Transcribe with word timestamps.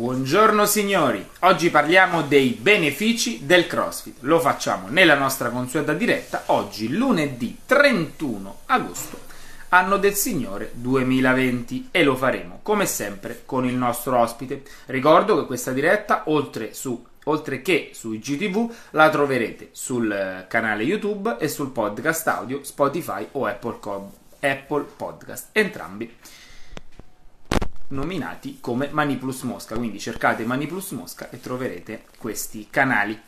Buongiorno 0.00 0.64
signori, 0.64 1.22
oggi 1.40 1.68
parliamo 1.68 2.22
dei 2.22 2.56
benefici 2.58 3.44
del 3.44 3.66
CrossFit. 3.66 4.20
Lo 4.20 4.40
facciamo 4.40 4.88
nella 4.88 5.14
nostra 5.14 5.50
consueta 5.50 5.92
diretta 5.92 6.44
oggi 6.46 6.88
lunedì 6.88 7.58
31 7.66 8.60
agosto, 8.64 9.18
anno 9.68 9.98
del 9.98 10.14
Signore 10.14 10.70
2020 10.72 11.88
e 11.90 12.02
lo 12.02 12.16
faremo 12.16 12.60
come 12.62 12.86
sempre 12.86 13.42
con 13.44 13.66
il 13.66 13.74
nostro 13.74 14.18
ospite. 14.18 14.62
Ricordo 14.86 15.38
che 15.38 15.44
questa 15.44 15.72
diretta 15.72 16.22
oltre, 16.28 16.72
su, 16.72 17.04
oltre 17.24 17.60
che 17.60 17.90
su 17.92 18.14
IGTV 18.14 18.72
la 18.92 19.10
troverete 19.10 19.68
sul 19.72 20.46
canale 20.48 20.82
YouTube 20.82 21.36
e 21.38 21.46
sul 21.46 21.72
podcast 21.72 22.26
audio 22.26 22.64
Spotify 22.64 23.26
o 23.32 23.44
Apple, 23.44 23.78
Apple 24.40 24.84
Podcast, 24.96 25.48
entrambi 25.52 26.10
nominati 27.90 28.58
come 28.60 28.88
Maniplus 28.90 29.42
Mosca. 29.42 29.76
Quindi 29.76 29.98
cercate 29.98 30.44
Maniplus 30.44 30.90
Mosca 30.90 31.30
e 31.30 31.40
troverete 31.40 32.04
questi 32.18 32.66
canali. 32.70 33.18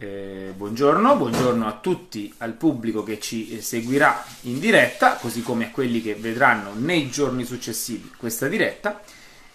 Eh, 0.00 0.52
buongiorno, 0.54 1.16
buongiorno 1.16 1.66
a 1.66 1.78
tutti, 1.80 2.32
al 2.38 2.52
pubblico 2.52 3.02
che 3.02 3.18
ci 3.18 3.56
eh, 3.56 3.62
seguirà 3.62 4.24
in 4.42 4.60
diretta, 4.60 5.14
così 5.16 5.42
come 5.42 5.66
a 5.66 5.70
quelli 5.70 6.00
che 6.00 6.14
vedranno 6.14 6.72
nei 6.74 7.10
giorni 7.10 7.44
successivi 7.44 8.12
questa 8.16 8.46
diretta. 8.46 9.02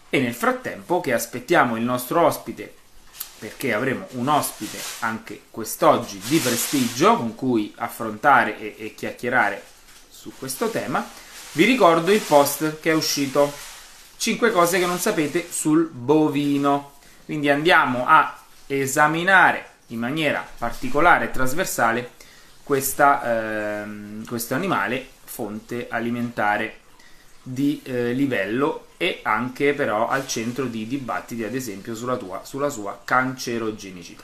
E 0.09 0.19
nel 0.19 0.33
frattempo 0.33 0.99
che 0.99 1.13
aspettiamo 1.13 1.77
il 1.77 1.83
nostro 1.83 2.25
ospite, 2.25 2.71
perché 3.39 3.73
avremo 3.73 4.07
un 4.11 4.27
ospite 4.27 4.77
anche 4.99 5.43
quest'oggi 5.49 6.19
di 6.27 6.37
prestigio 6.37 7.17
con 7.17 7.35
cui 7.35 7.73
affrontare 7.77 8.59
e, 8.59 8.75
e 8.77 8.93
chiacchierare 8.95 9.63
su 10.09 10.31
questo 10.37 10.69
tema, 10.69 11.05
vi 11.53 11.65
ricordo 11.65 12.11
il 12.11 12.21
post 12.21 12.79
che 12.79 12.91
è 12.91 12.93
uscito 12.93 13.51
5 14.23 14.51
cose 14.53 14.79
che 14.79 14.85
non 14.85 14.99
sapete 14.99 15.45
sul 15.51 15.89
bovino. 15.91 16.93
Quindi 17.25 17.49
andiamo 17.49 18.05
a 18.07 18.39
esaminare 18.67 19.65
in 19.87 19.99
maniera 19.99 20.47
particolare 20.57 21.25
e 21.25 21.31
trasversale 21.31 22.11
questa, 22.63 23.81
ehm, 23.81 24.25
questo 24.25 24.53
animale 24.53 25.05
fonte 25.25 25.87
alimentare 25.89 26.77
di 27.41 27.81
eh, 27.83 28.13
livello 28.13 28.91
e 28.95 29.19
anche 29.23 29.73
però 29.73 30.07
al 30.07 30.25
centro 30.25 30.67
di 30.67 30.87
dibattiti 30.87 31.43
ad 31.43 31.53
esempio 31.53 31.93
sulla, 31.93 32.15
tua, 32.15 32.45
sulla 32.45 32.69
sua 32.69 33.01
cancerogenicità. 33.03 34.23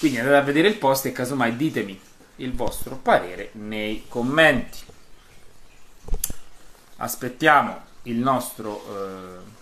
Quindi 0.00 0.18
andate 0.18 0.38
a 0.38 0.42
vedere 0.42 0.66
il 0.66 0.76
post 0.76 1.06
e 1.06 1.12
casomai 1.12 1.54
ditemi 1.54 2.00
il 2.38 2.52
vostro 2.52 2.96
parere 2.96 3.50
nei 3.52 4.06
commenti. 4.08 4.78
Aspettiamo 6.96 7.89
il 8.04 8.16
nostro 8.16 8.82
eh, 8.88 9.58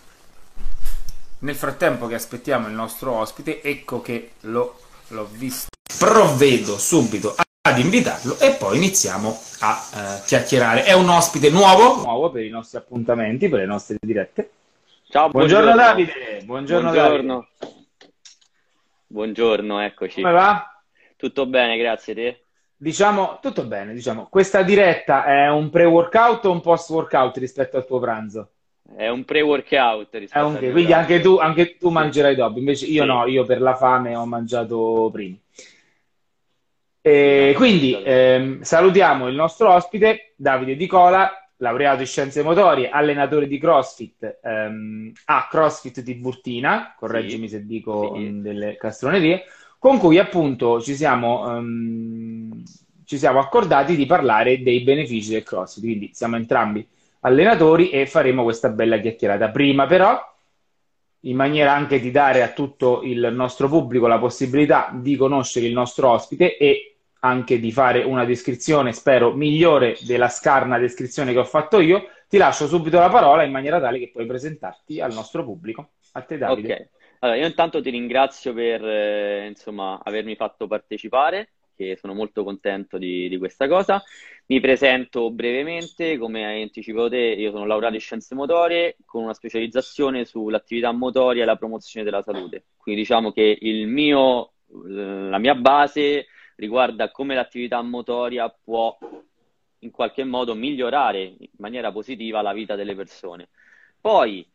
nel 1.41 1.55
frattempo 1.55 2.07
che 2.07 2.15
aspettiamo 2.15 2.67
il 2.67 2.75
nostro 2.75 3.13
ospite 3.13 3.63
ecco 3.63 4.01
che 4.01 4.33
lo, 4.41 4.79
l'ho 5.09 5.29
visto. 5.33 5.69
Provvedo 5.99 6.79
subito 6.79 7.35
ad 7.63 7.79
invitarlo 7.79 8.39
e 8.39 8.53
poi 8.53 8.77
iniziamo 8.77 9.37
a 9.61 9.89
eh, 9.95 10.23
chiacchierare. 10.27 10.85
È 10.85 10.93
un 10.93 11.09
ospite 11.09 11.51
nuovo? 11.51 12.03
Nuovo 12.03 12.31
per 12.31 12.45
i 12.45 12.51
nostri 12.51 12.79
appuntamenti 12.79 13.49
per 13.49 13.61
le 13.61 13.67
nostre 13.67 13.97
dirette. 14.01 14.51
Ciao 15.09 15.29
buongiorno, 15.29 15.73
buongiorno. 15.73 15.91
Davide. 15.91 16.43
Buongiorno, 16.45 16.91
buongiorno. 16.91 17.47
Davide. 17.59 17.87
buongiorno 19.07 19.81
eccoci. 19.81 20.21
Come 20.21 20.33
va? 20.33 20.73
tutto 21.19 21.47
bene 21.47 21.77
grazie 21.77 22.13
a 22.13 22.17
te 22.17 22.43
Diciamo, 22.81 23.41
tutto 23.43 23.65
bene, 23.65 23.93
diciamo, 23.93 24.29
questa 24.31 24.63
diretta 24.63 25.25
è 25.25 25.51
un 25.51 25.69
pre-workout 25.69 26.45
o 26.45 26.53
un 26.53 26.61
post-workout 26.61 27.37
rispetto 27.39 27.77
al 27.77 27.85
tuo 27.85 27.99
pranzo? 27.99 28.51
È 28.97 29.09
un 29.09 29.25
pre-workout 29.25 30.15
rispetto 30.15 30.47
un, 30.47 30.55
al 30.55 30.71
Quindi 30.71 30.93
anche 30.93 31.19
tu, 31.19 31.39
anche 31.39 31.77
tu 31.77 31.91
mangerai 31.91 32.37
dopo, 32.37 32.57
invece 32.57 32.87
io 32.87 33.03
sì. 33.03 33.09
no, 33.09 33.27
io 33.27 33.45
per 33.45 33.61
la 33.61 33.75
fame 33.75 34.15
ho 34.15 34.25
mangiato 34.27 35.11
prima. 35.13 35.37
E 37.01 37.53
quindi 37.57 38.01
ehm, 38.01 38.61
salutiamo 38.63 39.27
il 39.27 39.35
nostro 39.35 39.73
ospite, 39.73 40.35
Davide 40.37 40.77
Di 40.77 40.87
Cola, 40.87 41.33
laureato 41.57 42.03
in 42.03 42.07
scienze 42.07 42.45
motorie, 42.45 42.91
allenatore 42.91 43.49
di 43.49 43.59
CrossFit 43.59 44.39
ehm, 44.41 45.13
a 45.25 45.49
CrossFit 45.51 46.03
Tiburtina, 46.05 46.95
correggimi 46.97 47.49
sì. 47.49 47.57
se 47.57 47.67
dico 47.67 48.15
sì. 48.15 48.41
delle 48.41 48.77
castronerie, 48.77 49.43
con 49.79 49.99
cui 49.99 50.19
appunto 50.19 50.81
ci 50.81 50.95
siamo, 50.95 51.47
um, 51.47 52.63
ci 53.05 53.17
siamo 53.17 53.39
accordati 53.39 53.97
di 53.97 54.07
parlare 54.07 54.63
dei 54.63 54.81
benefici 54.81 55.31
del 55.31 55.45
CrossFit. 55.45 55.83
Quindi 55.83 56.11
siamo 56.13 56.37
entrambi 56.37 56.87
allenatori 57.21 57.91
e 57.91 58.07
faremo 58.07 58.43
questa 58.43 58.69
bella 58.69 58.99
chiacchierata. 58.99 59.51
Prima 59.51 59.87
però, 59.87 60.21
in 61.23 61.37
maniera 61.37 61.73
anche 61.73 62.01
di 62.01 62.11
dare 62.11 62.43
a 62.43 62.49
tutto 62.49 63.03
il 63.03 63.31
nostro 63.33 63.69
pubblico 63.69 64.07
la 64.07 64.19
possibilità 64.19 64.91
di 64.93 65.17
conoscere 65.17 65.67
il 65.67 65.73
nostro 65.73 66.11
ospite 66.11 66.57
e 66.57 66.97
anche 67.21 67.59
di 67.59 67.73
fare 67.73 68.05
una 68.05 68.25
descrizione, 68.25 68.93
spero, 68.93 69.33
migliore 69.33 69.97
della 70.07 70.29
scarna 70.29 70.79
descrizione 70.79 71.33
che 71.33 71.39
ho 71.39 71.45
fatto 71.45 71.81
io, 71.81 72.09
ti 72.29 72.37
lascio 72.37 72.67
subito 72.69 72.99
la 72.99 73.09
parola 73.09 73.43
in 73.43 73.51
maniera 73.51 73.81
tale 73.81 73.99
che 73.99 74.11
puoi 74.13 74.27
presentarti 74.27 75.01
al 75.01 75.13
nostro 75.13 75.43
pubblico. 75.45 75.91
A 76.13 76.23
te 76.23 76.39
Davide. 76.39 76.73
Ok. 76.73 76.98
Allora, 77.21 77.39
io 77.39 77.47
intanto 77.47 77.81
ti 77.81 77.91
ringrazio 77.91 78.53
per 78.55 78.85
eh, 78.85 79.47
insomma, 79.49 80.01
avermi 80.03 80.37
fatto 80.37 80.67
partecipare, 80.69 81.51
che 81.75 81.97
sono 81.97 82.15
molto 82.15 82.45
contento 82.45 82.99
di, 82.99 83.29
di, 83.29 83.39
questa 83.39 83.67
cosa. 83.67 84.03
Mi 84.47 84.61
presento 84.61 85.31
brevemente, 85.31 86.17
come 86.17 86.47
hai 86.47 86.63
anticipato 86.63 87.11
te, 87.11 87.19
io 87.19 87.51
sono 87.51 87.67
laureato 87.67 87.95
in 87.95 88.01
scienze 88.01 88.35
motorie 88.35 88.97
con 89.05 89.25
una 89.25 89.35
specializzazione 89.35 90.25
sull'attività 90.25 90.93
motoria 90.93 91.43
e 91.43 91.47
la 91.47 91.57
promozione 91.57 92.05
della 92.05 92.23
salute. 92.23 92.65
Quindi 92.77 93.03
diciamo 93.03 93.33
che 93.33 93.59
mio, 93.61 94.53
la 94.87 95.39
mia 95.39 95.55
base 95.55 96.27
riguarda 96.57 97.11
come 97.11 97.35
l'attività 97.35 97.81
motoria 97.83 98.49
può 98.49 98.97
in 99.81 99.91
qualche 99.91 100.25
modo 100.25 100.55
migliorare 100.55 101.23
in 101.23 101.49
maniera 101.59 101.93
positiva 101.93 102.43
la 102.43 102.53
vita 102.53 102.75
delle 102.75 102.95
persone. 102.95 103.49
Poi 104.01 104.47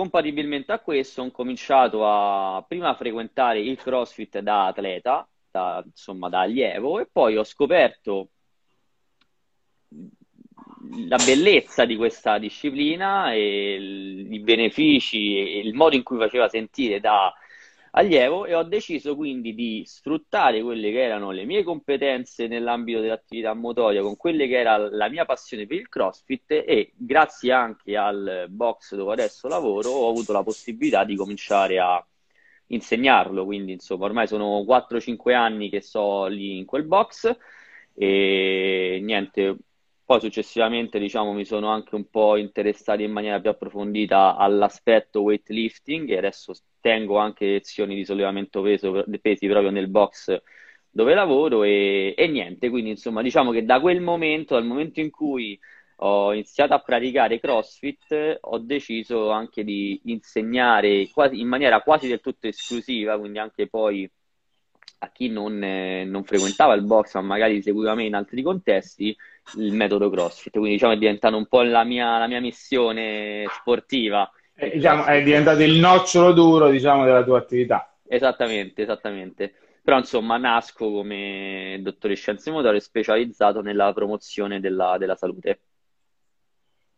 Compatibilmente 0.00 0.72
a 0.72 0.78
questo 0.78 1.20
ho 1.20 1.30
cominciato 1.30 2.08
a 2.08 2.64
prima 2.66 2.94
frequentare 2.94 3.60
il 3.60 3.76
CrossFit 3.76 4.38
da 4.38 4.68
atleta, 4.68 5.28
da, 5.50 5.82
insomma 5.84 6.30
da 6.30 6.40
allievo, 6.40 7.00
e 7.00 7.06
poi 7.12 7.36
ho 7.36 7.44
scoperto 7.44 8.30
la 11.06 11.18
bellezza 11.18 11.84
di 11.84 11.96
questa 11.96 12.38
disciplina 12.38 13.34
e 13.34 14.26
i 14.30 14.38
benefici 14.38 15.36
e 15.36 15.58
il 15.58 15.74
modo 15.74 15.96
in 15.96 16.02
cui 16.02 16.16
faceva 16.16 16.48
sentire 16.48 16.98
da 16.98 17.30
allievo 17.92 18.46
e 18.46 18.54
ho 18.54 18.62
deciso 18.62 19.16
quindi 19.16 19.54
di 19.54 19.82
sfruttare 19.84 20.62
quelle 20.62 20.90
che 20.90 21.02
erano 21.02 21.30
le 21.30 21.44
mie 21.44 21.62
competenze 21.64 22.46
nell'ambito 22.46 23.00
dell'attività 23.00 23.54
motoria 23.54 24.02
con 24.02 24.16
quelle 24.16 24.46
che 24.46 24.58
era 24.58 24.76
la 24.76 25.08
mia 25.08 25.24
passione 25.24 25.66
per 25.66 25.78
il 25.78 25.88
CrossFit 25.88 26.50
e 26.50 26.92
grazie 26.96 27.52
anche 27.52 27.96
al 27.96 28.46
box 28.48 28.94
dove 28.94 29.12
adesso 29.12 29.48
lavoro 29.48 29.90
ho 29.90 30.10
avuto 30.10 30.32
la 30.32 30.42
possibilità 30.42 31.04
di 31.04 31.16
cominciare 31.16 31.78
a 31.78 32.04
insegnarlo, 32.68 33.44
quindi 33.44 33.72
insomma 33.72 34.04
ormai 34.04 34.26
sono 34.26 34.62
4-5 34.62 35.34
anni 35.34 35.68
che 35.70 35.80
sto 35.80 36.26
lì 36.26 36.58
in 36.58 36.64
quel 36.64 36.84
box 36.84 37.36
e 37.94 39.00
niente, 39.02 39.56
poi 40.10 40.18
successivamente 40.18 40.98
diciamo 40.98 41.32
mi 41.32 41.44
sono 41.44 41.68
anche 41.68 41.94
un 41.94 42.10
po' 42.10 42.36
interessato 42.36 43.00
in 43.00 43.12
maniera 43.12 43.40
più 43.40 43.50
approfondita 43.50 44.34
all'aspetto 44.34 45.22
weightlifting 45.22 46.10
e 46.10 46.16
adesso 46.16 46.52
tengo 46.80 47.18
anche 47.18 47.46
lezioni 47.46 47.94
di 47.94 48.04
sollevamento 48.04 48.60
peso, 48.60 49.04
pesi 49.20 49.46
proprio 49.46 49.70
nel 49.70 49.86
box 49.86 50.36
dove 50.90 51.14
lavoro 51.14 51.62
e, 51.62 52.12
e, 52.16 52.26
niente, 52.26 52.70
quindi 52.70 52.90
insomma 52.90 53.22
diciamo 53.22 53.52
che 53.52 53.64
da 53.64 53.78
quel 53.80 54.00
momento, 54.00 54.54
dal 54.54 54.64
momento 54.66 54.98
in 54.98 55.10
cui 55.10 55.56
ho 55.98 56.32
iniziato 56.32 56.74
a 56.74 56.80
praticare 56.80 57.38
CrossFit, 57.38 58.38
ho 58.40 58.58
deciso 58.58 59.30
anche 59.30 59.62
di 59.62 60.00
insegnare 60.06 61.08
quasi, 61.12 61.38
in 61.38 61.46
maniera 61.46 61.82
quasi 61.82 62.08
del 62.08 62.20
tutto 62.20 62.48
esclusiva, 62.48 63.16
quindi 63.16 63.38
anche 63.38 63.68
poi 63.68 64.10
a 65.02 65.10
chi 65.10 65.28
non, 65.28 65.62
eh, 65.62 66.04
non 66.04 66.24
frequentava 66.24 66.74
il 66.74 66.82
box 66.82 67.14
ma 67.14 67.22
magari 67.22 67.62
seguiva 67.62 67.94
me 67.94 68.04
in 68.04 68.14
altri 68.14 68.42
contesti, 68.42 69.16
il 69.56 69.72
metodo 69.72 70.10
CrossFit, 70.10 70.52
quindi 70.52 70.72
diciamo 70.72 70.92
è 70.92 70.98
diventata 70.98 71.36
un 71.36 71.46
po' 71.46 71.62
la 71.62 71.84
mia, 71.84 72.18
la 72.18 72.26
mia 72.26 72.40
missione 72.40 73.46
sportiva 73.50 74.30
eh, 74.62 74.72
diciamo, 74.72 75.06
è 75.06 75.22
diventato 75.22 75.62
il 75.62 75.78
nocciolo 75.78 76.32
duro 76.32 76.68
diciamo, 76.68 77.04
della 77.04 77.24
tua 77.24 77.38
attività. 77.38 77.96
Esattamente, 78.06 78.82
esattamente. 78.82 79.54
Però 79.82 79.96
insomma 79.96 80.36
nasco 80.36 80.90
come 80.90 81.78
dottore 81.80 82.12
di 82.12 82.20
scienze 82.20 82.50
motorie 82.50 82.80
specializzato 82.80 83.62
nella 83.62 83.94
promozione 83.94 84.60
della, 84.60 84.98
della 84.98 85.16
salute. 85.16 85.60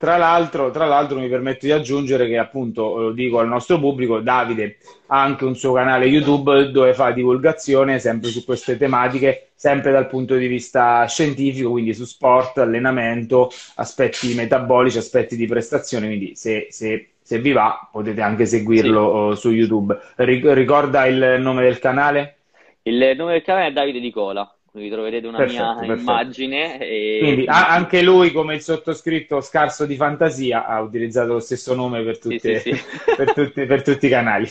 Tra 0.02 0.16
l'altro, 0.16 0.72
tra 0.72 0.84
l'altro 0.84 1.16
mi 1.16 1.28
permetto 1.28 1.64
di 1.64 1.70
aggiungere 1.70 2.26
che 2.26 2.36
appunto, 2.36 2.98
lo 2.98 3.12
dico 3.12 3.38
al 3.38 3.46
nostro 3.46 3.78
pubblico, 3.78 4.18
Davide 4.18 4.78
ha 5.06 5.22
anche 5.22 5.44
un 5.44 5.54
suo 5.54 5.74
canale 5.74 6.06
YouTube 6.06 6.72
dove 6.72 6.92
fa 6.92 7.12
divulgazione 7.12 8.00
sempre 8.00 8.30
su 8.30 8.44
queste 8.44 8.76
tematiche, 8.76 9.50
sempre 9.54 9.92
dal 9.92 10.08
punto 10.08 10.34
di 10.34 10.48
vista 10.48 11.06
scientifico, 11.06 11.70
quindi 11.70 11.94
su 11.94 12.04
sport, 12.04 12.58
allenamento, 12.58 13.48
aspetti 13.76 14.34
metabolici, 14.34 14.98
aspetti 14.98 15.36
di 15.36 15.46
prestazione, 15.46 16.08
quindi 16.08 16.34
se, 16.34 16.66
se, 16.70 17.10
se 17.22 17.38
vi 17.38 17.52
va 17.52 17.88
potete 17.92 18.22
anche 18.22 18.44
seguirlo 18.44 19.36
sì. 19.36 19.40
su 19.40 19.50
YouTube. 19.50 19.96
Ricorda 20.16 21.06
il 21.06 21.36
nome 21.38 21.62
del 21.62 21.78
canale? 21.78 22.38
Il 22.82 23.14
nome 23.16 23.34
del 23.34 23.42
canale 23.42 23.68
è 23.68 23.72
Davide 23.72 24.00
Di 24.00 24.10
Cola 24.10 24.52
quindi 24.72 24.88
troverete 24.88 25.26
una 25.26 25.36
perfetto, 25.36 25.62
mia 25.62 25.74
perfetto. 25.74 26.00
immagine. 26.00 26.80
E... 26.80 27.18
Quindi 27.20 27.44
anche 27.52 28.00
lui, 28.00 28.32
come 28.32 28.54
il 28.54 28.62
sottoscritto 28.62 29.42
scarso 29.42 29.84
di 29.84 29.96
fantasia, 29.96 30.66
ha 30.66 30.80
utilizzato 30.80 31.34
lo 31.34 31.40
stesso 31.40 31.74
nome 31.74 32.02
per, 32.02 32.18
tutte, 32.18 32.58
sì, 32.58 32.72
sì, 32.72 32.76
sì. 32.80 33.14
per, 33.14 33.34
tutti, 33.34 33.66
per 33.66 33.82
tutti 33.82 34.06
i 34.06 34.08
canali. 34.08 34.48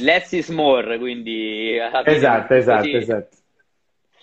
Less 0.00 0.32
is 0.32 0.48
more, 0.48 0.98
quindi... 0.98 1.76
Esatto, 2.04 2.54
esatto, 2.54 2.96
esatto. 2.96 3.36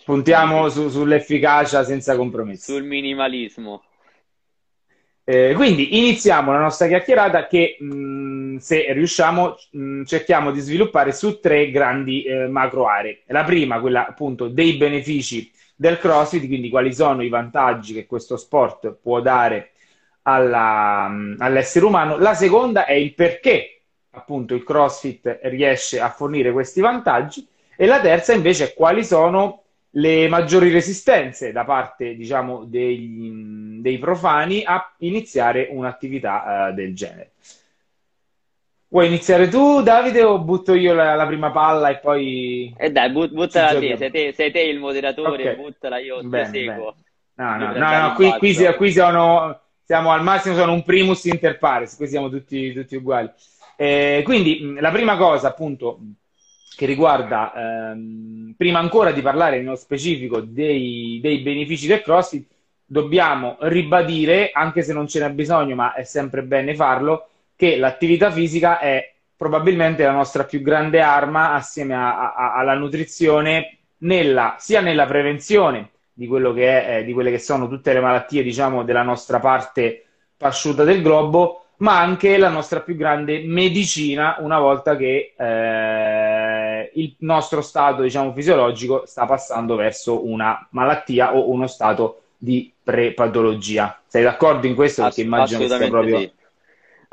Puntiamo 0.03 0.67
su, 0.67 0.89
sull'efficacia 0.89 1.85
senza 1.85 2.17
compromesso. 2.17 2.73
Sul 2.73 2.83
minimalismo. 2.83 3.83
Eh, 5.33 5.53
quindi 5.55 5.97
iniziamo 5.97 6.51
la 6.51 6.59
nostra 6.59 6.87
chiacchierata 6.87 7.47
che 7.47 7.77
mh, 7.79 8.57
se 8.57 8.91
riusciamo 8.91 9.55
mh, 9.71 10.03
cerchiamo 10.03 10.51
di 10.51 10.59
sviluppare 10.59 11.13
su 11.13 11.39
tre 11.39 11.71
grandi 11.71 12.23
eh, 12.23 12.47
macro 12.47 12.85
aree. 12.85 13.21
La 13.27 13.45
prima, 13.45 13.79
quella 13.79 14.05
appunto 14.05 14.49
dei 14.49 14.73
benefici 14.73 15.49
del 15.73 15.99
CrossFit, 15.99 16.45
quindi 16.47 16.69
quali 16.69 16.93
sono 16.93 17.23
i 17.23 17.29
vantaggi 17.29 17.93
che 17.93 18.07
questo 18.07 18.35
sport 18.35 18.97
può 19.01 19.21
dare 19.21 19.71
alla, 20.23 21.09
all'essere 21.37 21.85
umano. 21.85 22.17
La 22.17 22.33
seconda 22.33 22.83
è 22.83 22.91
il 22.91 23.13
perché 23.13 23.83
appunto 24.09 24.53
il 24.53 24.65
CrossFit 24.65 25.39
riesce 25.43 26.01
a 26.01 26.09
fornire 26.09 26.51
questi 26.51 26.81
vantaggi. 26.81 27.47
E 27.77 27.85
la 27.85 28.01
terza 28.01 28.33
invece 28.33 28.65
è 28.65 28.73
quali 28.73 29.05
sono 29.05 29.60
le 29.91 30.27
maggiori 30.29 30.69
resistenze 30.69 31.51
da 31.51 31.65
parte, 31.65 32.15
diciamo, 32.15 32.63
dei, 32.63 33.77
dei 33.81 33.97
profani 33.97 34.63
a 34.63 34.93
iniziare 34.99 35.67
un'attività 35.69 36.69
uh, 36.69 36.73
del 36.73 36.95
genere. 36.95 37.31
Vuoi 38.87 39.07
iniziare 39.07 39.47
tu, 39.47 39.81
Davide, 39.81 40.23
o 40.23 40.39
butto 40.39 40.73
io 40.73 40.93
la, 40.93 41.15
la 41.15 41.25
prima 41.25 41.51
palla 41.51 41.89
e 41.89 41.97
poi... 41.97 42.73
Eh 42.77 42.91
dai, 42.91 43.09
but, 43.09 43.31
buttala 43.31 43.79
te. 43.79 43.95
Sei, 43.97 44.11
te, 44.11 44.33
sei 44.33 44.51
te 44.51 44.59
il 44.61 44.79
moderatore, 44.79 45.51
okay. 45.51 45.55
buttala 45.55 45.97
io, 45.99 46.21
bene, 46.23 46.45
seguo. 46.45 46.95
No, 47.35 47.57
no, 47.57 47.71
no, 47.71 47.99
no, 47.99 48.13
qui, 48.15 48.29
qui, 48.37 48.53
qui 48.75 48.91
sono, 48.91 49.61
siamo 49.83 50.11
al 50.11 50.23
massimo, 50.23 50.55
sono 50.55 50.73
un 50.73 50.83
primus 50.83 51.23
inter 51.25 51.57
pares, 51.57 51.95
qui 51.95 52.07
siamo 52.07 52.29
tutti, 52.29 52.73
tutti 52.73 52.95
uguali. 52.97 53.29
Eh, 53.77 54.21
quindi, 54.25 54.75
la 54.79 54.91
prima 54.91 55.15
cosa, 55.15 55.47
appunto, 55.47 55.99
che 56.75 56.85
riguarda, 56.85 57.53
ehm, 57.91 58.53
prima 58.57 58.79
ancora 58.79 59.11
di 59.11 59.21
parlare 59.21 59.57
nello 59.57 59.75
specifico 59.75 60.39
dei, 60.41 61.19
dei 61.21 61.39
benefici 61.39 61.87
del 61.87 62.01
CrossFit, 62.01 62.47
dobbiamo 62.85 63.57
ribadire, 63.61 64.51
anche 64.53 64.81
se 64.81 64.93
non 64.93 65.07
ce 65.07 65.19
n'è 65.19 65.31
bisogno, 65.31 65.75
ma 65.75 65.93
è 65.93 66.03
sempre 66.03 66.43
bene 66.43 66.75
farlo, 66.75 67.27
che 67.55 67.77
l'attività 67.77 68.31
fisica 68.31 68.79
è 68.79 69.13
probabilmente 69.37 70.03
la 70.03 70.11
nostra 70.11 70.43
più 70.43 70.61
grande 70.61 71.01
arma 71.01 71.53
assieme 71.53 71.95
a, 71.95 72.33
a, 72.33 72.55
alla 72.55 72.75
nutrizione 72.75 73.77
nella, 73.99 74.55
sia 74.59 74.81
nella 74.81 75.05
prevenzione 75.05 75.89
di, 76.13 76.27
è, 76.57 76.97
eh, 76.97 77.03
di 77.03 77.13
quelle 77.13 77.31
che 77.31 77.39
sono 77.39 77.67
tutte 77.67 77.93
le 77.93 78.01
malattie 78.01 78.43
diciamo, 78.43 78.83
della 78.83 79.03
nostra 79.03 79.39
parte 79.39 80.03
pasciuta 80.37 80.83
del 80.83 81.01
globo, 81.01 81.65
ma 81.77 81.99
anche 81.99 82.37
la 82.37 82.49
nostra 82.49 82.81
più 82.81 82.95
grande 82.95 83.41
medicina 83.43 84.37
una 84.39 84.59
volta 84.59 84.95
che 84.95 85.33
eh, 85.35 86.20
il 86.93 87.15
nostro 87.19 87.61
stato 87.61 88.01
diciamo, 88.01 88.33
fisiologico 88.33 89.03
sta 89.05 89.25
passando 89.25 89.75
verso 89.75 90.25
una 90.27 90.67
malattia 90.71 91.35
o 91.35 91.49
uno 91.49 91.67
stato 91.67 92.21
di 92.37 92.71
prepatologia. 92.83 94.01
Sei 94.07 94.23
d'accordo 94.23 94.67
in 94.67 94.75
questo? 94.75 95.03
Perché 95.03 95.21
immagino 95.21 95.59
che 95.59 95.67
sia 95.67 95.87
proprio... 95.87 96.19
Sì. 96.19 96.31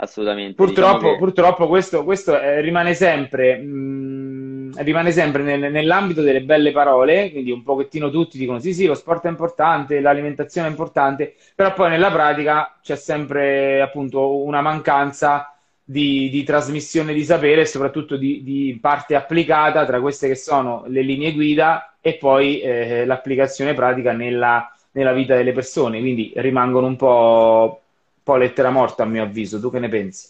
Assolutamente. 0.00 0.54
Purtroppo, 0.54 0.94
diciamo 0.94 1.12
che... 1.12 1.18
purtroppo 1.18 1.66
questo, 1.66 2.04
questo 2.04 2.40
eh, 2.40 2.60
rimane 2.60 2.94
sempre... 2.94 3.56
Mh, 3.56 4.48
rimane 4.76 5.12
sempre 5.12 5.42
nel, 5.42 5.70
nell'ambito 5.72 6.22
delle 6.22 6.42
belle 6.42 6.72
parole, 6.72 7.30
quindi 7.30 7.50
un 7.50 7.62
pochettino 7.62 8.10
tutti 8.10 8.38
dicono 8.38 8.58
sì, 8.58 8.74
sì, 8.74 8.86
lo 8.86 8.94
sport 8.94 9.24
è 9.26 9.28
importante, 9.28 10.00
l'alimentazione 10.00 10.68
è 10.68 10.70
importante, 10.70 11.34
però 11.54 11.72
poi 11.72 11.90
nella 11.90 12.10
pratica 12.10 12.78
c'è 12.82 12.96
sempre 12.96 13.80
appunto 13.80 14.44
una 14.44 14.60
mancanza 14.60 15.57
di, 15.90 16.28
di 16.28 16.42
trasmissione 16.42 17.14
di 17.14 17.24
sapere 17.24 17.62
e 17.62 17.64
soprattutto 17.64 18.18
di, 18.18 18.42
di, 18.42 18.78
parte 18.78 19.14
applicata 19.14 19.86
tra 19.86 20.02
queste 20.02 20.28
che 20.28 20.34
sono 20.34 20.84
le 20.86 21.00
linee 21.00 21.32
guida 21.32 21.96
e 22.02 22.18
poi 22.18 22.60
eh, 22.60 23.06
l'applicazione 23.06 23.72
pratica 23.72 24.12
nella, 24.12 24.70
nella, 24.92 25.14
vita 25.14 25.34
delle 25.34 25.52
persone, 25.52 26.00
quindi 26.00 26.30
rimangono 26.36 26.88
un 26.88 26.96
po', 26.96 27.80
po' 28.22 28.36
lettera 28.36 28.68
morta 28.68 29.04
a 29.04 29.06
mio 29.06 29.22
avviso. 29.22 29.58
Tu 29.58 29.70
che 29.70 29.78
ne 29.78 29.88
pensi? 29.88 30.28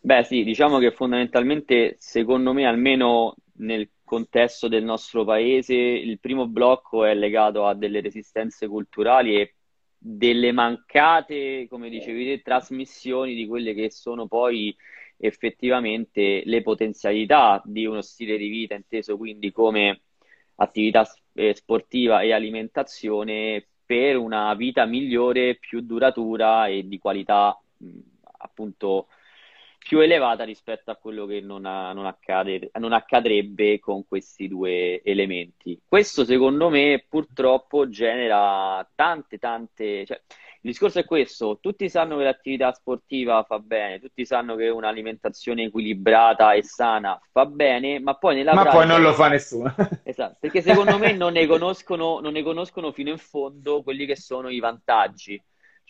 Beh 0.00 0.22
sì, 0.22 0.44
diciamo 0.44 0.78
che 0.78 0.92
fondamentalmente, 0.92 1.96
secondo 1.98 2.52
me, 2.52 2.64
almeno 2.64 3.34
nel 3.54 3.88
contesto 4.04 4.68
del 4.68 4.84
nostro 4.84 5.24
paese, 5.24 5.74
il 5.74 6.20
primo 6.20 6.46
blocco 6.46 7.04
è 7.04 7.14
legato 7.14 7.66
a 7.66 7.74
delle 7.74 8.00
resistenze 8.00 8.68
culturali 8.68 9.34
e 9.34 9.54
delle 10.04 10.50
mancate, 10.50 11.66
come 11.68 11.88
dicevi 11.88 12.24
te, 12.24 12.42
trasmissioni 12.42 13.34
di 13.34 13.46
quelle 13.46 13.72
che 13.72 13.90
sono 13.90 14.26
poi 14.26 14.74
effettivamente 15.16 16.42
le 16.44 16.62
potenzialità 16.62 17.62
di 17.64 17.86
uno 17.86 18.00
stile 18.00 18.36
di 18.36 18.48
vita, 18.48 18.74
inteso 18.74 19.16
quindi 19.16 19.52
come 19.52 20.00
attività 20.56 21.06
eh, 21.34 21.54
sportiva 21.54 22.22
e 22.22 22.32
alimentazione 22.32 23.64
per 23.86 24.16
una 24.16 24.52
vita 24.54 24.86
migliore, 24.86 25.56
più 25.56 25.80
duratura 25.82 26.66
e 26.66 26.88
di 26.88 26.98
qualità 26.98 27.56
appunto 28.38 29.06
più 29.82 29.98
elevata 29.98 30.44
rispetto 30.44 30.90
a 30.90 30.96
quello 30.96 31.26
che 31.26 31.40
non, 31.40 31.66
ha, 31.66 31.92
non, 31.92 32.06
accade, 32.06 32.70
non, 32.78 32.92
accadrebbe 32.92 33.80
con 33.80 34.06
questi 34.06 34.48
due 34.48 35.02
elementi. 35.02 35.80
Questo 35.86 36.24
secondo 36.24 36.68
me 36.68 37.04
purtroppo 37.08 37.88
genera 37.88 38.88
tante 38.94 39.38
tante... 39.38 40.06
Cioè, 40.06 40.20
il 40.64 40.70
discorso 40.70 41.00
è 41.00 41.04
questo, 41.04 41.58
tutti 41.60 41.88
sanno 41.88 42.16
che 42.16 42.22
l'attività 42.22 42.72
sportiva 42.72 43.42
fa 43.42 43.58
bene, 43.58 43.98
tutti 43.98 44.24
sanno 44.24 44.54
che 44.54 44.68
un'alimentazione 44.68 45.64
equilibrata 45.64 46.52
e 46.52 46.62
sana 46.62 47.20
fa 47.32 47.46
bene, 47.46 47.98
ma 47.98 48.14
poi 48.14 48.36
nella 48.36 48.54
ma 48.54 48.62
pratica... 48.62 48.84
poi 48.84 48.92
non 48.92 49.02
lo 49.02 49.12
fa 49.12 49.26
nessuno. 49.26 49.74
esatto, 50.04 50.36
perché 50.38 50.62
secondo 50.62 50.98
me 50.98 51.14
non 51.14 51.32
ne, 51.32 51.48
conoscono, 51.48 52.20
non 52.20 52.34
ne 52.34 52.44
conoscono 52.44 52.92
fino 52.92 53.10
in 53.10 53.18
fondo 53.18 53.82
quelli 53.82 54.06
che 54.06 54.14
sono 54.14 54.50
i 54.50 54.60
vantaggi 54.60 55.42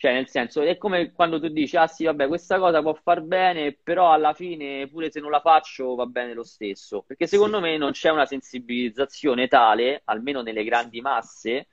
cioè, 0.03 0.11
nel 0.11 0.27
senso, 0.27 0.61
è 0.63 0.75
come 0.75 1.13
quando 1.13 1.39
tu 1.39 1.47
dici, 1.47 1.77
ah 1.77 1.87
sì, 1.87 2.03
vabbè, 2.03 2.27
questa 2.27 2.59
cosa 2.59 2.81
può 2.81 2.93
far 2.93 3.21
bene, 3.21 3.71
però 3.81 4.11
alla 4.11 4.33
fine, 4.33 4.85
pure 4.89 5.09
se 5.09 5.21
non 5.21 5.31
la 5.31 5.39
faccio, 5.39 5.95
va 5.95 6.05
bene 6.05 6.33
lo 6.33 6.43
stesso. 6.43 7.05
Perché 7.07 7.25
secondo 7.25 7.55
sì. 7.55 7.63
me 7.63 7.77
non 7.77 7.91
c'è 7.91 8.09
una 8.09 8.25
sensibilizzazione 8.25 9.47
tale, 9.47 10.01
almeno 10.03 10.41
nelle 10.41 10.65
grandi 10.65 10.99
masse, 10.99 11.67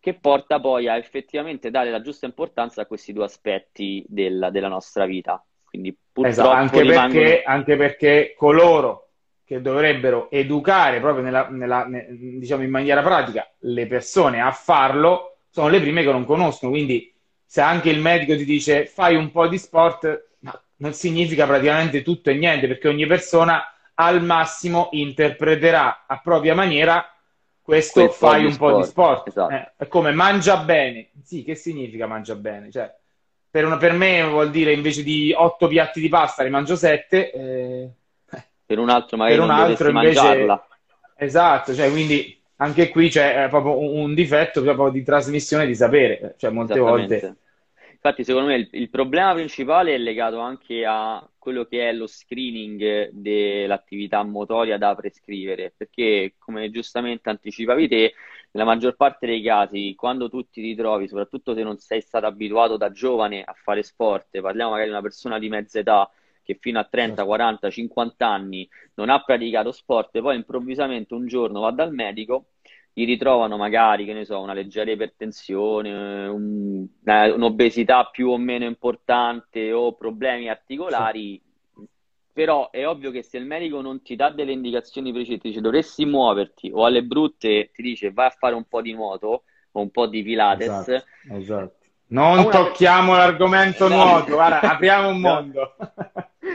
che 0.00 0.14
porta 0.14 0.58
poi 0.58 0.88
a 0.88 0.96
effettivamente 0.96 1.70
dare 1.70 1.92
la 1.92 2.00
giusta 2.00 2.26
importanza 2.26 2.82
a 2.82 2.86
questi 2.86 3.12
due 3.12 3.26
aspetti 3.26 4.04
della, 4.08 4.50
della 4.50 4.66
nostra 4.66 5.06
vita. 5.06 5.40
Quindi 5.62 5.92
purtroppo 5.92 6.28
esatto, 6.28 6.50
anche, 6.50 6.80
rimangono... 6.80 7.20
perché, 7.20 7.42
anche 7.44 7.76
perché 7.76 8.34
coloro 8.36 9.10
che 9.44 9.60
dovrebbero 9.60 10.28
educare 10.32 10.98
proprio 10.98 11.22
nella, 11.22 11.48
nella, 11.48 11.86
diciamo 11.88 12.64
in 12.64 12.70
maniera 12.70 13.02
pratica 13.02 13.48
le 13.60 13.86
persone 13.86 14.40
a 14.40 14.50
farlo 14.50 15.31
sono 15.52 15.68
le 15.68 15.80
prime 15.80 16.02
che 16.02 16.10
non 16.10 16.24
conoscono. 16.24 16.72
Quindi, 16.72 17.12
se 17.44 17.60
anche 17.60 17.90
il 17.90 18.00
medico 18.00 18.34
ti 18.34 18.44
dice 18.44 18.86
fai 18.86 19.14
un 19.14 19.30
po' 19.30 19.46
di 19.46 19.58
sport, 19.58 20.30
non 20.76 20.94
significa 20.94 21.46
praticamente 21.46 22.02
tutto 22.02 22.30
e 22.30 22.34
niente, 22.34 22.66
perché 22.66 22.88
ogni 22.88 23.06
persona 23.06 23.62
al 23.94 24.22
massimo 24.22 24.88
interpreterà 24.92 26.04
a 26.06 26.18
propria 26.20 26.54
maniera 26.54 27.06
questo 27.60 28.06
Quel 28.06 28.10
fai 28.10 28.44
un 28.44 28.52
sport. 28.52 28.72
po' 28.72 28.80
di 28.80 28.86
sport. 28.86 29.28
Esatto. 29.28 29.54
Eh, 29.54 29.72
è 29.76 29.86
come 29.86 30.12
mangia 30.12 30.56
bene. 30.56 31.10
Sì, 31.22 31.44
che 31.44 31.54
significa 31.54 32.06
mangia 32.06 32.34
bene? 32.34 32.70
Cioè, 32.70 32.92
per, 33.48 33.64
una, 33.64 33.76
per, 33.76 33.92
me 33.92 34.24
vuol 34.24 34.50
dire 34.50 34.72
invece 34.72 35.02
di 35.02 35.32
otto 35.36 35.68
piatti 35.68 36.00
di 36.00 36.08
pasta 36.08 36.42
ne 36.42 36.48
mangio 36.48 36.74
sette. 36.74 37.30
Eh, 37.30 37.90
per 38.64 38.78
un 38.78 38.88
altro 38.88 39.16
magari 39.18 39.36
per 39.36 39.44
un 39.44 39.50
altro 39.50 39.88
invece, 39.90 40.20
mangiarla. 40.20 40.66
Esatto, 41.16 41.74
cioè 41.74 41.90
quindi 41.90 42.41
anche 42.62 42.88
qui 42.90 43.08
c'è 43.08 43.44
eh, 43.44 43.48
proprio 43.48 43.78
un 43.78 44.14
difetto 44.14 44.62
proprio 44.62 44.90
di 44.90 45.02
trasmissione 45.02 45.66
di 45.66 45.74
sapere, 45.74 46.34
cioè 46.38 46.50
molte 46.50 46.78
volte. 46.78 47.36
Infatti, 48.04 48.24
secondo 48.24 48.48
me 48.48 48.56
il, 48.56 48.68
il, 48.72 48.90
problema 48.90 49.32
principale 49.32 49.94
è 49.94 49.98
legato 49.98 50.38
anche 50.40 50.84
a 50.84 51.24
quello 51.38 51.66
che 51.66 51.88
è 51.88 51.92
lo 51.92 52.08
screening 52.08 53.10
dell'attività 53.12 54.22
motoria 54.24 54.76
da 54.76 54.94
prescrivere, 54.96 55.72
perché 55.76 56.34
come 56.38 56.70
giustamente 56.70 57.28
anticipavi 57.28 57.88
te, 57.88 58.14
nella 58.52 58.66
maggior 58.66 58.96
parte 58.96 59.26
dei 59.26 59.40
casi, 59.42 59.94
quando 59.94 60.28
tu 60.28 60.48
ti 60.48 60.60
ritrovi, 60.60 61.06
soprattutto 61.06 61.54
se 61.54 61.62
non 61.62 61.78
sei 61.78 62.00
stato 62.00 62.26
abituato 62.26 62.76
da 62.76 62.90
giovane 62.90 63.42
a 63.42 63.54
fare 63.54 63.84
sport, 63.84 64.40
parliamo 64.40 64.70
magari 64.70 64.88
di 64.88 64.94
una 64.94 65.02
persona 65.02 65.38
di 65.38 65.48
mezza 65.48 65.78
età 65.78 66.10
che 66.42 66.58
fino 66.60 66.78
a 66.78 66.84
30, 66.84 67.24
40, 67.24 67.70
50 67.70 68.26
anni 68.26 68.68
non 68.94 69.10
ha 69.10 69.22
praticato 69.22 69.72
sport, 69.72 70.20
poi 70.20 70.36
improvvisamente 70.36 71.14
un 71.14 71.26
giorno 71.26 71.60
va 71.60 71.70
dal 71.70 71.92
medico, 71.92 72.46
gli 72.92 73.06
ritrovano 73.06 73.56
magari, 73.56 74.04
che 74.04 74.12
ne 74.12 74.24
so, 74.24 74.40
una 74.40 74.52
leggera 74.52 74.90
ipertensione, 74.90 76.26
un, 76.26 76.86
un'obesità 77.04 78.08
più 78.10 78.28
o 78.30 78.38
meno 78.38 78.64
importante 78.64 79.72
o 79.72 79.94
problemi 79.94 80.48
articolari. 80.48 81.40
Sì 81.42 81.50
però 82.32 82.70
è 82.70 82.88
ovvio 82.88 83.10
che 83.10 83.22
se 83.22 83.36
il 83.36 83.44
medico 83.44 83.80
non 83.82 84.02
ti 84.02 84.16
dà 84.16 84.30
delle 84.30 84.52
indicazioni 84.52 85.12
precise, 85.12 85.38
ti 85.38 85.48
dice 85.48 85.60
dovresti 85.60 86.06
muoverti 86.06 86.70
o 86.72 86.86
alle 86.86 87.02
brutte 87.02 87.70
ti 87.74 87.82
dice 87.82 88.10
vai 88.10 88.28
a 88.28 88.30
fare 88.30 88.54
un 88.54 88.64
po' 88.64 88.80
di 88.80 88.94
nuoto 88.94 89.42
o 89.70 89.80
un 89.80 89.90
po' 89.90 90.06
di 90.06 90.22
pilates. 90.22 90.88
Esatto, 90.88 91.36
esatto. 91.36 91.76
Non 92.08 92.38
una... 92.38 92.48
tocchiamo 92.48 93.14
l'argomento 93.14 93.88
no. 93.88 93.96
nuoto, 93.96 94.32
guarda, 94.32 94.60
apriamo 94.60 95.08
un 95.08 95.20
mondo. 95.20 95.74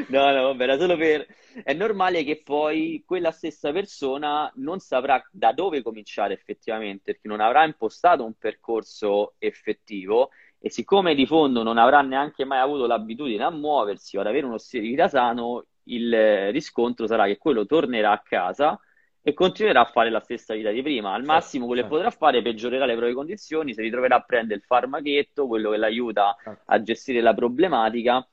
No, 0.09 0.31
no, 0.31 0.43
vabbè, 0.43 0.63
era 0.63 0.77
solo 0.77 0.97
per... 0.97 1.25
È 1.63 1.73
normale 1.73 2.23
che 2.23 2.41
poi 2.43 3.03
quella 3.05 3.31
stessa 3.31 3.71
persona 3.71 4.51
non 4.55 4.79
saprà 4.79 5.25
da 5.31 5.53
dove 5.53 5.81
cominciare 5.81 6.33
effettivamente, 6.33 7.13
perché 7.13 7.27
non 7.27 7.39
avrà 7.39 7.63
impostato 7.63 8.23
un 8.23 8.33
percorso 8.33 9.33
effettivo 9.39 10.29
e 10.59 10.69
siccome 10.69 11.15
di 11.15 11.25
fondo 11.25 11.63
non 11.63 11.77
avrà 11.77 12.01
neanche 12.01 12.45
mai 12.45 12.59
avuto 12.59 12.85
l'abitudine 12.85 13.43
a 13.43 13.49
muoversi 13.49 14.17
o 14.17 14.21
ad 14.21 14.27
avere 14.27 14.45
uno 14.45 14.57
stile 14.57 14.83
di 14.83 14.89
vita 14.89 15.07
sano, 15.07 15.65
il 15.83 16.51
riscontro 16.51 17.07
sarà 17.07 17.25
che 17.25 17.37
quello 17.37 17.65
tornerà 17.65 18.11
a 18.11 18.21
casa 18.21 18.79
e 19.21 19.33
continuerà 19.33 19.81
a 19.81 19.85
fare 19.85 20.09
la 20.09 20.19
stessa 20.19 20.53
vita 20.53 20.69
di 20.69 20.81
prima. 20.81 21.13
Al 21.13 21.23
massimo 21.23 21.65
quello 21.65 21.81
che 21.81 21.87
potrà 21.87 22.11
fare 22.11 22.41
peggiorerà 22.41 22.85
le 22.85 22.93
proprie 22.93 23.15
condizioni, 23.15 23.73
si 23.73 23.81
ritroverà 23.81 24.17
a 24.17 24.21
prendere 24.21 24.59
il 24.59 24.65
farmachetto, 24.65 25.47
quello 25.47 25.71
che 25.71 25.77
l'aiuta 25.77 26.35
a 26.65 26.81
gestire 26.81 27.21
la 27.21 27.33
problematica, 27.33 28.25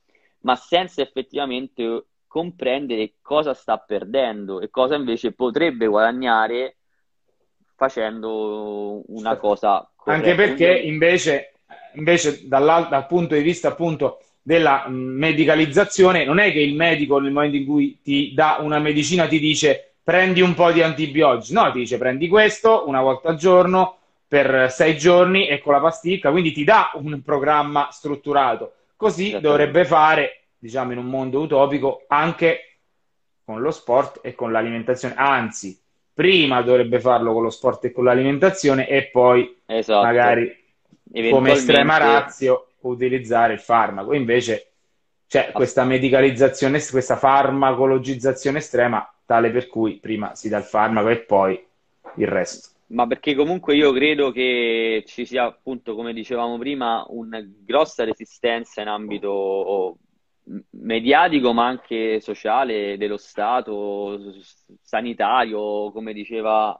ma 0.45 0.55
senza 0.55 1.01
effettivamente 1.01 2.05
comprendere 2.27 3.15
cosa 3.21 3.53
sta 3.53 3.77
perdendo 3.77 4.61
e 4.61 4.69
cosa 4.69 4.95
invece 4.95 5.31
potrebbe 5.33 5.87
guadagnare 5.87 6.77
facendo 7.75 9.01
una 9.07 9.37
cosa 9.37 9.89
corretta. 9.95 10.29
Anche 10.29 10.35
perché 10.35 10.71
invece 10.77 11.51
invece 11.95 12.47
dal 12.47 13.05
punto 13.07 13.35
di 13.35 13.41
vista 13.41 13.69
appunto 13.69 14.19
della 14.41 14.85
medicalizzazione, 14.87 16.23
non 16.23 16.37
è 16.37 16.51
che 16.51 16.59
il 16.59 16.75
medico 16.75 17.19
nel 17.19 17.31
momento 17.31 17.55
in 17.57 17.65
cui 17.65 17.99
ti 18.03 18.33
dà 18.33 18.57
una 18.59 18.79
medicina 18.79 19.27
ti 19.27 19.39
dice 19.39 19.95
prendi 20.03 20.41
un 20.41 20.53
po' 20.53 20.71
di 20.71 20.83
antibiotici, 20.83 21.53
no, 21.53 21.71
ti 21.71 21.79
dice 21.79 21.97
prendi 21.97 22.27
questo 22.27 22.83
una 22.87 23.01
volta 23.01 23.29
al 23.29 23.37
giorno 23.37 23.97
per 24.27 24.69
sei 24.69 24.97
giorni 24.97 25.47
e 25.47 25.59
con 25.59 25.73
la 25.73 25.79
pasticca, 25.79 26.29
quindi 26.29 26.51
ti 26.51 26.63
dà 26.63 26.91
un 26.95 27.21
programma 27.23 27.89
strutturato. 27.91 28.73
Così 29.05 29.39
dovrebbe 29.39 29.85
fare, 29.85 30.45
diciamo 30.57 30.91
in 30.91 30.97
un 30.97 31.05
mondo 31.05 31.39
utopico, 31.41 32.05
anche 32.07 32.77
con 33.43 33.61
lo 33.61 33.69
sport 33.69 34.19
e 34.23 34.33
con 34.33 34.51
l'alimentazione. 34.51 35.13
Anzi, 35.15 35.79
prima 36.11 36.63
dovrebbe 36.63 36.99
farlo 36.99 37.31
con 37.31 37.43
lo 37.43 37.51
sport 37.51 37.85
e 37.85 37.91
con 37.91 38.03
l'alimentazione 38.03 38.87
e 38.87 39.09
poi 39.11 39.61
esatto. 39.67 40.03
magari 40.03 40.57
come 41.29 41.51
estrema 41.51 41.97
razio 41.97 42.69
utilizzare 42.79 43.53
il 43.53 43.59
farmaco. 43.59 44.13
Invece 44.13 44.71
c'è 45.27 45.51
questa 45.51 45.83
medicalizzazione, 45.83 46.83
questa 46.89 47.15
farmacologizzazione 47.15 48.57
estrema, 48.57 49.07
tale 49.23 49.51
per 49.51 49.67
cui 49.67 49.97
prima 49.97 50.33
si 50.33 50.49
dà 50.49 50.57
il 50.57 50.63
farmaco 50.63 51.09
e 51.09 51.17
poi 51.17 51.63
il 52.15 52.27
resto. 52.27 52.69
Ma 52.87 53.07
perché 53.07 53.33
comunque 53.33 53.75
io 53.75 53.91
credo 53.91 54.31
che 54.31 55.03
ci 55.07 55.25
sia 55.25 55.45
appunto, 55.45 55.95
come 55.95 56.13
dicevamo 56.13 56.57
prima, 56.59 57.03
una 57.09 57.41
grossa 57.43 58.03
resistenza 58.03 58.81
in 58.81 58.87
ambito 58.87 59.97
mediatico 60.71 61.53
ma 61.53 61.65
anche 61.65 62.19
sociale 62.19 62.97
dello 62.97 63.17
Stato, 63.17 64.35
sanitario, 64.81 65.91
come 65.91 66.13
diceva 66.13 66.79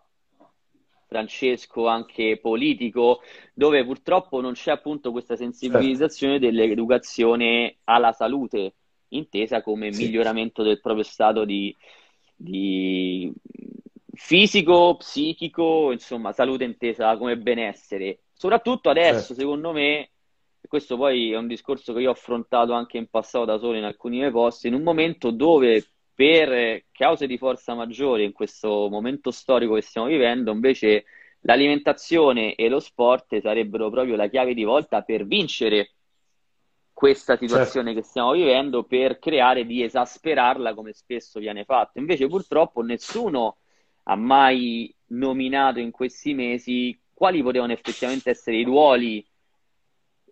Francesco, 1.07 1.87
anche 1.87 2.37
politico, 2.39 3.21
dove 3.53 3.83
purtroppo 3.85 4.41
non 4.41 4.53
c'è 4.53 4.71
appunto 4.71 5.11
questa 5.11 5.35
sensibilizzazione 5.35 6.39
certo. 6.39 6.47
dell'educazione 6.47 7.77
alla 7.85 8.11
salute, 8.11 8.75
intesa 9.09 9.61
come 9.61 9.91
sì. 9.91 10.03
miglioramento 10.03 10.61
del 10.61 10.81
proprio 10.81 11.03
stato 11.03 11.45
di, 11.45 11.75
di 12.35 13.31
fisico, 14.15 14.97
psichico, 14.97 15.91
insomma, 15.91 16.31
salute 16.31 16.63
intesa 16.63 17.17
come 17.17 17.37
benessere. 17.37 18.19
Soprattutto 18.33 18.89
adesso, 18.89 19.27
certo. 19.27 19.33
secondo 19.35 19.71
me, 19.71 20.09
e 20.61 20.67
questo 20.67 20.97
poi 20.97 21.31
è 21.31 21.37
un 21.37 21.47
discorso 21.47 21.93
che 21.93 22.01
io 22.01 22.09
ho 22.09 22.13
affrontato 22.13 22.73
anche 22.73 22.97
in 22.97 23.07
passato 23.07 23.45
da 23.45 23.57
solo 23.57 23.77
in 23.77 23.83
alcuni 23.83 24.17
miei 24.17 24.31
posti, 24.31 24.67
in 24.67 24.73
un 24.73 24.83
momento 24.83 25.31
dove 25.31 25.85
per 26.13 26.85
cause 26.91 27.27
di 27.27 27.37
forza 27.37 27.73
maggiore 27.73 28.23
in 28.23 28.31
questo 28.31 28.87
momento 28.89 29.31
storico 29.31 29.75
che 29.75 29.81
stiamo 29.81 30.07
vivendo, 30.07 30.51
invece 30.51 31.05
l'alimentazione 31.41 32.55
e 32.55 32.69
lo 32.69 32.79
sport 32.79 33.39
sarebbero 33.39 33.89
proprio 33.89 34.15
la 34.15 34.27
chiave 34.27 34.53
di 34.53 34.63
volta 34.63 35.01
per 35.01 35.25
vincere 35.25 35.91
questa 36.91 37.35
situazione 37.35 37.87
certo. 37.87 37.99
che 37.99 38.07
stiamo 38.07 38.31
vivendo, 38.31 38.83
per 38.83 39.19
creare 39.19 39.65
di 39.65 39.83
esasperarla 39.83 40.73
come 40.73 40.93
spesso 40.93 41.39
viene 41.39 41.65
fatto. 41.65 41.99
Invece 41.99 42.27
purtroppo 42.27 42.81
nessuno 42.81 43.57
ha 44.07 44.15
mai 44.15 44.93
nominato 45.07 45.79
in 45.79 45.91
questi 45.91 46.33
mesi 46.33 46.97
quali 47.13 47.41
potevano 47.41 47.73
effettivamente 47.73 48.31
essere 48.31 48.57
i 48.57 48.63
ruoli 48.63 49.25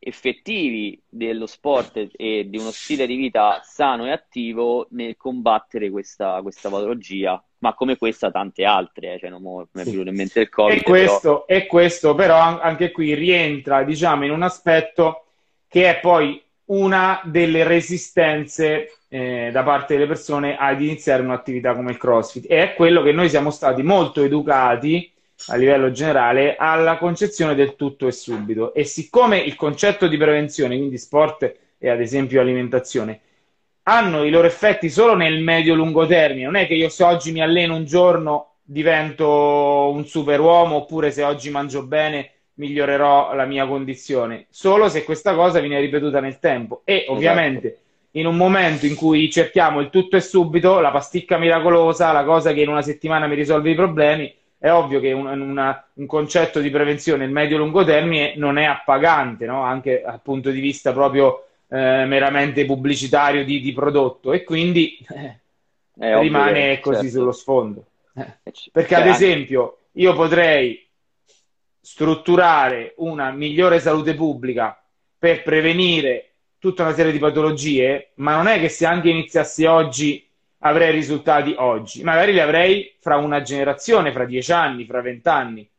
effettivi 0.05 1.01
dello 1.07 1.45
sport 1.45 2.09
e 2.17 2.47
di 2.49 2.57
uno 2.57 2.71
stile 2.71 3.07
di 3.07 3.15
vita 3.15 3.61
sano 3.63 4.05
e 4.05 4.11
attivo 4.11 4.87
nel 4.91 5.15
combattere 5.15 5.89
questa, 5.89 6.41
questa 6.41 6.69
patologia, 6.69 7.41
ma 7.59 7.73
come 7.73 7.97
questa 7.97 8.29
tante 8.29 8.65
altre, 8.65 9.13
eh, 9.13 9.19
cioè 9.19 9.29
non 9.29 9.41
mi 9.41 9.81
è 9.81 9.85
venuto 9.85 10.09
in 10.09 10.15
mente 10.15 10.41
il 10.41 10.49
Covid. 10.49 10.77
E 10.77 10.83
questo, 10.83 11.45
però... 11.45 11.45
e 11.47 11.65
questo 11.67 12.15
però 12.15 12.35
anche 12.59 12.91
qui 12.91 13.13
rientra 13.13 13.83
diciamo 13.83 14.25
in 14.25 14.31
un 14.31 14.43
aspetto 14.43 15.27
che 15.69 15.89
è 15.89 15.99
poi 16.01 16.41
una 16.65 17.21
delle 17.23 17.63
resistenze 17.63 18.99
eh, 19.13 19.51
da 19.51 19.61
parte 19.61 19.93
delle 19.93 20.07
persone 20.07 20.57
ad 20.57 20.81
iniziare 20.81 21.21
un'attività 21.21 21.75
come 21.75 21.91
il 21.91 21.97
CrossFit 21.97 22.49
e 22.49 22.63
è 22.63 22.73
quello 22.73 23.03
che 23.03 23.11
noi 23.11 23.29
siamo 23.29 23.51
stati 23.51 23.83
molto 23.83 24.23
educati 24.23 25.11
a 25.49 25.55
livello 25.55 25.91
generale 25.91 26.55
alla 26.55 26.97
concezione 26.97 27.53
del 27.53 27.75
tutto 27.75 28.07
e 28.07 28.11
subito. 28.11 28.73
E 28.73 28.85
siccome 28.85 29.37
il 29.37 29.55
concetto 29.55 30.07
di 30.07 30.17
prevenzione, 30.17 30.77
quindi 30.77 30.97
sport 30.97 31.53
e 31.77 31.89
ad 31.89 32.01
esempio 32.01 32.41
alimentazione, 32.41 33.19
hanno 33.83 34.23
i 34.23 34.31
loro 34.31 34.47
effetti 34.47 34.89
solo 34.89 35.13
nel 35.13 35.43
medio-lungo 35.43 36.07
termine, 36.07 36.45
non 36.45 36.55
è 36.55 36.65
che 36.65 36.73
io 36.73 36.89
se 36.89 37.03
oggi 37.03 37.31
mi 37.31 37.41
alleno 37.41 37.75
un 37.75 37.85
giorno 37.85 38.55
divento 38.63 39.91
un 39.93 40.07
superuomo 40.07 40.77
oppure 40.77 41.11
se 41.11 41.21
oggi 41.21 41.51
mangio 41.51 41.85
bene 41.85 42.31
migliorerò 42.55 43.35
la 43.35 43.45
mia 43.45 43.67
condizione, 43.67 44.47
solo 44.49 44.89
se 44.89 45.03
questa 45.03 45.35
cosa 45.35 45.59
viene 45.59 45.79
ripetuta 45.79 46.19
nel 46.19 46.39
tempo 46.39 46.81
e 46.83 47.05
ovviamente 47.09 47.67
esatto. 47.67 47.82
In 48.15 48.25
un 48.25 48.35
momento 48.35 48.85
in 48.85 48.95
cui 48.95 49.29
cerchiamo 49.31 49.79
il 49.79 49.89
tutto 49.89 50.17
e 50.17 50.21
subito, 50.21 50.79
la 50.79 50.91
pasticca 50.91 51.37
miracolosa, 51.37 52.11
la 52.11 52.23
cosa 52.23 52.53
che 52.53 52.61
in 52.61 52.69
una 52.69 52.81
settimana 52.81 53.27
mi 53.27 53.35
risolve 53.35 53.71
i 53.71 53.75
problemi, 53.75 54.33
è 54.57 54.71
ovvio 54.71 54.99
che 54.99 55.11
un, 55.11 55.25
una, 55.25 55.85
un 55.93 56.05
concetto 56.05 56.59
di 56.59 56.69
prevenzione 56.69 57.23
nel 57.25 57.33
medio-lungo 57.33 57.83
termine 57.83 58.33
non 58.37 58.57
è 58.57 58.65
appagante, 58.65 59.45
no? 59.45 59.63
anche 59.63 60.01
dal 60.05 60.21
punto 60.21 60.51
di 60.51 60.59
vista 60.59 60.93
proprio 60.93 61.47
eh, 61.67 62.05
meramente 62.05 62.65
pubblicitario 62.65 63.43
di, 63.43 63.59
di, 63.59 63.73
prodotto 63.73 64.31
e 64.31 64.43
quindi 64.43 64.97
eh, 65.99 66.19
rimane 66.19 66.79
così 66.79 67.01
certo. 67.01 67.17
sullo 67.17 67.31
sfondo. 67.31 67.85
Eh, 68.15 68.53
perché 68.71 68.95
ad 68.95 69.07
esempio 69.07 69.79
io 69.93 70.13
potrei 70.13 70.87
strutturare 71.81 72.93
una 72.97 73.31
migliore 73.31 73.79
salute 73.79 74.13
pubblica 74.13 74.81
per 75.17 75.43
prevenire 75.43 76.32
tutta 76.63 76.83
una 76.83 76.93
serie 76.93 77.11
di 77.11 77.19
patologie, 77.19 78.11
ma 78.15 78.37
non 78.37 78.47
è 78.47 78.57
che 78.57 78.69
se 78.69 78.85
anche 78.85 79.09
iniziassi 79.09 79.65
oggi 79.65 80.25
avrei 80.59 80.93
risultati 80.93 81.53
oggi, 81.57 82.03
magari 82.03 82.31
li 82.31 82.39
avrei 82.39 82.95
fra 83.01 83.17
una 83.17 83.41
generazione, 83.41 84.13
fra 84.13 84.23
dieci 84.23 84.53
anni, 84.53 84.85
fra 84.85 85.01
vent'anni. 85.01 85.69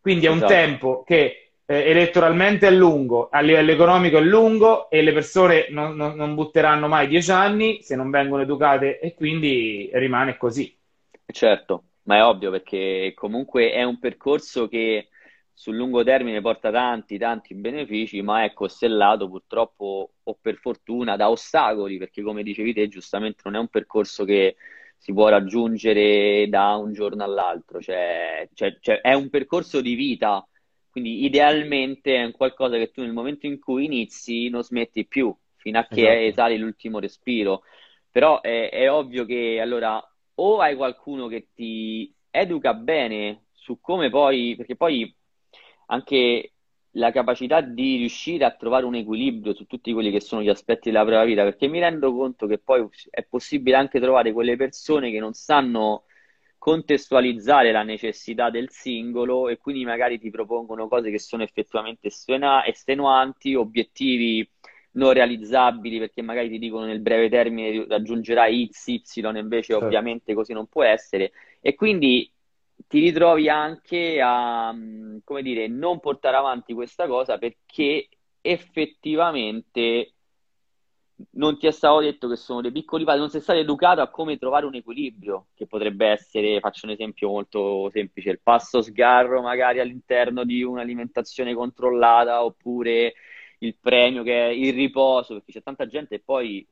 Quindi 0.00 0.26
è 0.26 0.30
un 0.30 0.38
esatto. 0.38 0.52
tempo 0.52 1.04
che 1.06 1.52
eh, 1.64 1.90
elettoralmente 1.90 2.66
è 2.66 2.72
lungo, 2.72 3.28
a 3.30 3.40
livello 3.40 3.70
economico 3.70 4.18
è 4.18 4.20
lungo 4.20 4.90
e 4.90 5.00
le 5.02 5.12
persone 5.12 5.66
non, 5.70 5.94
non, 5.94 6.16
non 6.16 6.34
butteranno 6.34 6.88
mai 6.88 7.06
dieci 7.06 7.30
anni 7.30 7.80
se 7.80 7.94
non 7.94 8.10
vengono 8.10 8.42
educate 8.42 8.98
e 8.98 9.14
quindi 9.14 9.90
rimane 9.92 10.36
così. 10.36 10.76
Certo, 11.24 11.84
ma 12.02 12.16
è 12.16 12.24
ovvio 12.24 12.50
perché 12.50 13.12
comunque 13.14 13.70
è 13.70 13.84
un 13.84 14.00
percorso 14.00 14.66
che 14.66 15.06
sul 15.52 15.76
lungo 15.76 16.02
termine 16.02 16.40
porta 16.40 16.70
tanti, 16.70 17.18
tanti 17.18 17.54
benefici, 17.54 18.22
ma 18.22 18.44
è 18.44 18.52
costellato 18.52 19.28
purtroppo 19.28 20.12
o 20.22 20.38
per 20.40 20.56
fortuna 20.56 21.16
da 21.16 21.30
ostacoli, 21.30 21.98
perché 21.98 22.22
come 22.22 22.42
dicevi 22.42 22.72
te, 22.72 22.88
giustamente 22.88 23.42
non 23.44 23.56
è 23.56 23.58
un 23.58 23.68
percorso 23.68 24.24
che 24.24 24.56
si 24.96 25.12
può 25.12 25.28
raggiungere 25.28 26.48
da 26.48 26.76
un 26.76 26.92
giorno 26.92 27.24
all'altro, 27.24 27.80
cioè, 27.80 28.48
cioè, 28.54 28.76
cioè, 28.80 29.00
è 29.00 29.14
un 29.14 29.30
percorso 29.30 29.80
di 29.80 29.94
vita, 29.94 30.46
quindi 30.90 31.24
idealmente 31.24 32.14
è 32.16 32.24
un 32.24 32.32
qualcosa 32.32 32.76
che 32.76 32.90
tu 32.90 33.02
nel 33.02 33.12
momento 33.12 33.46
in 33.46 33.58
cui 33.58 33.84
inizi 33.86 34.48
non 34.48 34.62
smetti 34.62 35.06
più, 35.06 35.34
fino 35.56 35.78
a 35.78 35.86
che 35.86 36.02
esatto. 36.02 36.26
esali 36.26 36.58
l'ultimo 36.58 36.98
respiro. 36.98 37.62
Però 38.10 38.40
è, 38.42 38.68
è 38.70 38.90
ovvio 38.90 39.24
che 39.24 39.58
allora 39.60 40.00
o 40.34 40.58
hai 40.60 40.76
qualcuno 40.76 41.28
che 41.28 41.48
ti 41.54 42.14
educa 42.30 42.74
bene 42.74 43.46
su 43.52 43.80
come 43.80 44.10
poi, 44.10 44.54
perché 44.56 44.76
poi 44.76 45.14
anche 45.86 46.52
la 46.96 47.10
capacità 47.10 47.60
di 47.60 47.96
riuscire 47.96 48.44
a 48.44 48.50
trovare 48.54 48.84
un 48.84 48.94
equilibrio 48.94 49.54
su 49.54 49.66
tutti 49.66 49.92
quelli 49.92 50.10
che 50.10 50.20
sono 50.20 50.42
gli 50.42 50.48
aspetti 50.48 50.90
della 50.90 51.04
propria 51.04 51.24
vita, 51.24 51.42
perché 51.42 51.68
mi 51.68 51.80
rendo 51.80 52.12
conto 52.14 52.46
che 52.46 52.58
poi 52.58 52.86
è 53.10 53.24
possibile 53.24 53.76
anche 53.76 54.00
trovare 54.00 54.32
quelle 54.32 54.56
persone 54.56 55.10
che 55.10 55.18
non 55.18 55.32
sanno 55.32 56.04
contestualizzare 56.58 57.72
la 57.72 57.82
necessità 57.82 58.48
del 58.48 58.70
singolo 58.70 59.48
e 59.48 59.58
quindi 59.58 59.84
magari 59.84 60.18
ti 60.20 60.30
propongono 60.30 60.86
cose 60.86 61.10
che 61.10 61.18
sono 61.18 61.42
effettivamente 61.42 62.08
estenuanti, 62.08 63.54
obiettivi 63.54 64.48
non 64.92 65.12
realizzabili 65.12 65.98
perché 65.98 66.22
magari 66.22 66.48
ti 66.48 66.58
dicono 66.58 66.84
nel 66.84 67.00
breve 67.00 67.28
termine 67.28 67.84
raggiungerai 67.88 68.68
X, 68.70 68.86
Y, 68.88 69.02
invece 69.36 69.72
certo. 69.72 69.84
ovviamente 69.84 70.34
così 70.34 70.52
non 70.52 70.66
può 70.66 70.84
essere 70.84 71.32
e 71.60 71.74
quindi 71.74 72.31
ti 72.86 73.00
ritrovi 73.00 73.48
anche 73.48 74.20
a, 74.20 74.72
mm, 74.72 75.18
come 75.24 75.42
dire, 75.42 75.68
non 75.68 76.00
portare 76.00 76.36
avanti 76.36 76.74
questa 76.74 77.06
cosa 77.06 77.38
perché 77.38 78.08
effettivamente 78.40 80.14
non 81.32 81.58
ti 81.58 81.66
è 81.66 81.70
stato 81.70 82.00
detto 82.00 82.28
che 82.28 82.36
sono 82.36 82.60
dei 82.60 82.72
piccoli 82.72 83.04
passi, 83.04 83.18
non 83.18 83.30
sei 83.30 83.40
stato 83.40 83.58
educato 83.58 84.00
a 84.00 84.08
come 84.10 84.38
trovare 84.38 84.66
un 84.66 84.74
equilibrio, 84.74 85.48
che 85.54 85.66
potrebbe 85.66 86.06
essere, 86.08 86.60
faccio 86.60 86.86
un 86.86 86.92
esempio 86.92 87.28
molto 87.28 87.90
semplice, 87.90 88.30
il 88.30 88.40
passo 88.42 88.82
sgarro 88.82 89.40
magari 89.40 89.80
all'interno 89.80 90.44
di 90.44 90.62
un'alimentazione 90.62 91.54
controllata 91.54 92.44
oppure 92.44 93.14
il 93.58 93.76
premio 93.80 94.22
che 94.22 94.48
è 94.48 94.50
il 94.50 94.74
riposo, 94.74 95.34
perché 95.34 95.52
c'è 95.52 95.62
tanta 95.62 95.86
gente 95.86 96.16
che 96.16 96.22
poi 96.24 96.66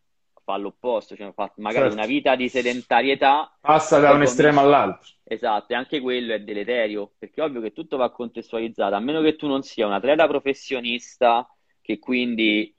fa 0.50 0.56
l'opposto, 0.56 1.14
cioè 1.14 1.32
fa 1.32 1.52
magari 1.56 1.84
certo. 1.84 1.96
una 1.96 2.06
vita 2.06 2.34
di 2.34 2.48
sedentarietà. 2.48 3.56
Passa 3.60 4.00
da 4.00 4.12
un 4.12 4.22
estremo 4.22 4.60
all'altro. 4.60 5.08
Esatto, 5.24 5.72
e 5.72 5.76
anche 5.76 6.00
quello 6.00 6.34
è 6.34 6.40
deleterio, 6.40 7.12
perché 7.16 7.40
è 7.40 7.44
ovvio 7.44 7.60
che 7.60 7.72
tutto 7.72 7.96
va 7.96 8.10
contestualizzato, 8.10 8.94
a 8.94 9.00
meno 9.00 9.20
che 9.20 9.36
tu 9.36 9.46
non 9.46 9.62
sia 9.62 9.86
un 9.86 9.92
atleta 9.92 10.26
professionista 10.26 11.48
che 11.80 11.98
quindi 11.98 12.74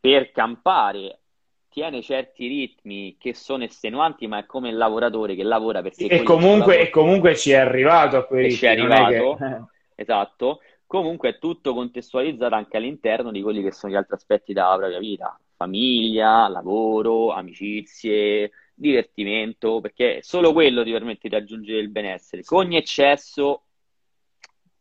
per 0.00 0.30
campare 0.30 1.20
tiene 1.68 2.00
certi 2.02 2.46
ritmi 2.46 3.16
che 3.18 3.34
sono 3.34 3.64
estenuanti, 3.64 4.26
ma 4.26 4.38
è 4.38 4.46
come 4.46 4.68
il 4.68 4.76
lavoratore 4.76 5.34
che 5.34 5.42
lavora 5.42 5.82
perché... 5.82 6.06
E 6.06 6.22
comunque, 6.22 6.80
e 6.80 6.90
comunque 6.90 7.36
ci 7.36 7.50
è 7.50 7.56
arrivato 7.56 8.16
a 8.16 8.24
quei 8.24 8.44
ritmi. 8.44 8.56
Ci 8.56 8.66
è 8.66 8.70
arrivato, 8.70 9.36
che... 9.36 9.62
esatto. 10.02 10.60
Comunque 10.86 11.30
è 11.30 11.38
tutto 11.38 11.74
contestualizzato 11.74 12.54
anche 12.54 12.78
all'interno 12.78 13.30
di 13.30 13.42
quelli 13.42 13.62
che 13.62 13.72
sono 13.72 13.92
gli 13.92 13.96
altri 13.96 14.14
aspetti 14.14 14.54
della 14.54 14.74
propria 14.74 14.98
vita 14.98 15.38
famiglia, 15.58 16.46
lavoro, 16.48 17.32
amicizie, 17.32 18.52
divertimento, 18.72 19.80
perché 19.80 20.20
solo 20.22 20.52
quello 20.52 20.84
ti 20.84 20.92
permette 20.92 21.28
di 21.28 21.34
raggiungere 21.34 21.80
il 21.80 21.90
benessere. 21.90 22.42
Che 22.42 22.54
ogni 22.54 22.76
eccesso 22.76 23.64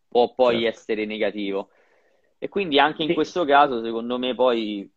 può 0.08 0.34
poi 0.36 0.62
certo. 0.62 0.78
essere 0.78 1.06
negativo. 1.06 1.70
E 2.38 2.48
quindi 2.48 2.80
anche 2.80 3.02
in 3.02 3.16
questo 3.16 3.44
caso, 3.44 3.84
secondo 3.84 4.20
me, 4.20 4.36
poi 4.36 4.90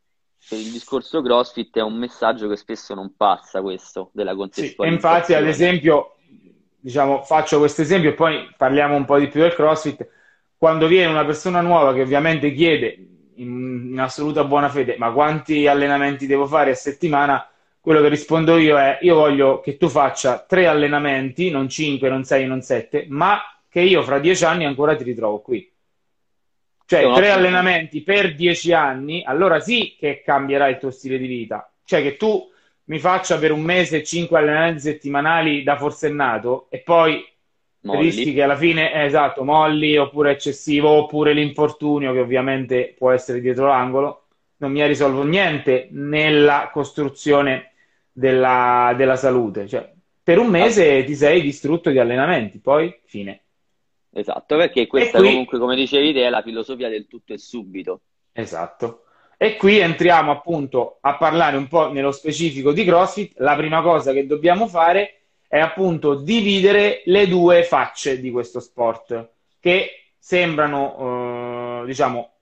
per 0.46 0.58
il 0.58 0.70
discorso 0.70 1.22
CrossFit 1.22 1.78
è 1.78 1.82
un 1.82 1.96
messaggio 1.96 2.46
che 2.48 2.56
spesso 2.56 2.94
non 2.94 3.14
passa 3.16 3.62
questo 3.62 4.10
della 4.12 4.34
contestualizzazione. 4.34 4.90
Sì, 4.90 4.94
infatti, 4.94 5.34
ad 5.34 5.46
esempio, 5.46 6.16
diciamo, 6.78 7.22
faccio 7.22 7.58
questo 7.58 7.80
esempio 7.80 8.10
e 8.10 8.14
poi 8.14 8.52
parliamo 8.54 8.94
un 8.94 9.06
po' 9.06 9.18
di 9.18 9.28
più 9.28 9.40
del 9.40 9.54
CrossFit. 9.54 10.06
Quando 10.58 10.86
viene 10.86 11.10
una 11.10 11.24
persona 11.24 11.62
nuova 11.62 11.94
che 11.94 12.02
ovviamente 12.02 12.52
chiede 12.52 13.06
in, 13.40 13.90
in 13.92 14.00
assoluta 14.00 14.44
buona 14.44 14.68
fede, 14.68 14.96
ma 14.98 15.10
quanti 15.12 15.66
allenamenti 15.66 16.26
devo 16.26 16.46
fare 16.46 16.70
a 16.70 16.74
settimana? 16.74 17.46
Quello 17.80 18.00
che 18.00 18.08
rispondo 18.08 18.58
io 18.58 18.78
è: 18.78 18.98
io 19.02 19.14
voglio 19.14 19.60
che 19.60 19.76
tu 19.76 19.88
faccia 19.88 20.44
tre 20.46 20.66
allenamenti, 20.66 21.50
non 21.50 21.68
cinque, 21.68 22.08
non 22.08 22.24
sei, 22.24 22.46
non 22.46 22.60
sette, 22.60 23.06
ma 23.08 23.40
che 23.68 23.80
io 23.80 24.02
fra 24.02 24.18
dieci 24.18 24.44
anni 24.44 24.64
ancora 24.64 24.94
ti 24.94 25.04
ritrovo 25.04 25.40
qui. 25.40 25.68
Cioè, 26.84 27.04
no, 27.04 27.14
tre 27.14 27.30
allenamenti 27.30 28.02
per 28.02 28.34
dieci 28.34 28.72
anni, 28.72 29.22
allora 29.24 29.60
sì 29.60 29.94
che 29.98 30.22
cambierà 30.24 30.68
il 30.68 30.78
tuo 30.78 30.90
stile 30.90 31.18
di 31.18 31.26
vita. 31.26 31.72
Cioè, 31.84 32.02
che 32.02 32.16
tu 32.16 32.50
mi 32.84 32.98
faccia 32.98 33.38
per 33.38 33.52
un 33.52 33.62
mese 33.62 34.02
cinque 34.02 34.38
allenamenti 34.38 34.80
settimanali 34.80 35.62
da 35.62 35.76
forsennato 35.76 36.66
e 36.68 36.78
poi 36.80 37.24
Molli. 37.82 38.02
rischi 38.02 38.34
che 38.34 38.42
alla 38.42 38.56
fine, 38.56 38.92
eh, 38.92 39.04
esatto, 39.04 39.42
molli 39.42 39.96
oppure 39.96 40.32
eccessivo 40.32 40.90
oppure 40.90 41.32
l'infortunio 41.32 42.12
che 42.12 42.20
ovviamente 42.20 42.94
può 42.96 43.10
essere 43.10 43.40
dietro 43.40 43.68
l'angolo, 43.68 44.26
non 44.58 44.70
mi 44.70 44.82
ha 44.82 44.86
risolto 44.86 45.22
niente 45.22 45.88
nella 45.92 46.70
costruzione 46.72 47.72
della, 48.12 48.92
della 48.96 49.16
salute. 49.16 49.66
Cioè, 49.66 49.90
per 50.22 50.38
un 50.38 50.48
mese 50.48 50.98
ah. 50.98 51.04
ti 51.04 51.14
sei 51.14 51.40
distrutto 51.40 51.90
di 51.90 51.98
allenamenti, 51.98 52.58
poi 52.58 52.94
fine. 53.04 53.42
Esatto, 54.12 54.56
perché 54.56 54.86
questa 54.86 55.18
qui... 55.18 55.28
comunque, 55.28 55.58
come 55.58 55.76
dicevi 55.76 56.12
te, 56.12 56.26
è 56.26 56.30
la 56.30 56.42
filosofia 56.42 56.88
del 56.88 57.06
tutto 57.06 57.32
e 57.32 57.38
subito. 57.38 58.00
Esatto. 58.32 59.04
E 59.38 59.56
qui 59.56 59.78
entriamo 59.78 60.30
appunto 60.30 60.98
a 61.00 61.16
parlare 61.16 61.56
un 61.56 61.66
po' 61.66 61.90
nello 61.90 62.12
specifico 62.12 62.72
di 62.72 62.84
CrossFit. 62.84 63.38
La 63.38 63.56
prima 63.56 63.80
cosa 63.80 64.12
che 64.12 64.26
dobbiamo 64.26 64.66
fare 64.66 65.19
è 65.50 65.58
appunto 65.58 66.14
dividere 66.14 67.02
le 67.06 67.26
due 67.26 67.64
facce 67.64 68.20
di 68.20 68.30
questo 68.30 68.60
sport 68.60 69.30
che 69.58 70.12
sembrano, 70.16 71.82
eh, 71.82 71.86
diciamo, 71.86 72.34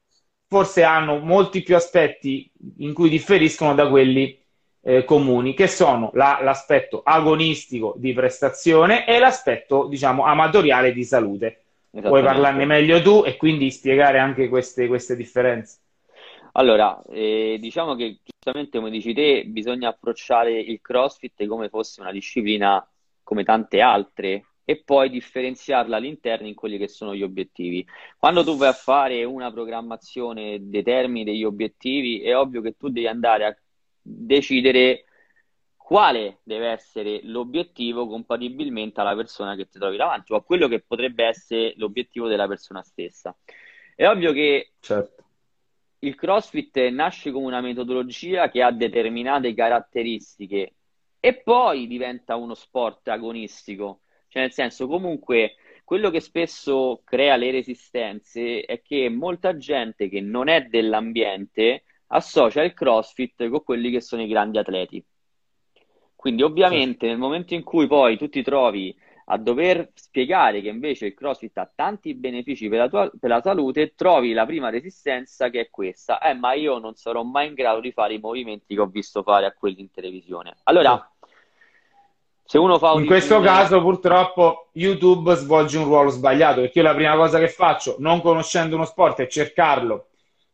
forse 0.47 0.83
hanno 0.83 1.17
molti 1.17 1.63
più 1.63 1.75
aspetti 1.75 2.53
in 2.81 2.93
cui 2.93 3.09
differiscono 3.09 3.75
da 3.75 3.89
quelli 3.89 4.39
eh, 4.83 5.05
comuni, 5.05 5.55
che 5.55 5.69
sono 5.69 6.11
la, 6.13 6.41
l'aspetto 6.43 7.01
agonistico 7.03 7.95
di 7.97 8.13
prestazione 8.13 9.07
e 9.07 9.19
l'aspetto, 9.19 9.87
diciamo, 9.87 10.25
amatoriale 10.25 10.93
di 10.93 11.05
salute. 11.05 11.63
Puoi 11.91 12.23
parlarne 12.23 12.67
meglio 12.67 13.01
tu 13.01 13.23
e 13.25 13.39
quindi 13.39 13.71
spiegare 13.71 14.19
anche 14.19 14.51
queste, 14.51 14.87
queste 14.87 15.17
differenze? 15.17 15.79
Allora, 16.53 17.03
eh, 17.09 17.57
diciamo 17.59 17.95
che 17.95 18.19
giustamente 18.23 18.77
come 18.77 18.91
dici 18.91 19.15
te, 19.15 19.45
bisogna 19.47 19.89
approcciare 19.89 20.61
il 20.61 20.81
CrossFit 20.83 21.47
come 21.47 21.71
fosse 21.71 22.03
una 22.03 22.13
disciplina 22.13 22.87
come 23.29 23.45
tante 23.45 23.83
altre 23.83 24.47
e 24.65 24.83
poi 24.83 25.11
differenziarla 25.11 25.99
all'interno 25.99 26.47
in 26.47 26.55
quelli 26.55 26.79
che 26.79 26.89
sono 26.89 27.15
gli 27.15 27.23
obiettivi. 27.23 27.87
Quando 28.17 28.43
tu 28.43 28.57
vai 28.57 28.69
a 28.69 28.73
fare 28.73 29.23
una 29.25 29.53
programmazione, 29.53 30.71
determini 30.71 31.25
degli 31.25 31.45
obiettivi, 31.45 32.23
è 32.23 32.35
ovvio 32.35 32.63
che 32.63 32.79
tu 32.79 32.89
devi 32.89 33.07
andare 33.07 33.45
a 33.45 33.57
decidere 34.01 35.05
quale 35.77 36.39
deve 36.43 36.69
essere 36.69 37.21
l'obiettivo 37.25 38.07
compatibilmente 38.07 38.99
alla 39.03 39.15
persona 39.15 39.57
che 39.57 39.69
ti 39.69 39.79
trovi 39.79 39.99
davanti 39.99 40.33
o 40.33 40.37
a 40.37 40.43
quello 40.43 40.67
che 40.67 40.81
potrebbe 40.81 41.25
essere 41.25 41.75
l'obiettivo 41.77 42.29
della 42.29 42.49
persona 42.49 42.83
stessa. 42.83 43.37
È 43.95 44.09
ovvio 44.09 44.33
che 44.33 44.73
certo. 44.81 45.23
il 45.99 46.15
CrossFit 46.15 46.79
nasce 46.89 47.31
come 47.31 47.45
una 47.45 47.61
metodologia 47.61 48.49
che 48.49 48.63
ha 48.63 48.71
determinate 48.71 49.53
caratteristiche 49.53 50.73
e 51.21 51.35
poi 51.43 51.87
diventa 51.87 52.37
uno 52.37 52.55
sport 52.55 53.09
agonistico. 53.09 54.01
Cioè, 54.29 54.43
nel 54.43 54.53
senso, 54.53 54.87
comunque, 54.87 55.55
quello 55.85 56.11
che 56.11 56.21
spesso 56.21 57.01
crea 57.05 57.37
le 57.37 57.51
resistenze 57.51 58.61
è 58.61 58.83
che 58.83 59.09
molta 59.09 59.57
gente 59.57 60.09
che 60.09 60.21
non 60.21 60.49
è 60.49 60.65
dell'ambiente 60.65 61.85
associa 62.09 62.63
il 62.63 62.75
CrossFit 62.75 63.49
con 63.49 63.63
quelli 63.63 63.91
che 63.91 64.01
sono 64.01 64.23
i 64.23 64.29
grandi 64.29 64.59
atleti. 64.59 65.05
Quindi, 66.15 66.43
ovviamente, 66.43 67.07
nel 67.07 67.19
momento 67.19 67.55
in 67.55 67.63
cui 67.63 67.87
poi 67.87 68.17
tu 68.17 68.29
ti 68.29 68.43
trovi 68.43 68.95
a 69.31 69.37
dover 69.37 69.91
spiegare 69.95 70.61
che 70.61 70.69
invece 70.69 71.07
il 71.07 71.15
CrossFit 71.15 71.57
ha 71.59 71.71
tanti 71.75 72.15
benefici 72.15 72.69
per 72.69 72.79
la, 72.79 72.89
tua, 72.89 73.11
per 73.19 73.29
la 73.29 73.41
salute, 73.43 73.95
trovi 73.95 74.33
la 74.33 74.47
prima 74.47 74.71
resistenza 74.71 75.51
che 75.51 75.61
è 75.61 75.71
questa, 75.71 76.19
eh, 76.21 76.35
ma 76.35 76.55
io 76.55 76.79
non 76.79 76.95
sarò 76.95 77.23
mai 77.23 77.49
in 77.49 77.55
grado 77.55 77.81
di 77.81 77.93
fare 77.93 78.15
i 78.15 78.19
movimenti 78.19 78.75
che 78.75 78.81
ho 78.81 78.87
visto 78.87 79.23
fare 79.23 79.47
a 79.47 79.53
quelli 79.53 79.81
in 79.81 79.91
televisione. 79.91 80.57
Allora, 80.65 81.11
se 82.43 82.57
uno 82.57 82.79
fa 82.79 82.93
un... 82.93 83.03
In 83.03 83.07
questo 83.07 83.41
caso, 83.41 83.83
purtroppo, 83.83 84.69
YouTube 84.73 85.35
svolge 85.35 85.77
un 85.77 85.85
ruolo 85.85 86.09
sbagliato, 86.09 86.63
perché 86.63 86.79
io 86.79 86.85
la 86.85 86.95
prima 86.95 87.15
cosa 87.15 87.39
che 87.39 87.49
faccio, 87.49 87.97
non 87.99 88.23
conoscendo 88.23 88.77
uno 88.77 88.87
sport, 88.87 89.21
è 89.21 89.27
cercarlo 89.27 90.07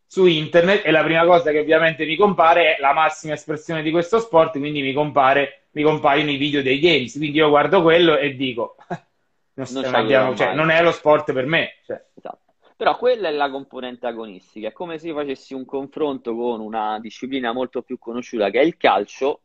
su 0.05 0.27
internet 0.27 0.85
e 0.85 0.91
la 0.91 1.05
prima 1.05 1.25
cosa 1.25 1.53
che 1.53 1.61
ovviamente 1.61 2.05
mi 2.05 2.17
compare 2.17 2.75
è 2.75 2.81
la 2.81 2.93
massima 2.93 3.35
espressione 3.35 3.83
di 3.83 3.93
questo 3.93 4.19
sport, 4.19 4.59
quindi 4.59 4.83
mi, 4.83 4.93
compare, 4.93 5.64
mi 5.75 5.83
compaiono 5.83 6.31
i 6.31 6.37
video 6.37 6.63
dei 6.63 6.79
games. 6.79 7.17
Quindi 7.17 7.39
io 7.39 7.49
guardo 7.49 7.83
quello 7.83 8.17
e 8.17 8.35
dico, 8.35 8.77
non, 9.55 9.67
non, 9.71 9.95
abbiamo, 9.95 10.35
cioè, 10.35 10.55
non, 10.55 10.71
è 10.71 10.83
lo 10.83 10.93
sport 10.93 11.33
per 11.33 11.47
me. 11.47 11.75
Cioè. 11.85 12.05
Esatto. 12.15 12.41
Però 12.77 12.97
quella 12.97 13.29
è 13.29 13.33
la 13.33 13.51
componente 13.51 14.07
agonistica, 14.07 14.69
è 14.69 14.73
come 14.73 14.99
se 14.99 15.13
facessi 15.13 15.55
un 15.55 15.65
confronto 15.65 16.35
con 16.35 16.61
una 16.61 16.99
disciplina 16.99 17.53
molto 17.53 17.83
più 17.83 17.99
conosciuta 17.99 18.51
che 18.51 18.61
è 18.61 18.65
il 18.65 18.77
calcio, 18.77 19.43